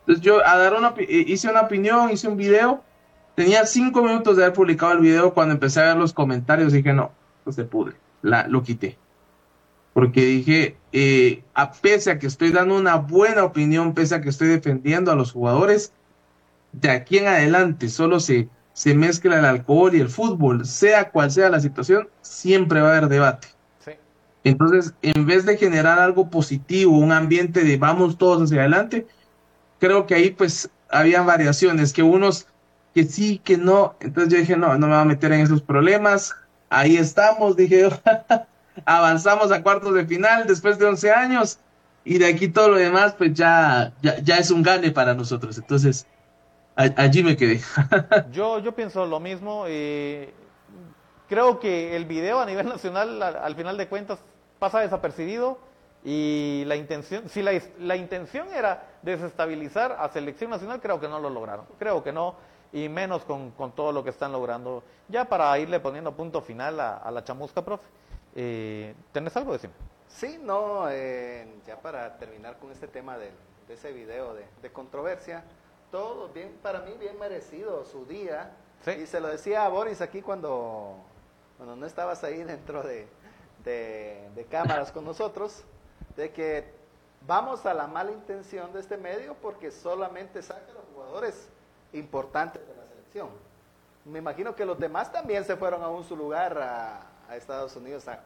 entonces 0.01 0.23
yo 0.23 0.47
a 0.47 0.59
dar 0.59 0.75
una, 0.75 0.93
eh, 0.95 1.25
hice 1.27 1.49
una 1.49 1.61
opinión, 1.61 2.11
hice 2.11 2.27
un 2.27 2.37
video, 2.37 2.83
tenía 3.33 3.65
cinco 3.65 4.03
minutos 4.03 4.37
de 4.37 4.43
haber 4.43 4.55
publicado 4.55 4.91
el 4.91 4.99
video, 4.99 5.33
cuando 5.33 5.55
empecé 5.55 5.79
a 5.79 5.85
ver 5.85 5.97
los 5.97 6.13
comentarios 6.13 6.71
dije, 6.71 6.93
no, 6.93 7.11
pues 7.43 7.55
se 7.55 7.63
pudre, 7.63 7.95
la, 8.21 8.47
lo 8.47 8.61
quité, 8.61 8.95
porque 9.93 10.25
dije, 10.25 10.77
eh, 10.91 11.43
a 11.53 11.71
pese 11.71 12.11
a 12.11 12.19
que 12.19 12.27
estoy 12.27 12.51
dando 12.51 12.75
una 12.75 12.95
buena 12.95 13.43
opinión, 13.43 13.93
pese 13.93 14.15
a 14.15 14.21
que 14.21 14.29
estoy 14.29 14.47
defendiendo 14.49 15.11
a 15.11 15.15
los 15.15 15.31
jugadores, 15.31 15.93
de 16.71 16.89
aquí 16.89 17.19
en 17.19 17.27
adelante 17.27 17.89
solo 17.89 18.19
se 18.19 18.49
se 18.73 18.95
mezcla 18.95 19.39
el 19.39 19.45
alcohol 19.45 19.95
y 19.95 19.99
el 19.99 20.09
fútbol, 20.09 20.65
sea 20.65 21.11
cual 21.11 21.31
sea 21.31 21.49
la 21.49 21.59
situación, 21.59 22.09
siempre 22.21 22.81
va 22.81 22.89
a 22.89 22.97
haber 22.97 23.07
debate. 23.07 23.47
Sí. 23.85 23.91
Entonces, 24.43 24.93
en 25.03 25.25
vez 25.25 25.45
de 25.45 25.57
generar 25.57 25.99
algo 25.99 26.29
positivo, 26.29 26.97
un 26.97 27.11
ambiente 27.11 27.63
de 27.63 27.77
vamos 27.77 28.17
todos 28.17 28.41
hacia 28.41 28.61
adelante, 28.61 29.05
creo 29.79 30.07
que 30.07 30.15
ahí 30.15 30.31
pues 30.31 30.69
habían 30.89 31.25
variaciones, 31.25 31.93
que 31.93 32.03
unos 32.03 32.47
que 32.95 33.05
sí, 33.05 33.39
que 33.43 33.57
no. 33.57 33.95
Entonces 33.99 34.33
yo 34.33 34.39
dije, 34.39 34.57
no, 34.57 34.77
no 34.77 34.87
me 34.87 34.93
voy 34.93 35.01
a 35.01 35.05
meter 35.05 35.31
en 35.31 35.41
esos 35.41 35.61
problemas. 35.61 36.35
Ahí 36.69 36.97
estamos, 36.97 37.55
dije, 37.55 37.89
avanzamos 38.85 39.51
a 39.51 39.61
cuartos 39.61 39.93
de 39.93 40.05
final 40.05 40.47
después 40.47 40.77
de 40.77 40.85
11 40.85 41.11
años 41.11 41.59
y 42.05 42.17
de 42.17 42.27
aquí 42.27 42.47
todo 42.47 42.69
lo 42.69 42.77
demás 42.77 43.13
pues 43.17 43.33
ya, 43.33 43.93
ya, 44.01 44.19
ya 44.19 44.37
es 44.37 44.51
un 44.51 44.61
gane 44.63 44.91
para 44.91 45.13
nosotros. 45.13 45.57
Entonces, 45.57 46.05
allí 46.75 47.23
me 47.23 47.37
quedé. 47.37 47.61
yo, 48.31 48.59
yo 48.59 48.73
pienso 48.73 49.05
lo 49.05 49.19
mismo. 49.19 49.65
Eh, 49.67 50.33
creo 51.29 51.59
que 51.59 51.95
el 51.95 52.05
video 52.05 52.39
a 52.39 52.45
nivel 52.45 52.67
nacional, 52.67 53.21
al, 53.21 53.55
final 53.55 53.77
de 53.77 53.87
cuentas, 53.87 54.19
pasa 54.59 54.79
desapercibido. 54.79 55.57
Y 56.05 56.63
la 56.67 56.75
intención, 56.75 57.29
si 57.29 57.41
la, 57.41 57.53
la, 57.79 57.95
intención 57.95 58.49
era 58.53 58.83
desestabilizar 59.03 59.95
a 59.97 60.09
selección 60.09 60.49
nacional, 60.49 60.81
creo 60.81 60.99
que 60.99 61.07
no 61.07 61.17
lo 61.19 61.29
lograron. 61.29 61.65
Creo 61.79 62.03
que 62.03 62.11
no, 62.11 62.35
y 62.73 62.89
menos 62.89 63.23
con, 63.23 63.51
con 63.51 63.71
todo 63.71 63.93
lo 63.93 64.03
que 64.03 64.09
están 64.09 64.33
logrando. 64.33 64.83
Ya 65.07 65.23
para 65.23 65.57
irle 65.59 65.79
poniendo 65.79 66.11
punto 66.13 66.41
final 66.41 66.81
a, 66.81 66.97
a 66.97 67.09
la 67.09 67.23
chamusca, 67.23 67.63
profe. 67.63 67.85
Eh, 68.35 68.95
¿Tenés 69.11 69.35
algo 69.37 69.51
de 69.51 69.57
decir? 69.57 69.71
Sí, 70.07 70.39
no, 70.41 70.89
eh, 70.89 71.47
ya 71.65 71.79
para 71.79 72.17
terminar 72.17 72.57
con 72.59 72.71
este 72.71 72.87
tema 72.87 73.17
de, 73.17 73.31
de 73.67 73.73
ese 73.73 73.91
video 73.91 74.33
de, 74.33 74.45
de 74.61 74.71
controversia, 74.71 75.43
todo 75.91 76.29
bien, 76.29 76.57
para 76.61 76.79
mí 76.79 76.93
bien 76.99 77.19
merecido 77.19 77.85
su 77.85 78.05
día. 78.05 78.51
Y 78.99 79.05
se 79.05 79.19
lo 79.19 79.27
decía 79.27 79.63
a 79.63 79.69
Boris 79.69 80.01
aquí 80.01 80.21
cuando, 80.21 80.97
cuando 81.55 81.75
no 81.75 81.85
estabas 81.85 82.23
ahí 82.23 82.43
dentro 82.43 82.83
de, 82.83 83.07
de, 83.63 84.47
cámaras 84.49 84.91
con 84.91 85.05
nosotros, 85.05 85.63
de 86.17 86.31
que 86.31 86.73
vamos 87.25 87.65
a 87.65 87.73
la 87.73 87.87
mala 87.87 88.11
intención 88.11 88.73
de 88.73 88.79
este 88.79 88.97
medio 88.97 89.35
porque 89.35 89.71
solamente 89.71 90.41
saca 90.41 90.71
a 90.71 90.73
los 90.73 90.83
jugadores 90.93 91.47
importantes 91.93 92.67
de 92.67 92.75
la 92.75 92.85
selección. 92.87 93.29
Me 94.05 94.19
imagino 94.19 94.55
que 94.55 94.65
los 94.65 94.77
demás 94.77 95.11
también 95.11 95.45
se 95.45 95.55
fueron 95.55 95.81
a 95.83 96.03
su 96.03 96.17
lugar 96.17 96.57
a, 96.57 97.07
a 97.29 97.35
Estados 97.35 97.75
Unidos 97.75 98.07
a 98.07 98.23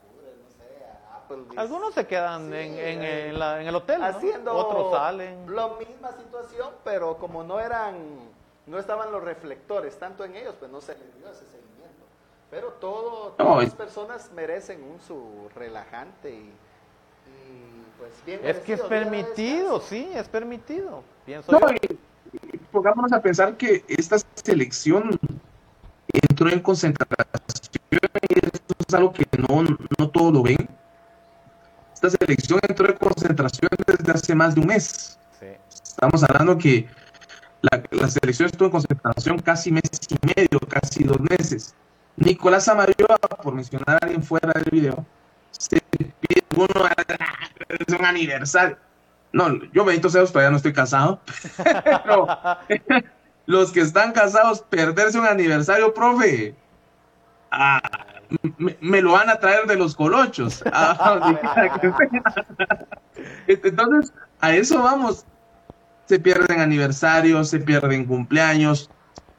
algunos 1.55 1.93
se 1.93 2.07
quedan 2.07 2.53
en, 2.53 2.73
en, 2.73 3.01
en, 3.01 3.67
el 3.67 3.75
hotel, 3.75 4.01
haciendo 4.03 4.53
otros 4.53 4.91
salen. 4.93 5.53
La 5.53 5.67
misma 5.67 6.11
situación, 6.13 6.69
pero 6.83 7.17
como 7.17 7.43
no 7.43 7.59
eran, 7.59 7.95
no 8.65 8.79
estaban 8.79 9.11
los 9.11 9.23
reflectores 9.23 9.97
tanto 9.97 10.23
en 10.23 10.35
ellos, 10.35 10.55
pues 10.59 10.71
no 10.71 10.79
se 10.79 10.93
les 10.93 11.17
dio 11.17 11.29
ese 11.29 11.45
seguimiento. 11.45 12.05
Pero 12.49 12.69
todo, 12.79 13.33
todas 13.33 13.63
las 13.63 13.75
personas 13.75 14.31
merecen 14.33 14.81
un 14.83 15.01
su 15.01 15.49
relajante 15.53 16.31
y, 16.31 16.53
pues 17.99 18.11
bien 18.25 18.39
Es 18.43 18.59
que 18.59 18.73
es 18.73 18.81
permitido, 18.81 19.81
sí, 19.81 20.09
es 20.13 20.27
permitido. 20.29 21.03
Pienso 21.25 21.51
no, 21.51 21.59
pongámonos 22.71 23.11
a 23.11 23.21
pensar 23.21 23.57
que 23.57 23.83
esta 23.87 24.17
selección 24.35 25.19
entró 26.29 26.49
en 26.49 26.61
concentración 26.61 27.27
es 28.87 28.93
algo 28.93 29.13
que 29.13 29.25
no, 29.37 29.63
no 29.97 30.09
todos 30.09 30.33
lo 30.33 30.43
ven 30.43 30.67
esta 31.97 32.11
selección 32.11 32.59
entró 32.67 32.87
en 32.87 32.97
concentración 32.97 33.71
desde 33.87 34.11
hace 34.11 34.35
más 34.35 34.53
de 34.53 34.61
un 34.61 34.67
mes. 34.67 35.17
Estamos 35.71 36.23
hablando 36.23 36.55
que 36.55 36.87
la, 37.61 38.07
selección 38.07 38.49
estuvo 38.49 38.67
en 38.67 38.71
concentración 38.71 39.39
casi 39.39 39.71
mes 39.71 39.81
y 40.07 40.15
medio, 40.27 40.59
casi 40.69 41.03
dos 41.05 41.19
meses. 41.19 41.73
Nicolás 42.15 42.67
Amarioa, 42.67 43.17
por 43.41 43.55
mencionar 43.55 43.95
a 43.95 43.97
alguien 44.05 44.21
fuera 44.21 44.53
del 44.53 44.65
video, 44.69 45.03
se 45.49 45.81
pide 45.89 46.43
uno, 46.55 46.67
es 47.69 47.99
un 47.99 48.05
aniversario. 48.05 48.77
No, 49.33 49.59
yo 49.73 49.83
bendito 49.83 50.09
sea 50.11 50.23
todavía 50.25 50.51
no 50.51 50.57
estoy 50.57 50.73
casado, 50.73 51.19
pero 51.63 52.27
los 53.47 53.71
que 53.71 53.81
están 53.81 54.11
casados, 54.11 54.61
perderse 54.61 55.17
un 55.17 55.25
aniversario, 55.25 55.95
profe. 55.95 56.53
Ah, 57.49 57.81
me, 58.57 59.01
lo 59.01 59.13
van 59.13 59.29
a 59.29 59.39
traer 59.39 59.65
de 59.67 59.75
los 59.75 59.95
colochos. 59.95 60.63
Ah, 60.73 61.39
Entonces, 63.47 64.13
a 64.41 64.53
eso 64.53 64.81
vamos. 64.83 65.25
Se 66.05 66.19
pierden 66.19 66.61
aniversarios, 66.61 67.49
se 67.49 67.59
pierden 67.59 68.05
cumpleaños, 68.05 68.89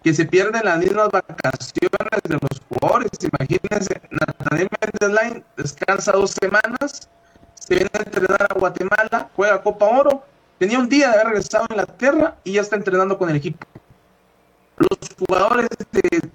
que 0.02 0.12
se 0.12 0.26
pierden 0.26 0.64
las 0.64 0.78
mismas 0.78 1.08
vacaciones 1.10 2.22
de 2.24 2.34
los 2.34 2.60
jugadores. 2.68 3.10
Imagínense, 3.20 4.00
Nathaniel 4.10 4.68
Mendes 5.00 5.42
descansa 5.56 6.12
dos 6.12 6.32
semanas, 6.32 7.08
se 7.54 7.74
viene 7.74 7.90
a 7.94 7.98
entrenar 7.98 8.46
a 8.50 8.54
Guatemala, 8.54 9.30
juega 9.34 9.62
Copa 9.62 9.86
Oro, 9.86 10.24
tenía 10.58 10.78
un 10.78 10.88
día 10.88 11.08
de 11.08 11.14
haber 11.14 11.26
regresado 11.28 11.64
a 11.64 11.72
Inglaterra 11.72 12.36
y 12.44 12.52
ya 12.52 12.60
está 12.60 12.76
entrenando 12.76 13.16
con 13.16 13.30
el 13.30 13.36
equipo. 13.36 13.66
Los 14.78 14.98
jugadores 15.18 15.68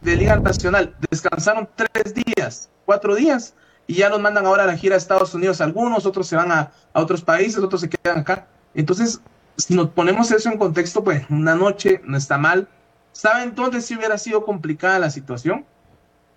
de, 0.01 0.15
Liga 0.15 0.35
Nacional 0.37 0.95
descansaron 1.09 1.67
tres 1.75 2.13
días, 2.13 2.69
cuatro 2.85 3.15
días, 3.15 3.53
y 3.87 3.95
ya 3.95 4.09
nos 4.09 4.19
mandan 4.19 4.45
ahora 4.45 4.63
a 4.63 4.67
la 4.67 4.77
gira 4.77 4.95
a 4.95 4.97
Estados 4.97 5.33
Unidos 5.33 5.61
algunos, 5.61 6.05
otros 6.05 6.27
se 6.27 6.35
van 6.35 6.51
a, 6.51 6.71
otros 6.93 7.21
países, 7.21 7.63
otros 7.63 7.81
se 7.81 7.89
quedan 7.89 8.19
acá. 8.19 8.47
Entonces, 8.73 9.21
si 9.57 9.75
nos 9.75 9.89
ponemos 9.89 10.31
eso 10.31 10.49
en 10.49 10.57
contexto, 10.57 11.03
pues 11.03 11.25
una 11.29 11.55
noche 11.55 12.01
no 12.05 12.17
está 12.17 12.37
mal. 12.37 12.67
¿Saben 13.11 13.55
dónde 13.55 13.81
si 13.81 13.95
hubiera 13.95 14.17
sido 14.17 14.43
complicada 14.43 14.99
la 14.99 15.09
situación? 15.09 15.65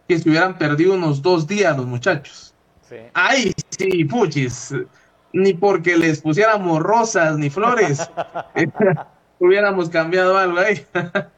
Que 0.08 0.18
se 0.18 0.28
hubieran 0.28 0.58
perdido 0.58 0.94
unos 0.94 1.22
dos 1.22 1.46
días 1.46 1.76
los 1.76 1.86
muchachos. 1.86 2.54
Sí. 2.88 2.96
Ay, 3.14 3.52
sí, 3.70 4.04
puchis. 4.04 4.74
Ni 5.32 5.54
porque 5.54 5.96
les 5.96 6.20
pusiéramos 6.20 6.80
rosas 6.82 7.36
ni 7.36 7.50
flores. 7.50 8.08
hubiéramos 9.38 9.88
cambiado 9.88 10.36
algo 10.36 10.58
ahí. 10.58 10.86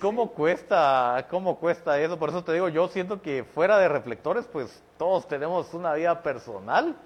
¿Cómo 0.00 0.32
cuesta, 0.32 1.26
cómo 1.30 1.58
cuesta 1.58 2.00
eso? 2.00 2.18
Por 2.18 2.30
eso 2.30 2.44
te 2.44 2.52
digo, 2.52 2.68
yo 2.68 2.88
siento 2.88 3.20
que 3.20 3.44
fuera 3.44 3.78
de 3.78 3.88
reflectores, 3.88 4.46
pues 4.46 4.82
todos 4.98 5.26
tenemos 5.28 5.72
una 5.74 5.94
vida 5.94 6.22
personal 6.22 6.96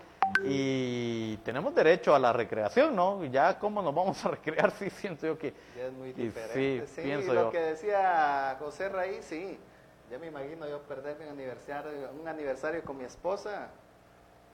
y 0.44 1.36
tenemos 1.38 1.74
derecho 1.74 2.14
a 2.14 2.18
la 2.18 2.32
recreación, 2.32 2.94
¿no? 2.94 3.24
Ya 3.24 3.58
cómo 3.58 3.82
nos 3.82 3.94
vamos 3.94 4.24
a 4.24 4.28
recrear, 4.30 4.70
sí, 4.72 4.90
siento 4.90 5.26
yo 5.26 5.38
que... 5.38 5.52
Ya 5.76 5.86
es 5.86 5.92
muy 5.92 6.12
diferente, 6.12 6.86
sí, 6.86 7.00
pienso 7.02 7.34
lo 7.34 7.50
que 7.50 7.60
decía 7.60 8.56
José 8.58 8.88
Raíz, 8.88 9.24
sí, 9.24 9.58
ya 10.10 10.18
me 10.18 10.28
imagino 10.28 10.68
yo 10.68 10.80
perder 10.82 11.16
mi 11.18 11.28
aniversario, 11.28 11.90
un 12.20 12.28
aniversario 12.28 12.82
con 12.84 12.98
mi 12.98 13.04
esposa, 13.04 13.68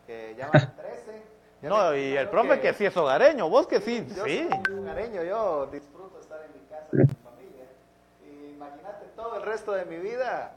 que 0.06 0.34
ya 0.36 0.48
van 0.52 0.76
13. 0.76 1.22
no, 1.62 1.94
y 1.94 2.16
el 2.16 2.28
profe 2.28 2.60
que... 2.60 2.72
sí 2.72 2.86
es 2.86 2.96
hogareño, 2.96 3.48
vos 3.48 3.66
que 3.66 3.80
sí, 3.80 4.06
yo 4.16 4.24
sí. 4.24 4.48
Soy 4.66 4.78
hogareño, 4.78 5.22
yo 5.22 5.66
disfruto 5.66 6.20
estar 6.20 6.40
en 6.42 6.52
mi 6.52 6.66
casa 6.68 7.25
todo 9.16 9.36
el 9.36 9.42
resto 9.42 9.72
de 9.72 9.86
mi 9.86 9.96
vida. 9.96 10.52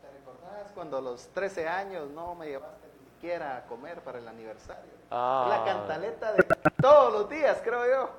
¿Te 0.00 0.08
recordás 0.18 0.70
cuando 0.72 0.98
a 0.98 1.00
los 1.00 1.28
13 1.28 1.68
años 1.68 2.08
no 2.10 2.34
me 2.34 2.46
llevaste 2.46 2.86
ni 2.98 3.10
siquiera 3.10 3.56
a 3.56 3.62
comer 3.66 4.00
para 4.00 4.18
el 4.18 4.28
aniversario? 4.28 4.92
La 5.10 5.56
ah. 5.56 5.62
cantaleta 5.66 6.32
de 6.32 6.44
todos 6.80 7.12
los 7.12 7.28
días, 7.28 7.60
creo 7.62 7.84
yo. 7.86 8.10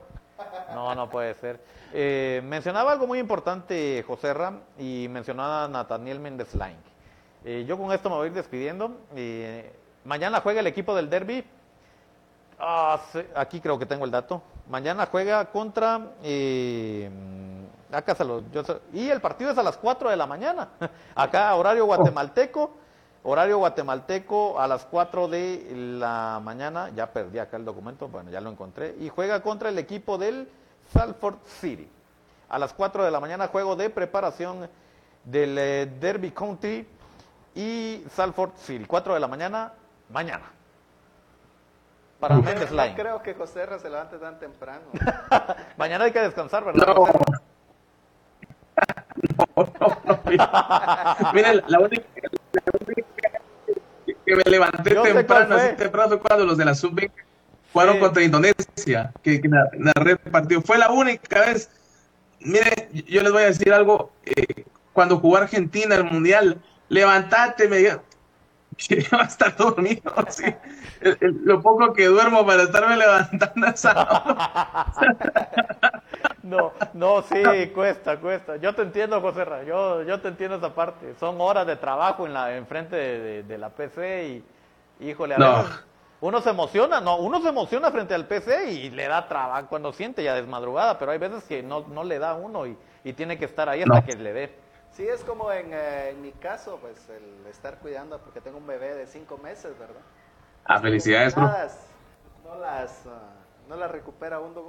No, 0.73 0.93
no 0.93 1.09
puede 1.09 1.33
ser. 1.35 1.59
Eh, 1.93 2.41
mencionaba 2.43 2.91
algo 2.91 3.07
muy 3.07 3.19
importante 3.19 4.03
José 4.05 4.33
Ram 4.33 4.59
y 4.77 5.07
mencionaba 5.09 5.63
a 5.63 5.67
Nathaniel 5.67 6.19
Méndez 6.19 6.53
Lang. 6.55 6.75
Eh, 7.45 7.65
yo 7.67 7.77
con 7.77 7.91
esto 7.91 8.09
me 8.09 8.15
voy 8.15 8.25
a 8.25 8.27
ir 8.27 8.33
despidiendo. 8.33 8.97
Eh, 9.15 9.71
mañana 10.03 10.41
juega 10.41 10.59
el 10.59 10.67
equipo 10.67 10.93
del 10.95 11.09
Derby. 11.09 11.45
Ah, 12.59 12.99
sí, 13.11 13.19
aquí 13.35 13.61
creo 13.61 13.79
que 13.79 13.85
tengo 13.85 14.05
el 14.05 14.11
dato. 14.11 14.41
Mañana 14.67 15.05
juega 15.05 15.45
contra. 15.51 16.01
Acá 17.93 18.15
se 18.15 18.25
lo- 18.25 18.43
yo 18.51 18.63
se- 18.63 18.79
y 18.93 19.09
el 19.09 19.21
partido 19.21 19.51
es 19.51 19.57
a 19.57 19.63
las 19.63 19.77
4 19.77 20.09
de 20.09 20.15
la 20.17 20.25
mañana. 20.27 20.69
Acá, 21.15 21.53
horario 21.55 21.85
guatemalteco. 21.85 22.71
Horario 23.25 23.57
guatemalteco 23.59 24.59
a 24.59 24.67
las 24.67 24.83
4 24.85 25.27
de 25.29 25.65
la 25.99 26.41
mañana. 26.43 26.89
Ya 26.95 27.07
perdí 27.13 27.39
acá 27.39 27.55
el 27.57 27.63
documento. 27.65 28.07
Bueno, 28.09 28.29
ya 28.29 28.41
lo 28.41 28.49
encontré. 28.49 28.95
Y 28.99 29.07
juega 29.09 29.41
contra 29.41 29.69
el 29.69 29.77
equipo 29.79 30.17
del 30.17 30.49
Salford 30.91 31.35
City. 31.61 31.89
A 32.49 32.59
las 32.59 32.73
4 32.73 33.05
de 33.05 33.11
la 33.11 33.19
mañana, 33.21 33.47
juego 33.47 33.75
de 33.77 33.89
preparación 33.89 34.69
del 35.23 35.57
eh, 35.57 35.85
Derby 36.01 36.31
County 36.31 36.85
y 37.55 38.03
Salford 38.11 38.51
City. 38.57 38.83
4 38.85 39.13
de 39.13 39.19
la 39.21 39.27
mañana, 39.29 39.71
mañana. 40.09 40.51
Para 42.19 42.35
Mendes 42.35 42.71
No 42.71 42.83
Line. 42.83 42.95
creo 42.95 43.21
que 43.21 43.33
José 43.33 43.61
R. 43.63 43.79
se 43.79 43.89
levante 43.89 44.17
tan 44.17 44.37
temprano. 44.39 44.81
Mañana 45.77 46.05
hay 46.05 46.11
que 46.11 46.19
descansar, 46.21 46.63
¿verdad? 46.63 46.87
No. 46.87 47.05
José? 49.55 49.71
Miren, 51.33 51.61
la 51.67 51.79
única, 51.79 52.03
la 52.53 52.61
única 52.79 53.05
que 54.25 54.35
me 54.35 54.43
levanté 54.45 54.93
Yo 54.95 55.03
temprano, 55.03 55.55
así 55.55 55.75
temprano 55.75 56.09
fue 56.09 56.19
cuando 56.19 56.45
los 56.45 56.57
de 56.57 56.65
la 56.65 56.75
sub-20 56.75 57.11
jugaron 57.71 57.95
Sí. 57.95 57.99
contra 58.01 58.23
Indonesia, 58.23 59.11
que, 59.21 59.41
que 59.41 59.47
na- 59.47 59.67
narré 59.77 60.11
el 60.11 60.17
partido. 60.19 60.61
Fue 60.61 60.77
la 60.77 60.91
única 60.91 61.41
vez. 61.41 61.69
Miren, 62.39 62.89
yo 63.07 63.21
les 63.23 63.31
voy 63.31 63.43
a 63.43 63.45
decir 63.47 63.73
algo. 63.73 64.11
eh, 64.25 64.65
cuando 64.93 65.17
jugó 65.17 65.37
Argentina 65.37 65.95
el 65.95 66.03
Mundial, 66.03 66.61
levantate, 66.89 67.67
me 67.67 67.77
que 68.77 68.95
iba 69.11 69.21
a 69.21 69.25
estar 69.25 69.55
dormido. 69.55 70.13
sí. 70.29 70.43
El- 71.01 71.17
el- 71.21 71.41
lo 71.45 71.61
poco 71.61 71.93
que 71.93 72.07
duermo 72.07 72.45
para 72.45 72.63
estarme 72.63 72.97
levantando 72.97 73.67
esa. 73.67 73.93
No, 76.43 76.73
no, 76.93 77.21
sí, 77.21 77.41
cuesta, 77.73 78.19
cuesta. 78.19 78.57
Yo 78.57 78.75
te 78.75 78.81
entiendo, 78.81 79.21
José 79.21 79.45
Ra, 79.45 79.63
yo, 79.63 80.03
yo 80.03 80.19
te 80.19 80.27
entiendo 80.27 80.57
esa 80.57 80.75
parte. 80.75 81.15
Son 81.17 81.39
horas 81.39 81.65
de 81.65 81.77
trabajo 81.77 82.25
en 82.27 82.33
la 82.33 82.55
enfrente 82.57 82.95
de, 82.97 83.19
de- 83.19 83.43
de 83.43 83.57
la 83.57 83.69
PC 83.69 84.43
y, 84.99 85.09
híjole, 85.09 85.35
a 85.35 85.37
No. 85.37 85.57
veces 85.63 85.83
uno 86.19 86.41
se 86.41 86.49
emociona, 86.49 86.99
no, 87.01 87.17
uno 87.17 87.41
se 87.41 87.49
emociona 87.49 87.91
frente 87.91 88.13
al 88.13 88.27
PC 88.27 88.71
y 88.71 88.89
le 88.89 89.07
da 89.07 89.27
trabajo 89.27 89.67
cuando 89.69 89.93
siente 89.93 90.21
ya 90.23 90.33
desmadrugada, 90.35 90.99
pero 90.99 91.11
hay 91.11 91.17
veces 91.17 91.43
que 91.45 91.63
no, 91.63 91.85
no 91.87 92.03
le 92.03 92.19
da 92.19 92.31
a 92.31 92.35
uno 92.35 92.65
y, 92.67 92.77
y 93.05 93.13
tiene 93.13 93.37
que 93.37 93.45
estar 93.45 93.67
ahí 93.69 93.81
hasta 93.81 94.01
No. 94.01 94.05
que 94.05 94.13
le 94.15 94.33
dé. 94.33 94.55
Sí, 94.93 95.07
es 95.07 95.23
como 95.23 95.51
en, 95.51 95.73
eh, 95.73 96.09
en 96.11 96.21
mi 96.21 96.31
caso, 96.33 96.77
pues 96.79 97.09
el 97.09 97.47
estar 97.47 97.77
cuidando, 97.79 98.19
porque 98.19 98.41
tengo 98.41 98.59
un 98.59 98.67
bebé 98.67 98.93
de 98.93 99.07
cinco 99.07 99.37
meses, 99.37 99.77
¿verdad? 99.79 100.01
Ah, 100.65 100.79
felicidades, 100.79 101.33
bro. 101.35 101.45
Las- 101.47 101.87
No 102.45 102.59
las, 102.59 103.03
ah, 103.07 103.31
no 103.69 103.75
las 103.77 103.89
recupera 103.89 104.39
uno 104.39 104.61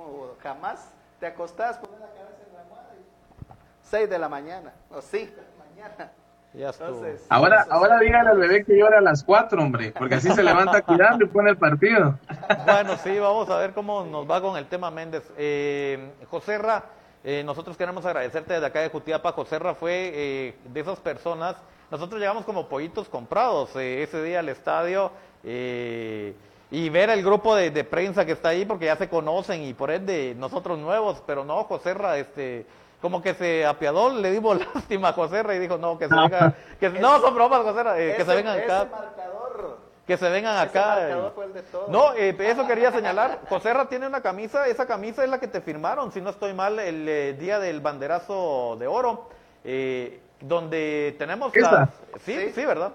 jamás. 0.42 0.90
Te 1.20 1.26
acostás, 1.26 1.76
pones 1.78 1.98
la 2.00 2.06
cabeza 2.06 2.38
en 2.48 2.54
la 2.54 2.60
almohada 2.62 2.88
y 2.94 3.54
6 3.82 4.08
de 4.08 4.18
la 4.18 4.28
mañana, 4.28 4.72
o 4.90 5.02
5 5.02 5.32
de 5.34 5.42
la 5.42 5.64
mañana. 5.64 6.12
Ya 6.54 6.70
estuvo. 6.70 6.86
Entonces, 6.88 7.26
Ahora, 7.28 7.62
eso 7.62 7.72
ahora 7.72 7.98
sí. 7.98 8.04
díganle 8.06 8.30
al 8.30 8.38
bebé 8.38 8.64
que 8.64 8.78
llora 8.78 8.98
a 8.98 9.00
las 9.00 9.24
cuatro, 9.24 9.60
hombre, 9.60 9.92
porque 9.98 10.14
así 10.14 10.30
se 10.30 10.42
levanta 10.42 10.82
cuidando 10.82 11.24
y 11.24 11.28
pone 11.28 11.50
el 11.50 11.58
partido. 11.58 12.16
Bueno, 12.64 12.96
sí, 12.96 13.18
vamos 13.18 13.50
a 13.50 13.58
ver 13.58 13.72
cómo 13.74 14.04
nos 14.04 14.30
va 14.30 14.40
con 14.40 14.56
el 14.56 14.66
tema 14.68 14.90
Méndez. 14.92 15.28
Eh, 15.36 16.12
José 16.30 16.56
Ra, 16.58 16.84
eh, 17.24 17.42
nosotros 17.44 17.76
queremos 17.76 18.04
agradecerte 18.04 18.52
desde 18.54 18.66
acá 18.66 18.80
de 18.80 18.90
Jutiapa. 18.90 19.32
José 19.32 19.58
fue 19.78 20.12
eh, 20.14 20.54
de 20.64 20.80
esas 20.80 21.00
personas. 21.00 21.56
Nosotros 21.90 22.20
llegamos 22.20 22.44
como 22.44 22.68
pollitos 22.68 23.08
comprados 23.08 23.74
eh, 23.76 24.02
ese 24.02 24.22
día 24.22 24.40
al 24.40 24.48
estadio 24.48 25.10
eh, 25.42 26.34
y 26.70 26.88
ver 26.88 27.10
el 27.10 27.22
grupo 27.22 27.54
de, 27.54 27.70
de 27.70 27.84
prensa 27.84 28.24
que 28.24 28.32
está 28.32 28.50
ahí 28.50 28.64
porque 28.64 28.86
ya 28.86 28.96
se 28.96 29.08
conocen 29.08 29.62
y 29.62 29.74
por 29.74 29.90
ende 29.90 30.34
nosotros 30.36 30.78
nuevos, 30.78 31.22
pero 31.26 31.44
no, 31.44 31.64
José 31.64 31.94
este, 32.16 32.66
como 33.00 33.22
que 33.22 33.34
se 33.34 33.64
apiadó, 33.66 34.10
le 34.10 34.30
dimos 34.30 34.58
lástima 34.74 35.08
a 35.08 35.12
José 35.12 35.42
y 35.54 35.58
dijo, 35.58 35.76
no, 35.78 35.98
que 35.98 36.08
se 36.08 36.14
venga, 36.14 36.54
que, 36.80 36.88
no, 36.90 37.20
son 37.20 37.34
bromas, 37.34 37.60
José 37.62 37.80
eh, 37.80 38.16
que 38.16 38.22
Ese- 38.22 38.24
se 38.24 38.34
vengan 38.36 38.58
acá. 38.58 38.88
Marcador, 38.90 39.78
Que 40.06 40.16
se 40.18 40.28
vengan 40.28 40.56
acá. 40.58 40.86
marcador 40.86 41.30
y- 41.32 41.34
fue 41.34 41.44
el 41.46 41.52
de 41.54 41.62
todos. 41.62 41.88
No, 41.88 42.12
eh, 42.14 42.36
eso 42.38 42.66
quería 42.66 42.92
señalar. 42.92 43.40
Joserra 43.48 43.88
tiene 43.88 44.06
una 44.06 44.20
camisa, 44.20 44.66
esa 44.68 44.86
camisa 44.86 45.24
es 45.24 45.30
la 45.30 45.40
que 45.40 45.48
te 45.48 45.60
firmaron, 45.62 46.12
si 46.12 46.20
no 46.20 46.30
estoy 46.30 46.52
mal, 46.52 46.78
el 46.78 47.08
eh, 47.08 47.32
día 47.38 47.58
del 47.58 47.80
banderazo 47.80 48.76
de 48.78 48.86
oro, 48.86 49.30
eh, 49.64 50.20
donde 50.40 51.14
tenemos 51.18 51.54
¿Esta? 51.56 51.72
las... 51.72 51.88
Sí, 52.24 52.34
Sí. 52.38 52.52
sí, 52.54 52.64
¿verdad? 52.66 52.92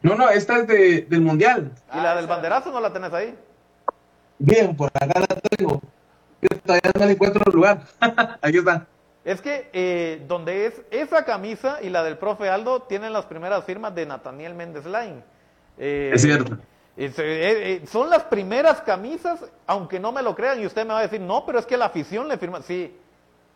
No, 0.00 0.14
no, 0.14 0.30
esta 0.30 0.58
es 0.58 0.66
de, 0.66 1.02
del 1.02 1.20
mundial. 1.20 1.72
Y 1.74 1.98
Ah, 1.98 2.02
la 2.02 2.14
del 2.14 2.24
esa- 2.24 2.34
banderazo 2.34 2.70
no 2.70 2.80
la 2.80 2.92
tenés 2.92 3.12
ahí. 3.12 3.36
Bien, 4.38 4.74
por 4.76 4.88
acá 4.94 5.20
la 5.20 5.26
tengo. 5.26 5.80
Yo 6.40 6.48
todavía 6.64 6.90
no 6.98 7.04
le 7.06 7.12
encuentro 7.12 7.42
lugar. 7.52 7.80
Aquí 8.40 8.58
está. 8.58 8.86
Es 9.24 9.42
que 9.42 9.68
eh, 9.72 10.24
donde 10.26 10.66
es 10.66 10.80
esa 10.90 11.24
camisa 11.24 11.82
y 11.82 11.90
la 11.90 12.02
del 12.04 12.16
profe 12.16 12.48
Aldo 12.48 12.82
tienen 12.82 13.12
las 13.12 13.26
primeras 13.26 13.64
firmas 13.64 13.94
de 13.94 14.06
Nathaniel 14.06 14.54
Méndez 14.54 14.86
Line. 14.86 15.22
Eh, 15.78 16.10
Es 16.14 16.22
cierto. 16.22 16.56
eh, 16.96 17.12
eh, 17.18 17.82
son 17.86 18.10
las 18.10 18.24
primeras 18.24 18.80
camisas, 18.82 19.44
aunque 19.66 20.00
no 20.00 20.12
me 20.12 20.22
lo 20.22 20.34
crean, 20.34 20.60
y 20.60 20.66
usted 20.66 20.84
me 20.84 20.94
va 20.94 21.00
a 21.00 21.02
decir, 21.02 21.20
no, 21.20 21.46
pero 21.46 21.58
es 21.58 21.66
que 21.66 21.76
la 21.76 21.86
afición 21.86 22.26
le 22.28 22.38
firma. 22.38 22.62
Sí, 22.62 22.96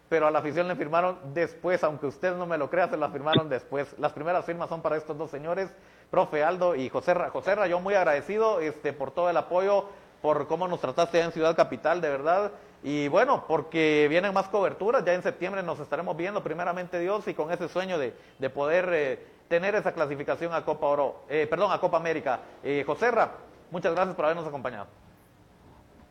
pero 0.09 0.27
a 0.27 0.31
la 0.31 0.41
afición 0.41 0.69
le 0.69 0.77
firmaron 0.77 1.19
después, 1.33 1.83
aunque 1.83 2.07
usted 2.07 2.37
no 2.37 2.47
me 2.47 2.59
lo 2.59 2.69
crea, 2.69 2.89
se 2.89 2.97
la 2.99 3.09
firmaron 3.09 3.49
después. 3.49 3.95
Las 3.99 4.13
primeras 4.13 4.45
firmas 4.45 4.69
son 4.69 4.83
para 4.83 4.97
estos 4.97 5.17
dos 5.17 5.31
señores, 5.31 5.71
profe 6.11 6.45
Aldo 6.45 6.75
y 6.77 6.89
José 6.91 7.15
Ra. 7.15 7.31
José 7.31 7.55
Ra, 7.55 7.67
yo 7.67 7.81
muy 7.81 7.95
agradecido 7.95 8.61
este, 8.61 8.93
por 8.93 9.11
todo 9.13 9.31
el 9.31 9.37
apoyo, 9.39 9.87
por 10.21 10.47
cómo 10.47 10.69
nos 10.69 10.81
trataste 10.81 11.19
en 11.21 11.33
Ciudad 11.33 11.57
Capital, 11.57 12.01
de 12.03 12.11
verdad. 12.11 12.53
Y 12.85 13.09
bueno, 13.09 13.45
porque 13.49 14.07
vienen 14.11 14.35
más 14.35 14.49
coberturas, 14.49 15.05
ya 15.05 15.15
en 15.15 15.23
septiembre 15.23 15.63
nos 15.63 15.81
estaremos 15.81 16.15
viendo, 16.17 16.43
primeramente 16.43 16.99
Dios, 16.99 17.27
y 17.27 17.33
con 17.35 17.51
ese 17.51 17.69
sueño 17.69 17.97
de, 17.99 18.13
de 18.39 18.51
poder 18.51 18.89
eh, 18.93 19.27
tener 19.53 19.75
esa 19.75 19.93
clasificación 19.93 20.55
a 20.55 20.63
Copa 20.63 20.87
Oro, 20.87 21.27
eh, 21.29 21.47
perdón, 21.47 21.73
a 21.73 21.79
Copa 21.79 21.99
América. 21.99 22.41
Eh, 22.65 22.85
José 22.87 23.11
Ra, 23.11 23.33
muchas 23.71 23.93
gracias 23.93 24.17
por 24.17 24.25
habernos 24.25 24.47
acompañado. 24.47 24.87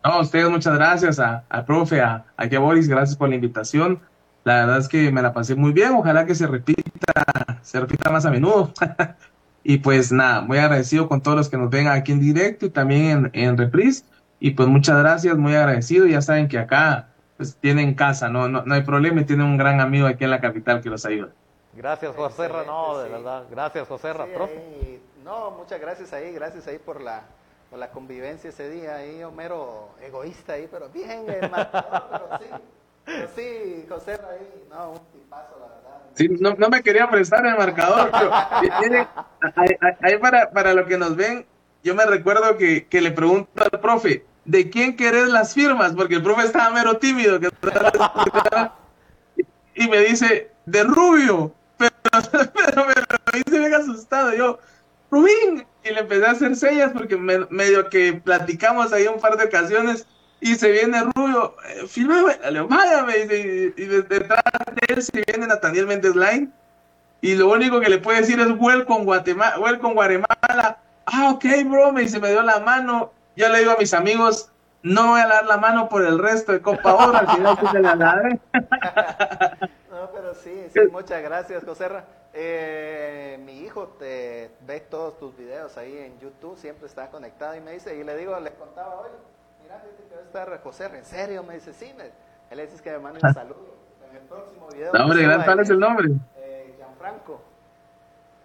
No, 0.03 0.11
a 0.11 0.21
ustedes 0.21 0.47
muchas 0.47 0.75
gracias, 0.75 1.19
a- 1.19 1.43
al 1.49 1.65
profe, 1.65 2.01
a, 2.01 2.23
a 2.37 2.59
Boris, 2.59 2.87
gracias 2.87 3.17
por 3.17 3.29
la 3.29 3.33
invitación. 3.35 3.99
La 4.43 4.57
verdad 4.57 4.77
es 4.77 4.87
que 4.87 5.11
me 5.11 5.23
la 5.23 5.33
pasé 5.33 5.55
muy 5.55 5.73
bien, 5.73 5.93
ojalá 5.93 6.27
que 6.27 6.35
se 6.35 6.45
repita, 6.45 7.23
se 7.63 7.79
repita 7.79 8.11
más 8.11 8.27
a 8.27 8.29
menudo. 8.29 8.71
y 9.63 9.79
pues 9.79 10.11
nada, 10.11 10.41
muy 10.41 10.59
agradecido 10.59 11.07
con 11.09 11.21
todos 11.21 11.35
los 11.37 11.49
que 11.49 11.57
nos 11.57 11.71
ven 11.71 11.87
aquí 11.87 12.11
en 12.11 12.19
directo 12.19 12.67
y 12.67 12.69
también 12.69 13.31
en, 13.33 13.43
en 13.49 13.57
reprise. 13.57 14.05
Y 14.39 14.51
pues 14.51 14.69
muchas 14.69 14.99
gracias, 14.99 15.35
muy 15.35 15.55
agradecido. 15.55 16.05
Ya 16.05 16.21
saben 16.21 16.47
que 16.47 16.59
acá 16.59 17.07
pues 17.37 17.57
tienen 17.57 17.95
casa, 17.95 18.29
no, 18.29 18.47
no, 18.47 18.61
no 18.67 18.75
hay 18.75 18.83
problema 18.83 19.21
y 19.21 19.25
tienen 19.25 19.47
un 19.47 19.57
gran 19.57 19.81
amigo 19.81 20.05
aquí 20.05 20.25
en 20.25 20.29
la 20.29 20.41
capital 20.41 20.81
que 20.81 20.91
los 20.91 21.07
ayuda. 21.07 21.29
Gracias, 21.73 22.15
José 22.15 22.47
Ra, 22.47 22.63
no, 22.65 22.97
de 22.99 23.05
sí. 23.07 23.11
verdad. 23.13 23.43
Gracias, 23.49 23.87
José 23.87 24.13
Ra, 24.13 24.25
Sí, 24.25 24.31
profe. 24.33 24.53
ahí- 24.57 25.01
no, 25.23 25.51
muchas 25.51 25.79
gracias 25.79 26.11
ahí, 26.13 26.33
gracias 26.33 26.67
ahí 26.67 26.77
por 26.79 26.99
la, 26.99 27.21
por 27.69 27.79
la 27.79 27.89
convivencia 27.91 28.49
ese 28.49 28.69
día 28.69 28.95
ahí, 28.95 29.23
Homero 29.23 29.89
egoísta 30.01 30.53
ahí, 30.53 30.67
pero 30.69 30.89
bien 30.89 31.25
el 31.29 31.49
marcador, 31.49 32.03
pero 32.11 32.27
sí, 32.39 32.45
pero 33.05 33.27
sí, 33.35 33.85
José 33.87 34.13
ahí, 34.13 34.65
no, 34.69 34.91
un 34.91 34.99
tipazo 35.13 35.57
la 35.59 35.67
verdad. 35.67 36.01
Sí, 36.15 36.27
no, 36.27 36.53
no 36.55 36.69
me 36.69 36.83
quería 36.83 37.09
prestar 37.09 37.45
el 37.45 37.55
marcador, 37.55 38.09
pero 38.11 38.31
miren, 38.81 39.07
ahí, 39.55 39.67
ahí- 39.79 39.95
ahí 40.01 40.17
para, 40.17 40.51
para 40.51 40.73
lo 40.73 40.85
que 40.85 40.97
nos 40.97 41.15
ven, 41.15 41.45
yo 41.83 41.95
me 41.95 42.05
recuerdo 42.05 42.57
que, 42.57 42.87
que 42.87 42.99
le 42.99 43.11
pregunto 43.11 43.49
al 43.63 43.79
profe, 43.79 44.25
¿de 44.43 44.69
quién 44.69 44.97
querés 44.97 45.29
las 45.29 45.53
firmas? 45.53 45.93
Porque 45.93 46.15
el 46.15 46.23
profe 46.23 46.43
estaba 46.43 46.69
mero 46.71 46.97
tímido. 46.97 47.39
que- 47.39 47.49
y 49.75 49.87
me 49.87 49.99
dice, 49.99 50.51
de 50.65 50.83
Rubio. 50.83 51.53
Pero, 52.11 52.51
pero 52.53 52.85
me 52.85 52.93
lo 52.95 53.43
dice 53.45 53.59
bien 53.59 53.73
asustado. 53.73 54.33
Yo, 54.33 54.59
Rubín. 55.09 55.65
Y 55.83 55.89
le 55.93 56.01
empecé 56.01 56.25
a 56.25 56.31
hacer 56.31 56.55
señas 56.55 56.91
porque 56.93 57.17
me- 57.17 57.47
medio 57.49 57.89
que 57.89 58.13
platicamos 58.13 58.93
ahí 58.93 59.07
un 59.07 59.19
par 59.19 59.37
de 59.37 59.45
ocasiones. 59.45 60.05
Y 60.39 60.55
se 60.55 60.71
viene 60.71 61.03
Rubio, 61.15 61.55
eh, 61.67 62.65
vaya, 62.67 63.03
me 63.03 63.17
dice, 63.17 63.73
y, 63.77 63.81
y 63.81 63.85
de- 63.85 64.01
detrás 64.01 64.41
de 64.75 64.93
él 64.93 65.01
se 65.03 65.23
viene 65.25 65.47
Nathaniel 65.47 65.87
Méndez 65.87 66.15
Line. 66.15 66.49
Y 67.21 67.35
lo 67.35 67.49
único 67.49 67.79
que 67.79 67.89
le 67.89 67.99
puede 67.99 68.21
decir 68.21 68.39
es 68.39 68.47
welcome 68.59 69.05
Guatemala, 69.05 69.59
welcome 69.59 69.93
Guatemala. 69.93 70.79
Ah, 71.05 71.29
ok, 71.31 71.45
bro, 71.65 71.91
me 71.91 72.01
dice, 72.01 72.19
me 72.19 72.29
dio 72.29 72.41
la 72.41 72.59
mano. 72.59 73.11
Ya 73.35 73.49
le 73.49 73.59
digo 73.59 73.71
a 73.71 73.77
mis 73.77 73.93
amigos, 73.93 74.49
no 74.83 75.09
voy 75.09 75.21
a 75.21 75.27
dar 75.27 75.45
la 75.45 75.57
mano 75.57 75.87
por 75.89 76.03
el 76.05 76.17
resto 76.19 76.51
de 76.51 76.61
Copa 76.61 76.93
Oro, 76.95 77.17
al 77.17 77.29
final 77.29 77.57
se 77.71 77.79
la 77.79 77.95
daré. 77.95 78.39
Sí, 80.43 80.67
sí, 80.73 80.79
muchas 80.91 81.21
gracias, 81.21 81.63
José 81.63 81.87
Ra. 81.87 82.05
Eh, 82.33 83.39
mi 83.45 83.59
hijo 83.59 83.87
te 83.99 84.51
ve 84.61 84.79
todos 84.79 85.19
tus 85.19 85.35
videos 85.35 85.77
ahí 85.77 85.97
en 85.97 86.19
YouTube, 86.19 86.57
siempre 86.57 86.87
está 86.87 87.09
conectado 87.09 87.55
y 87.55 87.59
me 87.59 87.73
dice, 87.73 87.95
y 87.95 88.03
le 88.03 88.15
digo, 88.15 88.39
le 88.39 88.51
contaba 88.53 89.01
hoy, 89.01 89.09
mira, 89.61 89.79
fíjate 89.79 90.03
que 90.07 90.15
va 90.15 90.21
a 90.21 90.23
estar 90.23 90.63
José, 90.63 90.85
¿en 90.85 91.05
serio? 91.05 91.43
Me 91.43 91.55
dice, 91.55 91.73
sí, 91.73 91.93
me, 91.97 92.05
él 92.05 92.57
le 92.57 92.67
dice 92.67 92.81
que 92.81 92.91
me 92.91 92.99
mande 92.99 93.19
un 93.21 93.33
saludo. 93.33 93.81
En 94.09 94.17
el 94.17 94.23
próximo 94.23 94.67
video. 94.67 94.91
No, 94.93 95.03
hombre, 95.03 95.19
que 95.19 95.25
suba 95.31 95.45
¿cuál 95.45 95.59
es 95.59 95.69
el 95.69 95.79
nombre? 95.79 96.09
Eh, 96.37 96.73
Gianfranco. 96.77 97.41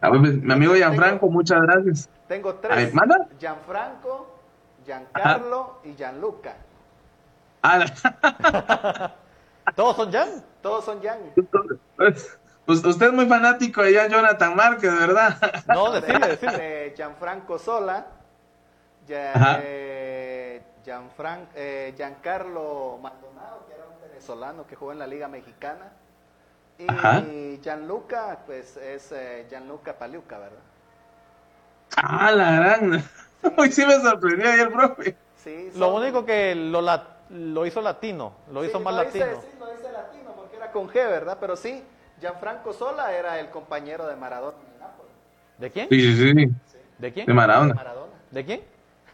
A 0.01 0.11
ver, 0.11 0.20
mi 0.20 0.53
amigo 0.53 0.74
Gianfranco, 0.74 1.28
muchas 1.28 1.61
gracias. 1.62 2.09
Tengo 2.28 2.53
ver, 2.53 2.61
tres. 2.61 2.94
¿manda? 2.94 3.26
Gianfranco, 3.38 4.28
Giancarlo 4.84 5.80
y 5.84 5.94
Gianluca. 5.94 6.57
Ah, 7.62 7.84
¿Todos 9.75 9.97
son 9.97 10.12
Jan? 10.12 10.45
Todos 10.62 10.85
son 10.85 11.01
Gian. 11.03 11.19
pues, 11.97 12.39
pues 12.64 12.85
usted 12.85 13.07
es 13.07 13.12
muy 13.12 13.27
fanático 13.27 13.83
de 13.83 13.95
Jan 13.95 14.11
Jonathan 14.11 14.55
Márquez, 14.57 14.93
¿verdad? 14.99 15.37
No, 15.69 15.91
decirle, 15.93 16.29
decirle. 16.29 16.59
De 16.59 16.93
Gianfranco 16.97 17.59
Sola, 17.59 18.07
Gia- 19.07 19.35
Ajá. 19.35 19.59
eh, 19.62 20.62
Gianfran- 20.85 21.49
eh, 21.55 21.95
Giancarlo 21.97 22.99
Maldonado, 23.03 23.64
que 23.69 23.75
era 23.75 23.85
un 23.87 24.01
venezolano 24.09 24.67
que 24.67 24.77
jugó 24.77 24.93
en 24.93 24.99
la 24.99 25.07
Liga 25.07 25.29
Mexicana. 25.29 25.93
Y 26.79 26.87
Ajá. 26.89 27.23
Gianluca, 27.62 28.39
pues 28.47 28.77
es 28.77 29.11
eh, 29.12 29.47
Gianluca 29.49 29.95
Paliuca, 29.95 30.39
¿verdad? 30.39 30.59
Ah, 31.97 32.31
la 32.33 32.51
gran. 32.57 33.03
Hoy 33.57 33.71
sí 33.73 33.87
me 33.87 33.95
sorprendió 34.01 34.51
ahí 34.51 34.61
el 34.61 34.71
profe. 34.71 35.17
Sí, 35.43 35.71
Lo 35.77 35.95
único 35.95 36.25
que 36.27 36.55
lo, 36.55 36.83
la- 36.83 37.17
lo 37.31 37.64
hizo 37.67 37.81
latino, 37.81 38.33
lo 38.53 38.62
Sí, 38.62 38.69
hizo 38.69 38.81
más 38.81 38.95
lo 38.95 39.03
latino. 39.05 39.25
sí, 39.27 39.33
hice 39.39 39.56
era 39.56 39.56
con 40.77 40.89
G, 40.89 40.95
¿verdad? 40.95 41.39
Pero 41.41 41.57
sí, 41.57 41.83
Gianfranco 42.20 42.74
Sola 42.74 43.12
era 43.14 43.41
el 43.41 43.49
compañero 43.49 44.07
de 44.07 44.14
Maradona 44.14 44.59
en. 44.59 45.62
¿De 45.62 45.70
quién? 45.70 45.89
Sí, 45.89 46.14
sí, 46.14 46.33
sí. 46.35 46.53
¿De 46.99 47.12
quién? 47.14 47.24
De 47.24 47.33
Maradona. 47.33 47.72
Maradona. 47.72 48.12
¿De 48.31 48.45
quién? 48.45 48.61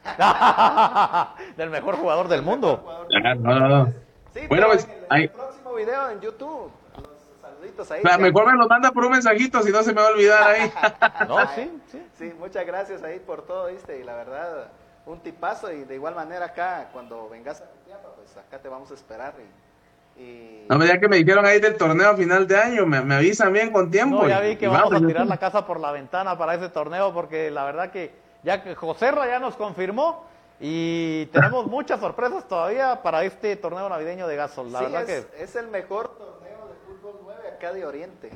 Del 1.57 1.71
mejor 1.71 1.97
jugador 1.97 2.27
del 2.27 2.43
mundo. 2.43 2.85
Ah, 3.25 3.35
no, 3.37 3.61
no, 3.61 3.69
no. 3.69 3.93
Sí, 4.35 4.41
Bueno, 4.49 4.67
pues, 4.67 4.89
en 4.89 5.23
el, 5.23 5.29
próximo 5.29 5.75
video 5.75 6.11
en 6.11 6.21
YouTube, 6.21 6.73
los 6.97 7.41
saluditos 7.41 7.91
ahí. 7.93 8.03
Gian- 8.03 8.21
mejor 8.21 8.47
me 8.47 8.59
lo 8.59 8.67
manda 8.67 8.91
por 8.91 9.05
un 9.05 9.13
mensajito, 9.13 9.63
si 9.63 9.71
no 9.71 9.85
se 9.85 9.93
me 9.93 10.01
va 10.01 10.09
a 10.09 10.11
olvidar 10.11 10.43
ahí. 10.43 10.73
No, 11.29 11.47
sí, 11.55 11.81
sí. 11.93 12.07
Sí, 12.19 12.35
muchas 12.41 12.67
gracias 12.67 13.05
ahí 13.05 13.21
por 13.21 13.47
todo, 13.47 13.69
¿viste? 13.69 14.01
Y 14.01 14.03
la 14.03 14.17
verdad, 14.17 14.67
un 15.07 15.21
tipazo. 15.21 15.71
Y 15.71 15.85
de 15.85 15.95
igual 15.95 16.17
manera 16.17 16.47
acá, 16.47 16.89
cuando 16.93 17.29
vengas 17.29 17.61
a 17.61 17.67
Tiapa, 17.87 18.09
pues 18.17 18.37
acá 18.37 18.59
te 18.59 18.69
vamos 18.69 18.91
a 18.91 18.95
esperar. 18.95 19.35
Y, 19.39 19.72
y- 20.17 20.67
No, 20.69 20.85
ya 20.85 20.99
que 20.99 21.09
me 21.09 21.17
dijeron 21.17 21.45
ahí 21.45 21.61
del 21.61 21.77
torneo 21.77 22.11
a 22.11 22.17
final 22.17 22.47
de 22.47 22.57
año, 22.57 22.87
me, 22.87 23.01
me 23.03 23.15
avisan 23.17 23.53
bien 23.53 23.71
con 23.73 23.91
tiempo. 23.91 24.23
No, 24.23 24.29
ya 24.29 24.41
vi 24.41 24.57
que 24.57 24.67
y 24.67 24.69
vamos 24.69 24.93
a 24.93 25.01
tirar 25.07 25.27
la 25.27 25.37
casa 25.39 25.67
por 25.67 25.79
la 25.81 25.93
ventana 25.93 26.37
para 26.39 26.55
ese 26.55 26.69
torneo 26.69 27.13
porque 27.13 27.51
la 27.51 27.65
verdad 27.65 27.91
que 27.91 28.13
ya 28.43 28.63
que 28.63 28.75
José 28.75 29.13
ya 29.27 29.39
nos 29.39 29.57
confirmó 29.57 30.25
y 30.61 31.27
tenemos 31.27 31.67
muchas 31.67 31.99
sorpresas 32.01 32.47
todavía 32.47 33.03
para 33.03 33.25
este 33.25 33.57
torneo 33.57 33.89
navideño 33.89 34.27
de 34.29 34.37
Gasol. 34.37 34.73
La 34.73 34.79
sí, 34.79 34.85
verdad 34.87 35.11
es, 35.11 35.27
que 35.27 35.43
es 35.43 35.57
el 35.57 35.69
mejor 35.69 36.17
torneo 36.17 36.69
de 36.69 36.75
fútbol 36.87 37.21
9 37.25 37.49
acá 37.57 37.73
de 37.73 37.85
Oriente. 37.85 38.31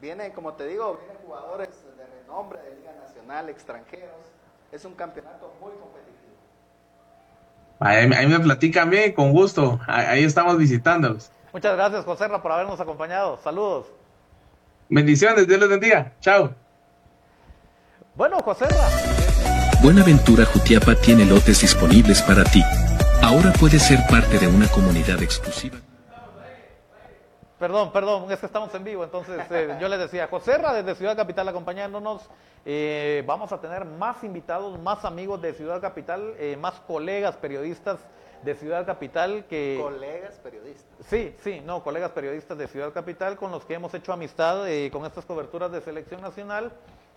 Vienen, 0.00 0.32
como 0.32 0.54
te 0.54 0.66
digo, 0.66 0.96
vienen 0.98 1.16
jugadores 1.24 1.68
de 1.96 2.06
renombre, 2.20 2.60
de 2.62 2.76
Liga 2.76 2.92
Nacional, 3.00 3.48
extranjeros. 3.48 4.10
Es 4.70 4.84
un 4.84 4.94
campeonato 4.94 5.52
muy 5.60 5.72
competitivo. 5.72 6.11
Ahí, 7.84 8.10
ahí 8.12 8.26
me 8.26 8.40
platican 8.40 8.90
bien, 8.90 9.12
con 9.12 9.32
gusto. 9.32 9.80
Ahí, 9.86 10.06
ahí 10.06 10.24
estamos 10.24 10.56
visitándolos. 10.58 11.30
muchas 11.52 11.76
gracias 11.76 12.04
José 12.04 12.28
por 12.28 12.52
habernos 12.52 12.80
acompañado. 12.80 13.38
Saludos. 13.42 13.86
Bendiciones, 14.88 15.46
Dios 15.46 15.58
les 15.58 15.68
bendiga. 15.68 16.12
Chao. 16.20 16.54
Bueno, 18.14 18.38
José 18.40 18.66
Buenaventura 19.82 20.44
Jutiapa 20.44 20.94
tiene 20.94 21.24
lotes 21.24 21.62
disponibles 21.62 22.22
para 22.22 22.44
ti. 22.44 22.62
Ahora 23.22 23.52
puedes 23.58 23.82
ser 23.82 23.98
parte 24.10 24.38
de 24.38 24.46
una 24.46 24.68
comunidad 24.68 25.22
exclusiva. 25.22 25.81
Perdón, 27.62 27.92
perdón, 27.92 28.32
es 28.32 28.40
que 28.40 28.46
estamos 28.46 28.74
en 28.74 28.82
vivo, 28.82 29.04
entonces 29.04 29.40
eh, 29.48 29.78
yo 29.80 29.88
les 29.88 30.00
decía, 30.00 30.26
José 30.26 30.58
Ra 30.58 30.74
desde 30.74 30.96
Ciudad 30.96 31.14
Capital 31.14 31.46
acompañándonos, 31.46 32.28
eh, 32.64 33.22
vamos 33.24 33.52
a 33.52 33.60
tener 33.60 33.84
más 33.84 34.24
invitados, 34.24 34.80
más 34.80 35.04
amigos 35.04 35.40
de 35.40 35.54
Ciudad 35.54 35.80
Capital, 35.80 36.34
eh, 36.40 36.56
más 36.56 36.80
colegas 36.88 37.36
periodistas 37.36 38.00
de 38.42 38.56
Ciudad 38.56 38.84
Capital 38.84 39.44
que... 39.48 39.78
Colegas 39.80 40.40
periodistas. 40.42 41.06
Sí, 41.06 41.36
sí, 41.44 41.62
no, 41.64 41.84
colegas 41.84 42.10
periodistas 42.10 42.58
de 42.58 42.66
Ciudad 42.66 42.92
Capital 42.92 43.36
con 43.36 43.52
los 43.52 43.64
que 43.64 43.74
hemos 43.74 43.94
hecho 43.94 44.12
amistad 44.12 44.64
con 44.90 45.06
estas 45.06 45.24
coberturas 45.24 45.70
de 45.70 45.80
selección 45.82 46.20
nacional 46.20 46.72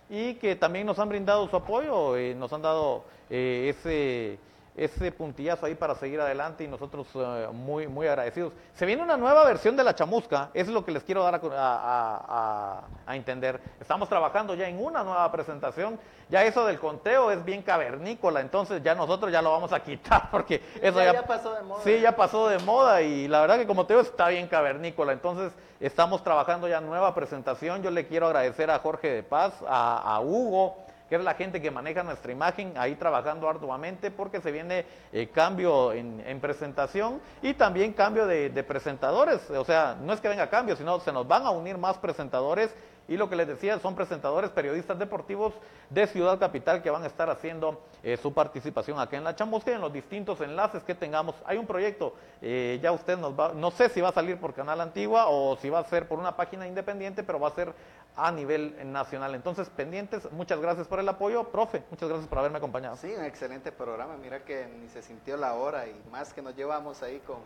y 0.08 0.34
que 0.34 0.54
también 0.54 0.86
nos 0.86 1.00
han 1.00 1.08
brindado 1.08 1.48
su 1.48 1.56
apoyo, 1.56 2.14
nos 2.36 2.52
han 2.52 2.62
dado 2.62 3.02
ese, 3.28 4.38
ese 4.76 5.10
puntillazo 5.10 5.66
ahí 5.66 5.74
para 5.74 5.94
seguir 5.94 6.20
adelante 6.20 6.62
y 6.64 6.68
nosotros 6.68 7.06
eh, 7.14 7.48
muy, 7.52 7.86
muy 7.88 8.06
agradecidos. 8.06 8.52
Se 8.74 8.84
viene 8.84 9.02
una 9.02 9.16
nueva 9.16 9.44
versión 9.44 9.76
de 9.76 9.82
la 9.84 9.94
chamusca, 9.94 10.50
eso 10.52 10.70
es 10.70 10.74
lo 10.74 10.84
que 10.84 10.92
les 10.92 11.02
quiero 11.02 11.22
dar 11.22 11.34
a, 11.36 11.38
a- 11.38 12.24
a- 12.28 12.80
a 13.06 13.16
entender. 13.16 13.60
Estamos 13.80 14.08
trabajando 14.08 14.54
ya 14.54 14.68
en 14.68 14.82
una 14.84 15.02
nueva 15.02 15.30
presentación, 15.32 15.98
ya 16.28 16.44
eso 16.44 16.66
del 16.66 16.78
conteo 16.78 17.30
es 17.30 17.44
bien 17.44 17.62
cavernícola, 17.62 18.40
entonces 18.40 18.82
ya 18.82 18.94
nosotros 18.94 19.32
ya 19.32 19.40
lo 19.40 19.50
vamos 19.52 19.72
a 19.72 19.80
quitar 19.80 20.28
porque 20.30 20.62
eso 20.82 20.98
Ya- 20.98 21.06
ya, 21.06 21.12
ya 21.20 21.26
pasó 21.26 21.54
de 21.54 21.62
moda. 21.62 21.82
Sí, 21.82 22.00
ya 22.00 22.14
pasó 22.14 22.48
de 22.48 22.58
moda 22.58 23.00
y 23.02 23.28
la 23.28 23.40
verdad 23.40 23.56
que 23.58 23.66
como 23.66 23.86
te 23.86 23.94
digo 23.94 24.02
está 24.02 24.28
bien 24.28 24.46
cavernícola. 24.46 25.12
Entonces 25.12 25.52
estamos 25.80 26.22
trabajando 26.22 26.68
ya 26.68 26.80
nueva 26.80 27.14
presentación. 27.14 27.82
Yo 27.82 27.90
le 27.90 28.06
quiero 28.06 28.26
agradecer 28.26 28.70
a 28.70 28.78
Jorge 28.80 29.08
de 29.10 29.22
Paz, 29.22 29.54
a 29.66 30.20
Hugo, 30.22 30.85
que 31.08 31.16
es 31.16 31.22
la 31.22 31.34
gente 31.34 31.60
que 31.60 31.70
maneja 31.70 32.02
nuestra 32.02 32.32
imagen, 32.32 32.72
ahí 32.76 32.96
trabajando 32.96 33.48
arduamente 33.48 34.10
porque 34.10 34.40
se 34.40 34.50
viene 34.50 34.84
eh, 35.12 35.28
cambio 35.28 35.92
en, 35.92 36.22
en 36.26 36.40
presentación 36.40 37.20
y 37.42 37.54
también 37.54 37.92
cambio 37.92 38.26
de 38.26 38.64
presentadores. 38.64 39.48
O 39.50 39.64
sea, 39.64 39.96
no 40.00 40.12
es 40.12 40.20
que 40.20 40.28
venga 40.28 40.48
cambio, 40.48 40.76
sino 40.76 41.00
se 41.00 41.12
nos 41.12 41.26
van 41.26 41.46
a 41.46 41.50
unir 41.50 41.78
más 41.78 41.98
presentadores 41.98 42.74
y 43.08 43.16
lo 43.16 43.28
que 43.28 43.36
les 43.36 43.46
decía 43.46 43.78
son 43.78 43.94
presentadores, 43.94 44.50
periodistas 44.50 44.98
deportivos 44.98 45.54
de 45.90 46.06
Ciudad 46.06 46.38
Capital 46.38 46.82
que 46.82 46.90
van 46.90 47.04
a 47.04 47.06
estar 47.06 47.30
haciendo 47.30 47.80
eh, 48.02 48.16
su 48.16 48.32
participación 48.32 48.98
acá 48.98 49.16
en 49.16 49.24
la 49.24 49.36
chamusca 49.36 49.70
y 49.70 49.74
en 49.74 49.80
los 49.80 49.92
distintos 49.92 50.40
enlaces 50.40 50.82
que 50.82 50.94
tengamos. 50.94 51.36
Hay 51.44 51.58
un 51.58 51.66
proyecto, 51.66 52.14
eh, 52.42 52.80
ya 52.82 52.92
usted 52.92 53.16
nos 53.16 53.38
va, 53.38 53.52
no 53.54 53.70
sé 53.70 53.88
si 53.88 54.00
va 54.00 54.08
a 54.08 54.12
salir 54.12 54.38
por 54.38 54.54
Canal 54.54 54.80
Antigua 54.80 55.26
o 55.28 55.56
si 55.56 55.70
va 55.70 55.78
a 55.78 55.84
ser 55.84 56.08
por 56.08 56.18
una 56.18 56.36
página 56.36 56.66
independiente, 56.66 57.22
pero 57.22 57.38
va 57.38 57.48
a 57.48 57.52
ser 57.52 57.72
a 58.16 58.32
nivel 58.32 58.76
nacional. 58.90 59.34
Entonces, 59.34 59.68
pendientes, 59.70 60.30
muchas 60.32 60.60
gracias 60.60 60.88
por 60.88 60.98
el 60.98 61.08
apoyo, 61.08 61.44
profe, 61.44 61.84
muchas 61.90 62.08
gracias 62.08 62.28
por 62.28 62.38
haberme 62.38 62.58
acompañado. 62.58 62.96
Sí, 62.96 63.12
un 63.16 63.24
excelente 63.24 63.70
programa. 63.70 64.16
Mira 64.16 64.44
que 64.44 64.66
ni 64.80 64.88
se 64.88 65.02
sintió 65.02 65.36
la 65.36 65.54
hora 65.54 65.86
y 65.86 66.02
más 66.10 66.32
que 66.32 66.42
nos 66.42 66.56
llevamos 66.56 67.02
ahí 67.02 67.20
con 67.20 67.38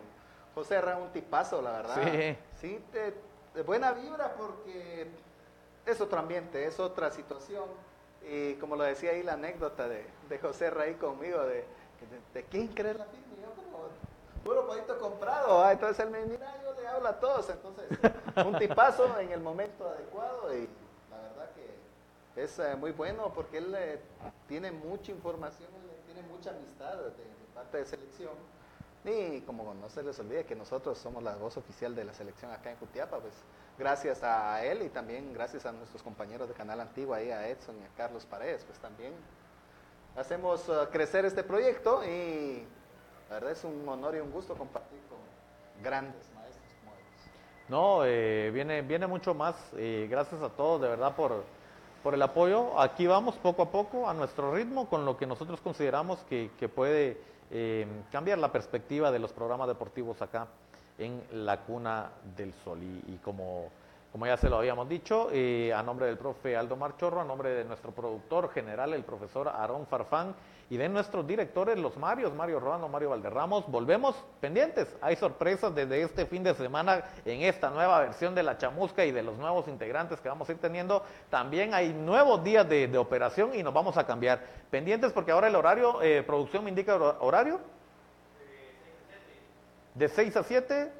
José 0.55 0.75
Herrera, 0.75 0.97
un 0.97 1.09
tipazo, 1.09 1.61
la 1.61 1.71
verdad. 1.71 1.95
Sí. 2.03 2.37
Sí, 2.61 2.79
de 3.53 3.63
buena 3.63 3.91
vibra 3.91 4.33
porque 4.37 5.09
es 5.85 6.01
otro 6.01 6.19
ambiente, 6.19 6.65
es 6.65 6.79
otra 6.79 7.11
situación. 7.11 7.65
Y 8.29 8.53
como 8.55 8.75
lo 8.75 8.83
decía 8.83 9.11
ahí 9.11 9.23
la 9.23 9.33
anécdota 9.33 9.87
de, 9.87 10.05
de 10.29 10.39
José 10.39 10.71
ahí 10.79 10.93
conmigo, 10.95 11.41
de, 11.43 11.65
de, 12.33 12.43
quién 12.45 12.67
crees 12.69 12.97
la 12.97 13.05
firma? 13.05 13.25
Yo 13.41 13.51
como, 13.63 13.85
puro 14.43 14.67
poquito 14.67 14.97
comprado. 14.99 15.63
ah, 15.63 15.71
Entonces 15.71 15.99
él 16.05 16.11
me 16.11 16.23
mira, 16.25 16.61
yo 16.63 16.79
le 16.79 16.87
hablo 16.87 17.07
a 17.07 17.19
todos. 17.19 17.49
Entonces, 17.49 17.85
un 18.45 18.57
tipazo 18.57 19.19
en 19.19 19.31
el 19.31 19.39
momento 19.41 19.87
adecuado 19.87 20.55
y 20.55 20.69
la 21.09 21.17
verdad 21.17 21.49
que 21.55 22.41
es 22.43 22.59
eh, 22.59 22.75
muy 22.75 22.91
bueno 22.91 23.31
porque 23.33 23.57
él 23.57 23.73
eh, 23.75 23.99
tiene 24.47 24.71
mucha 24.71 25.11
información, 25.11 25.69
él 25.73 26.01
tiene 26.05 26.21
mucha 26.27 26.51
amistad 26.51 26.95
de, 26.95 27.09
de 27.09 27.25
parte 27.55 27.77
de 27.77 27.85
selección. 27.85 28.33
Y 29.03 29.41
como 29.41 29.73
no 29.73 29.89
se 29.89 30.03
les 30.03 30.19
olvide 30.19 30.45
que 30.45 30.55
nosotros 30.55 30.97
somos 30.97 31.23
la 31.23 31.35
voz 31.35 31.57
oficial 31.57 31.95
de 31.95 32.03
la 32.03 32.13
selección 32.13 32.51
acá 32.51 32.69
en 32.69 32.77
Jutiapa, 32.77 33.17
pues 33.17 33.33
gracias 33.79 34.23
a 34.23 34.63
él 34.63 34.83
y 34.83 34.89
también 34.89 35.33
gracias 35.33 35.65
a 35.65 35.71
nuestros 35.71 36.03
compañeros 36.03 36.47
de 36.47 36.53
Canal 36.53 36.79
Antigua, 36.79 37.17
ahí 37.17 37.31
a 37.31 37.47
Edson 37.47 37.75
y 37.81 37.83
a 37.83 37.89
Carlos 37.97 38.27
Paredes, 38.27 38.63
pues 38.63 38.77
también 38.77 39.13
hacemos 40.15 40.69
eh, 40.69 40.73
crecer 40.91 41.25
este 41.25 41.43
proyecto 41.43 42.03
y 42.05 42.63
la 43.29 43.35
verdad 43.35 43.51
es 43.51 43.63
un 43.63 43.89
honor 43.89 44.15
y 44.15 44.19
un 44.19 44.31
gusto 44.31 44.53
compartir 44.55 44.99
con 45.09 45.17
grandes 45.83 46.29
maestros 46.35 46.67
como 46.79 46.95
ellos. 46.95 47.69
No, 47.69 48.05
eh, 48.05 48.51
viene, 48.53 48.83
viene 48.83 49.07
mucho 49.07 49.33
más. 49.33 49.55
gracias 49.73 50.43
a 50.43 50.49
todos, 50.49 50.79
de 50.79 50.89
verdad, 50.89 51.15
por, 51.15 51.43
por 52.03 52.13
el 52.13 52.21
apoyo. 52.21 52.79
Aquí 52.79 53.07
vamos 53.07 53.35
poco 53.37 53.63
a 53.63 53.71
poco, 53.71 54.07
a 54.07 54.13
nuestro 54.13 54.53
ritmo, 54.53 54.87
con 54.87 55.05
lo 55.05 55.17
que 55.17 55.25
nosotros 55.25 55.59
consideramos 55.59 56.19
que, 56.29 56.51
que 56.59 56.69
puede 56.69 57.31
eh, 57.51 57.85
cambiar 58.11 58.37
la 58.37 58.51
perspectiva 58.51 59.11
de 59.11 59.19
los 59.19 59.33
programas 59.33 59.67
deportivos 59.67 60.21
acá 60.21 60.47
en 60.97 61.21
la 61.33 61.61
Cuna 61.61 62.09
del 62.37 62.53
Sol. 62.63 62.79
Y, 62.81 63.13
y 63.13 63.17
como, 63.23 63.69
como 64.11 64.25
ya 64.25 64.35
se 64.35 64.49
lo 64.49 64.57
habíamos 64.57 64.89
dicho, 64.89 65.29
eh, 65.31 65.73
a 65.73 65.81
nombre 65.83 66.05
del 66.07 66.17
profe 66.17 66.57
Aldo 66.57 66.75
Marchorro, 66.75 67.21
a 67.21 67.23
nombre 67.23 67.51
de 67.51 67.63
nuestro 67.63 67.91
productor 67.91 68.51
general, 68.51 68.93
el 68.93 69.03
profesor 69.03 69.47
Aarón 69.47 69.87
Farfán, 69.87 70.35
y 70.69 70.77
de 70.77 70.87
nuestros 70.89 71.25
directores, 71.27 71.77
los 71.77 71.97
Marios, 71.97 72.33
Mario 72.33 72.59
Rodano, 72.59 72.87
Mario 72.89 73.09
Valderramos, 73.09 73.69
volvemos 73.69 74.15
pendientes. 74.39 74.95
Hay 75.01 75.17
sorpresas 75.17 75.73
desde 75.75 76.01
este 76.01 76.25
fin 76.25 76.43
de 76.43 76.53
semana 76.53 77.03
en 77.25 77.41
esta 77.41 77.69
nueva 77.69 77.99
versión 77.99 78.35
de 78.35 78.43
la 78.43 78.57
chamusca 78.57 79.03
y 79.03 79.11
de 79.11 79.21
los 79.21 79.37
nuevos 79.37 79.67
integrantes 79.67 80.21
que 80.21 80.29
vamos 80.29 80.47
a 80.47 80.53
ir 80.53 80.59
teniendo. 80.59 81.03
También 81.29 81.73
hay 81.73 81.91
nuevos 81.93 82.41
días 82.43 82.67
de, 82.69 82.87
de 82.87 82.97
operación 82.97 83.53
y 83.53 83.63
nos 83.63 83.73
vamos 83.73 83.97
a 83.97 84.05
cambiar. 84.05 84.39
Pendientes 84.69 85.11
porque 85.11 85.31
ahora 85.33 85.47
el 85.49 85.55
horario, 85.57 86.01
eh, 86.01 86.23
producción 86.23 86.63
me 86.63 86.69
indica 86.69 86.95
hor- 86.97 87.17
horario. 87.19 87.59
de 89.93 90.07
6 90.07 90.37
a 90.37 90.43
7, 90.43 90.91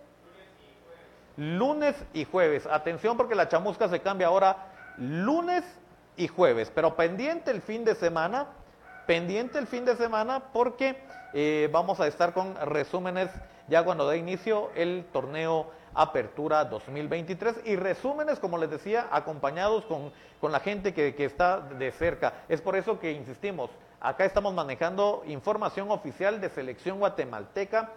lunes 1.42 1.96
y 2.14 2.24
jueves. 2.24 2.68
Atención 2.68 3.18
porque 3.18 3.34
la 3.34 3.50
chamusca 3.50 3.90
se 3.90 4.00
cambia 4.00 4.28
ahora 4.28 4.68
lunes 4.98 5.64
y 6.16 6.28
jueves, 6.28 6.72
pero 6.74 6.96
pendiente 6.96 7.50
el 7.50 7.64
fin 7.64 7.84
de 7.84 7.96
semana, 7.96 8.46
pendiente 9.08 9.58
el 9.58 9.66
fin 9.66 9.84
de 9.84 9.96
semana 9.96 10.44
porque 10.54 11.02
eh, 11.34 11.68
vamos 11.72 12.00
a 12.00 12.06
estar 12.06 12.34
con 12.34 12.56
resúmenes 12.58 13.32
ya 13.68 13.84
cuando 13.84 14.08
dé 14.08 14.18
inicio 14.18 14.70
el 14.76 15.06
torneo 15.12 15.72
Apertura 15.96 16.64
2023 16.66 17.62
y 17.66 17.76
resúmenes, 17.76 18.40
como 18.40 18.60
les 18.60 18.70
decía, 18.70 19.08
acompañados 19.12 19.84
con, 19.86 20.14
con 20.40 20.52
la 20.52 20.60
gente 20.60 20.94
que, 20.94 21.16
que 21.16 21.26
está 21.26 21.60
de 21.60 21.92
cerca. 21.92 22.34
Es 22.50 22.62
por 22.62 22.76
eso 22.76 23.00
que 23.00 23.14
insistimos, 23.14 23.72
acá 24.00 24.26
estamos 24.26 24.54
manejando 24.54 25.24
información 25.26 25.90
oficial 25.90 26.40
de 26.40 26.50
selección 26.50 27.00
guatemalteca 27.00 27.90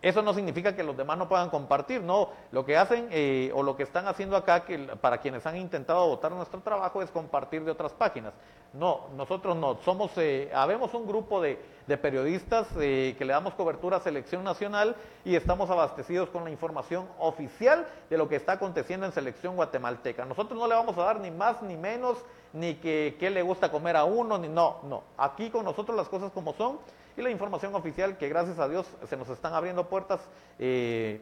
eso 0.00 0.22
no 0.22 0.32
significa 0.34 0.76
que 0.76 0.82
los 0.82 0.96
demás 0.96 1.18
no 1.18 1.28
puedan 1.28 1.50
compartir, 1.50 2.02
no. 2.02 2.30
Lo 2.52 2.64
que 2.64 2.76
hacen 2.76 3.08
eh, 3.10 3.50
o 3.54 3.62
lo 3.62 3.76
que 3.76 3.82
están 3.82 4.06
haciendo 4.06 4.36
acá, 4.36 4.64
que 4.64 4.78
para 4.78 5.18
quienes 5.18 5.44
han 5.46 5.56
intentado 5.56 6.06
votar 6.06 6.30
nuestro 6.32 6.60
trabajo, 6.60 7.02
es 7.02 7.10
compartir 7.10 7.64
de 7.64 7.72
otras 7.72 7.92
páginas. 7.92 8.32
No, 8.74 9.08
nosotros 9.16 9.56
no. 9.56 9.78
Somos, 9.84 10.12
eh, 10.16 10.50
habemos 10.54 10.92
un 10.94 11.06
grupo 11.06 11.40
de, 11.40 11.58
periodistas 12.02 12.68
eh, 12.78 13.14
que 13.16 13.24
le 13.24 13.32
damos 13.32 13.54
cobertura 13.54 13.96
a 13.96 14.00
Selección 14.00 14.44
Nacional 14.44 14.94
y 15.24 15.36
estamos 15.36 15.70
abastecidos 15.70 16.28
con 16.28 16.44
la 16.44 16.50
información 16.50 17.06
oficial 17.18 17.86
de 18.10 18.18
lo 18.18 18.28
que 18.28 18.36
está 18.36 18.52
aconteciendo 18.52 19.06
en 19.06 19.12
Selección 19.12 19.56
Guatemalteca. 19.56 20.26
Nosotros 20.26 20.58
no 20.58 20.68
le 20.68 20.74
vamos 20.74 20.98
a 20.98 21.04
dar 21.04 21.18
ni 21.18 21.30
más 21.30 21.62
ni 21.62 21.76
menos, 21.76 22.18
ni 22.52 22.74
que 22.74 23.16
qué 23.18 23.30
le 23.30 23.42
gusta 23.42 23.70
comer 23.70 23.96
a 23.96 24.04
uno, 24.04 24.36
ni 24.36 24.48
no, 24.48 24.80
no. 24.84 25.02
Aquí 25.16 25.48
con 25.48 25.64
nosotros 25.64 25.96
las 25.96 26.08
cosas 26.08 26.30
como 26.32 26.52
son 26.52 26.78
y 27.18 27.22
la 27.22 27.30
información 27.30 27.74
oficial 27.74 28.16
que 28.16 28.28
gracias 28.28 28.60
a 28.60 28.68
Dios 28.68 28.86
se 29.08 29.16
nos 29.16 29.28
están 29.28 29.52
abriendo 29.52 29.88
puertas 29.88 30.20
eh, 30.60 31.20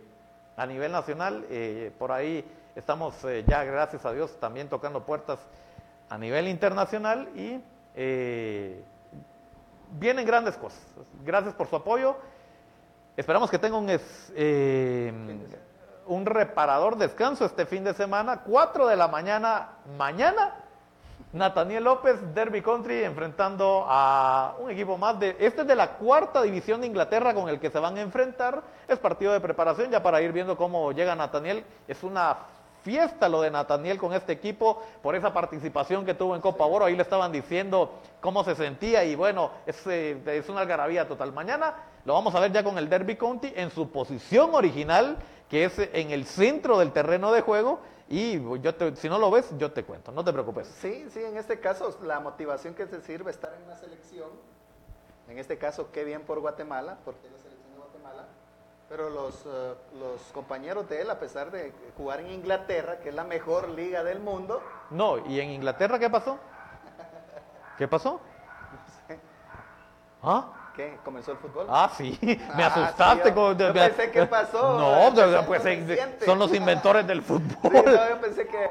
a 0.54 0.66
nivel 0.66 0.92
nacional. 0.92 1.46
Eh, 1.48 1.90
por 1.98 2.12
ahí 2.12 2.44
estamos 2.74 3.14
eh, 3.24 3.44
ya, 3.48 3.64
gracias 3.64 4.04
a 4.04 4.12
Dios, 4.12 4.38
también 4.38 4.68
tocando 4.68 5.06
puertas 5.06 5.38
a 6.10 6.18
nivel 6.18 6.48
internacional 6.48 7.30
y 7.34 7.62
vienen 9.98 10.26
grandes 10.26 10.58
cosas. 10.58 10.82
Gracias 11.24 11.54
por 11.54 11.66
su 11.66 11.76
apoyo. 11.76 12.16
Esperamos 13.16 13.50
que 13.50 13.58
tenga 13.58 13.78
un, 13.78 13.88
un 16.06 16.26
reparador 16.26 16.98
descanso 16.98 17.46
este 17.46 17.64
fin 17.64 17.84
de 17.84 17.94
semana, 17.94 18.42
4 18.42 18.86
de 18.86 18.96
la 18.96 19.08
mañana, 19.08 19.78
mañana 19.96 20.65
Nathaniel 21.32 21.84
López, 21.84 22.34
Derby 22.34 22.62
Country, 22.62 23.04
enfrentando 23.04 23.84
a 23.88 24.54
un 24.58 24.70
equipo 24.70 24.96
más 24.96 25.18
de. 25.18 25.36
Este 25.38 25.62
es 25.62 25.66
de 25.66 25.74
la 25.74 25.94
cuarta 25.94 26.42
división 26.42 26.80
de 26.80 26.86
Inglaterra 26.86 27.34
con 27.34 27.48
el 27.48 27.58
que 27.58 27.70
se 27.70 27.78
van 27.78 27.96
a 27.96 28.00
enfrentar. 28.00 28.62
Es 28.88 28.98
partido 28.98 29.32
de 29.32 29.40
preparación 29.40 29.90
ya 29.90 30.02
para 30.02 30.22
ir 30.22 30.32
viendo 30.32 30.56
cómo 30.56 30.92
llega 30.92 31.14
Nathaniel. 31.14 31.64
Es 31.88 32.02
una 32.02 32.36
fiesta 32.82 33.28
lo 33.28 33.42
de 33.42 33.50
Nathaniel 33.50 33.98
con 33.98 34.12
este 34.12 34.32
equipo 34.32 34.80
por 35.02 35.16
esa 35.16 35.32
participación 35.32 36.06
que 36.06 36.14
tuvo 36.14 36.36
en 36.36 36.40
Copa 36.40 36.64
Oro. 36.64 36.84
Ahí 36.84 36.94
le 36.94 37.02
estaban 37.02 37.32
diciendo 37.32 37.94
cómo 38.20 38.44
se 38.44 38.54
sentía 38.54 39.04
y 39.04 39.16
bueno, 39.16 39.50
es, 39.66 39.84
eh, 39.88 40.22
es 40.26 40.48
una 40.48 40.60
algarabía 40.60 41.08
total. 41.08 41.32
Mañana 41.32 41.74
lo 42.04 42.14
vamos 42.14 42.32
a 42.36 42.40
ver 42.40 42.52
ya 42.52 42.62
con 42.62 42.78
el 42.78 42.88
Derby 42.88 43.16
County 43.16 43.52
en 43.56 43.70
su 43.72 43.90
posición 43.90 44.54
original, 44.54 45.16
que 45.50 45.64
es 45.64 45.76
en 45.78 46.12
el 46.12 46.24
centro 46.24 46.78
del 46.78 46.92
terreno 46.92 47.32
de 47.32 47.40
juego 47.40 47.80
y 48.08 48.40
yo 48.60 48.72
si 48.94 49.08
no 49.08 49.18
lo 49.18 49.30
ves, 49.30 49.52
yo 49.58 49.72
te 49.72 49.84
cuento, 49.84 50.12
no 50.12 50.24
te 50.24 50.32
preocupes. 50.32 50.68
Sí, 50.80 51.06
sí, 51.10 51.24
en 51.24 51.36
este 51.36 51.58
caso 51.58 51.98
la 52.02 52.20
motivación 52.20 52.74
que 52.74 52.86
se 52.86 53.00
sirve 53.00 53.30
estar 53.30 53.52
en 53.54 53.64
una 53.64 53.76
selección, 53.76 54.28
en 55.28 55.38
este 55.38 55.58
caso 55.58 55.90
qué 55.92 56.04
bien 56.04 56.22
por 56.22 56.38
Guatemala, 56.40 56.98
porque 57.04 57.26
es 57.26 57.32
la 57.32 57.38
selección 57.38 57.72
de 57.72 57.78
Guatemala, 57.78 58.26
pero 58.88 59.10
los, 59.10 59.44
eh, 59.46 59.74
los 59.98 60.20
compañeros 60.32 60.88
de 60.88 61.02
él, 61.02 61.10
a 61.10 61.18
pesar 61.18 61.50
de 61.50 61.72
jugar 61.96 62.20
en 62.20 62.30
Inglaterra, 62.30 63.00
que 63.00 63.08
es 63.08 63.14
la 63.14 63.24
mejor 63.24 63.68
liga 63.70 64.04
del 64.04 64.20
mundo. 64.20 64.62
No, 64.90 65.18
¿y 65.26 65.40
en 65.40 65.50
Inglaterra 65.50 65.98
qué 65.98 66.08
pasó? 66.08 66.38
¿Qué 67.76 67.88
pasó? 67.88 68.20
¿Ah? 70.22 70.65
¿Qué? 70.76 70.98
¿Comenzó 71.02 71.32
el 71.32 71.38
fútbol? 71.38 71.66
Ah, 71.70 71.90
sí, 71.96 72.18
me 72.22 72.62
ah, 72.62 72.66
asustaste. 72.66 73.32
con, 73.32 73.56
yo, 73.56 73.72
pensé 73.72 74.10
que 74.10 74.26
pasó. 74.26 74.78
No, 75.16 75.46
pues 75.46 75.62
son 76.24 76.38
los 76.38 76.52
inventores 76.52 77.06
del 77.06 77.22
fútbol. 77.22 77.72
Sí, 77.72 77.82
no, 77.84 78.08
yo 78.08 78.20
pensé 78.20 78.46
que... 78.46 78.70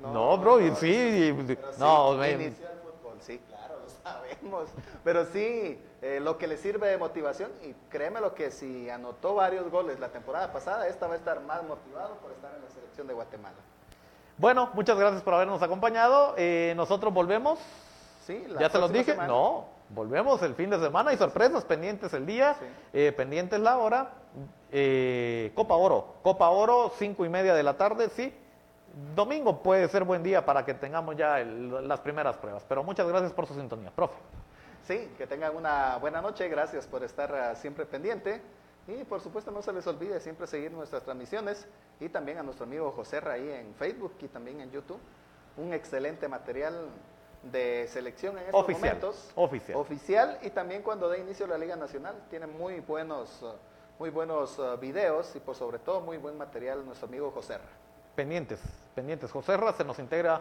no, 0.00 0.38
bro, 0.38 0.60
y 0.60 0.74
sí, 0.76 1.34
no, 1.78 2.12
me... 2.12 2.30
inició 2.30 2.68
el 2.68 2.78
fútbol, 2.78 3.18
sí, 3.20 3.40
claro, 3.48 3.80
lo 3.82 3.88
sabemos. 3.88 4.68
Pero 5.02 5.24
sí, 5.26 5.82
eh, 6.00 6.20
lo 6.22 6.38
que 6.38 6.46
le 6.46 6.56
sirve 6.56 6.88
de 6.88 6.96
motivación, 6.96 7.50
y 7.62 7.72
créeme 7.90 8.20
lo 8.20 8.34
que 8.34 8.52
si 8.52 8.88
anotó 8.88 9.34
varios 9.34 9.68
goles 9.70 9.98
la 9.98 10.10
temporada 10.10 10.52
pasada, 10.52 10.86
esta 10.86 11.08
va 11.08 11.14
a 11.14 11.16
estar 11.16 11.40
más 11.40 11.64
motivado 11.64 12.14
por 12.16 12.30
estar 12.30 12.54
en 12.54 12.62
la 12.62 12.70
selección 12.70 13.08
de 13.08 13.14
Guatemala. 13.14 13.56
Bueno, 14.38 14.70
muchas 14.74 14.96
gracias 14.96 15.22
por 15.22 15.34
habernos 15.34 15.60
acompañado. 15.62 16.34
Eh, 16.36 16.74
nosotros 16.76 17.12
volvemos. 17.12 17.58
Sí, 18.26 18.44
la 18.48 18.60
¿Ya 18.60 18.70
se 18.70 18.78
los 18.78 18.92
dije? 18.92 19.16
No, 19.16 19.73
volvemos 19.90 20.42
el 20.42 20.54
fin 20.54 20.70
de 20.70 20.78
semana 20.78 21.12
y 21.12 21.16
sorpresas 21.16 21.64
pendientes 21.64 22.12
el 22.12 22.26
día, 22.26 22.56
eh, 22.92 23.12
pendientes 23.16 23.60
la 23.60 23.78
hora. 23.78 24.12
Eh, 24.72 25.52
Copa 25.54 25.74
Oro, 25.74 26.16
Copa 26.22 26.48
Oro, 26.48 26.92
cinco 26.98 27.24
y 27.24 27.28
media 27.28 27.54
de 27.54 27.62
la 27.62 27.76
tarde, 27.76 28.08
sí. 28.10 28.34
Domingo 29.14 29.62
puede 29.62 29.88
ser 29.88 30.04
buen 30.04 30.22
día 30.22 30.44
para 30.44 30.64
que 30.64 30.74
tengamos 30.74 31.16
ya 31.16 31.38
las 31.38 32.00
primeras 32.00 32.36
pruebas, 32.36 32.64
pero 32.68 32.82
muchas 32.84 33.06
gracias 33.08 33.32
por 33.32 33.46
su 33.46 33.54
sintonía, 33.54 33.90
profe. 33.90 34.14
Sí, 34.86 35.10
que 35.16 35.26
tengan 35.26 35.56
una 35.56 35.96
buena 35.96 36.20
noche, 36.20 36.48
gracias 36.48 36.86
por 36.86 37.02
estar 37.02 37.34
ah, 37.34 37.54
siempre 37.54 37.86
pendiente 37.86 38.40
y 38.86 39.04
por 39.04 39.20
supuesto 39.20 39.50
no 39.50 39.62
se 39.62 39.72
les 39.72 39.86
olvide 39.86 40.20
siempre 40.20 40.46
seguir 40.46 40.70
nuestras 40.70 41.02
transmisiones 41.02 41.66
y 42.00 42.08
también 42.08 42.38
a 42.38 42.42
nuestro 42.42 42.66
amigo 42.66 42.90
José 42.92 43.20
Raí 43.20 43.48
en 43.48 43.74
Facebook 43.74 44.14
y 44.20 44.28
también 44.28 44.60
en 44.60 44.70
YouTube. 44.70 45.00
Un 45.56 45.72
excelente 45.72 46.28
material 46.28 46.88
de 47.50 47.86
selección 47.88 48.38
en 48.38 48.44
estos 48.44 48.60
oficial, 48.60 48.96
momentos. 48.96 49.32
Oficial. 49.34 49.78
Oficial 49.78 50.38
y 50.42 50.50
también 50.50 50.82
cuando 50.82 51.08
dé 51.08 51.20
inicio 51.20 51.46
la 51.46 51.58
Liga 51.58 51.76
Nacional. 51.76 52.14
Tiene 52.30 52.46
muy 52.46 52.80
buenos, 52.80 53.42
uh, 53.42 53.52
muy 53.98 54.10
buenos 54.10 54.58
uh, 54.58 54.78
videos 54.78 55.34
y 55.36 55.40
por 55.40 55.54
sobre 55.54 55.78
todo 55.78 56.00
muy 56.00 56.16
buen 56.16 56.36
material 56.38 56.84
nuestro 56.84 57.08
amigo 57.08 57.30
José 57.30 57.58
Pendientes, 58.14 58.60
pendientes. 58.94 59.30
José 59.30 59.58
se 59.76 59.84
nos 59.84 59.98
integra 59.98 60.40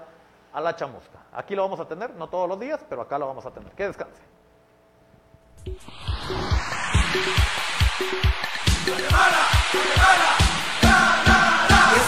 a 0.54 0.62
la 0.62 0.76
chamusca. 0.76 1.20
Aquí 1.34 1.56
lo 1.56 1.64
vamos 1.64 1.80
a 1.80 1.88
tener, 1.88 2.12
no 2.12 2.30
todos 2.30 2.47
los 2.47 2.60
días, 2.60 2.86
pero 2.88 3.01
acá 3.01 3.18
lo 3.18 3.28
vamos 3.28 3.45
a 3.45 3.51
tener. 3.51 3.72
Que 3.74 3.88
descanse. 3.88 4.22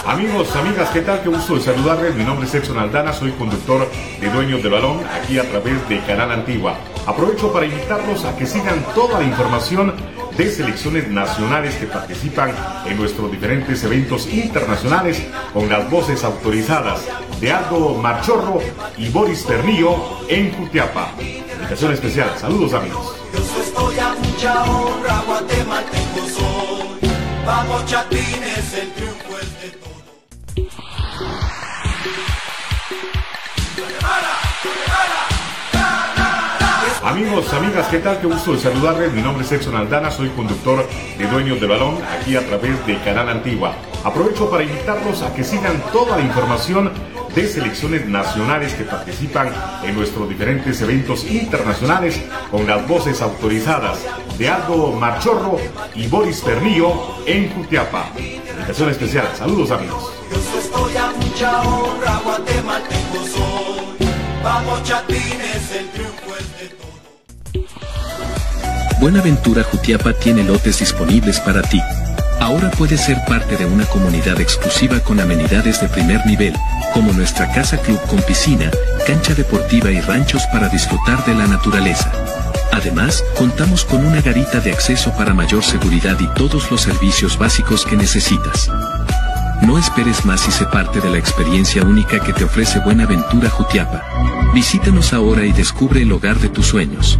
Amigos, 0.06 0.54
amigas, 0.54 0.88
¿qué 0.90 1.00
tal? 1.00 1.20
Qué 1.20 1.28
gusto 1.28 1.56
de 1.56 1.62
saludarles. 1.62 2.14
Mi 2.14 2.22
nombre 2.22 2.46
es 2.46 2.54
Edson 2.54 2.78
Aldana, 2.78 3.12
soy 3.12 3.32
conductor 3.32 3.90
de 4.20 4.30
Dueños 4.30 4.62
del 4.62 4.70
Balón 4.70 5.00
aquí 5.04 5.36
a 5.36 5.50
través 5.50 5.88
de 5.88 5.98
Canal 6.04 6.30
Antigua. 6.30 6.76
Aprovecho 7.06 7.52
para 7.52 7.66
invitarlos 7.66 8.24
a 8.24 8.36
que 8.36 8.46
sigan 8.46 8.84
toda 8.94 9.18
la 9.18 9.24
información 9.24 9.94
de 10.38 10.48
selecciones 10.48 11.08
nacionales 11.08 11.74
que 11.74 11.86
participan 11.86 12.54
en 12.86 12.96
nuestros 12.96 13.32
diferentes 13.32 13.82
eventos 13.82 14.32
internacionales 14.32 15.26
con 15.52 15.68
las 15.68 15.90
voces 15.90 16.22
autorizadas 16.22 17.00
de 17.40 17.50
Aldo 17.50 17.94
Marchorro 17.94 18.60
y 18.96 19.08
Boris 19.08 19.42
Pernillo 19.42 19.96
en 20.28 20.52
Jutiapa. 20.52 21.14
Invitación 21.18 21.92
especial. 21.92 22.30
Saludos 22.38 22.74
amigos. 22.74 23.16
Vamos 27.44 27.86
chatines, 27.86 28.74
el 28.74 28.92
triunfo 28.92 29.15
Amigos, 37.06 37.52
amigas, 37.52 37.86
¿qué 37.86 38.00
tal? 38.00 38.18
Qué 38.18 38.26
gusto 38.26 38.54
de 38.54 38.58
saludarles. 38.58 39.12
Mi 39.12 39.22
nombre 39.22 39.44
es 39.44 39.52
Edson 39.52 39.76
Aldana, 39.76 40.10
soy 40.10 40.28
conductor 40.30 40.84
de 41.16 41.26
Dueños 41.28 41.60
de 41.60 41.68
Balón 41.68 41.98
aquí 42.02 42.34
a 42.34 42.44
través 42.44 42.84
de 42.84 43.00
Canal 43.04 43.28
Antigua. 43.28 43.76
Aprovecho 44.02 44.50
para 44.50 44.64
invitarlos 44.64 45.22
a 45.22 45.32
que 45.32 45.44
sigan 45.44 45.80
toda 45.92 46.16
la 46.16 46.24
información 46.24 46.90
de 47.32 47.46
selecciones 47.46 48.08
nacionales 48.08 48.74
que 48.74 48.82
participan 48.82 49.52
en 49.84 49.94
nuestros 49.94 50.28
diferentes 50.28 50.82
eventos 50.82 51.22
internacionales 51.30 52.20
con 52.50 52.66
las 52.66 52.88
voces 52.88 53.22
autorizadas 53.22 54.04
de 54.36 54.48
Aldo 54.48 54.90
Marchorro 54.90 55.58
y 55.94 56.08
Boris 56.08 56.40
Pernillo 56.40 56.92
en 57.24 57.54
Jutiapa. 57.54 58.10
Invitación 58.18 58.90
especial. 58.90 59.28
Saludos 59.36 59.70
amigos. 59.70 60.12
Chatines, 64.82 65.72
el 65.72 65.88
triunfo 65.90 66.36
es 66.38 66.60
de 66.60 66.85
Buenaventura 68.98 69.62
Jutiapa 69.62 70.14
tiene 70.14 70.42
lotes 70.42 70.78
disponibles 70.78 71.38
para 71.40 71.60
ti. 71.60 71.80
Ahora 72.40 72.70
puedes 72.70 73.02
ser 73.02 73.18
parte 73.26 73.56
de 73.56 73.66
una 73.66 73.84
comunidad 73.84 74.40
exclusiva 74.40 75.00
con 75.00 75.20
amenidades 75.20 75.80
de 75.82 75.88
primer 75.88 76.24
nivel, 76.26 76.54
como 76.94 77.12
nuestra 77.12 77.52
casa 77.52 77.76
club 77.76 78.00
con 78.06 78.22
piscina, 78.22 78.70
cancha 79.06 79.34
deportiva 79.34 79.90
y 79.90 80.00
ranchos 80.00 80.42
para 80.50 80.68
disfrutar 80.70 81.24
de 81.26 81.34
la 81.34 81.46
naturaleza. 81.46 82.10
Además, 82.72 83.22
contamos 83.36 83.84
con 83.84 84.04
una 84.04 84.22
garita 84.22 84.60
de 84.60 84.72
acceso 84.72 85.12
para 85.12 85.34
mayor 85.34 85.62
seguridad 85.62 86.18
y 86.18 86.28
todos 86.28 86.70
los 86.70 86.80
servicios 86.80 87.38
básicos 87.38 87.84
que 87.84 87.96
necesitas. 87.96 88.70
No 89.60 89.78
esperes 89.78 90.24
más 90.24 90.46
y 90.48 90.52
sé 90.52 90.64
parte 90.66 91.00
de 91.00 91.10
la 91.10 91.18
experiencia 91.18 91.82
única 91.82 92.20
que 92.20 92.32
te 92.32 92.44
ofrece 92.44 92.78
Buenaventura 92.80 93.50
Jutiapa. 93.50 94.02
Visítanos 94.54 95.12
ahora 95.12 95.44
y 95.44 95.52
descubre 95.52 96.02
el 96.02 96.12
hogar 96.12 96.38
de 96.38 96.48
tus 96.48 96.66
sueños. 96.66 97.18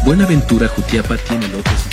Buenaventura 0.06 0.68
Jutiapa 0.68 1.18
tiene 1.28 1.48
lotes. 1.48 1.93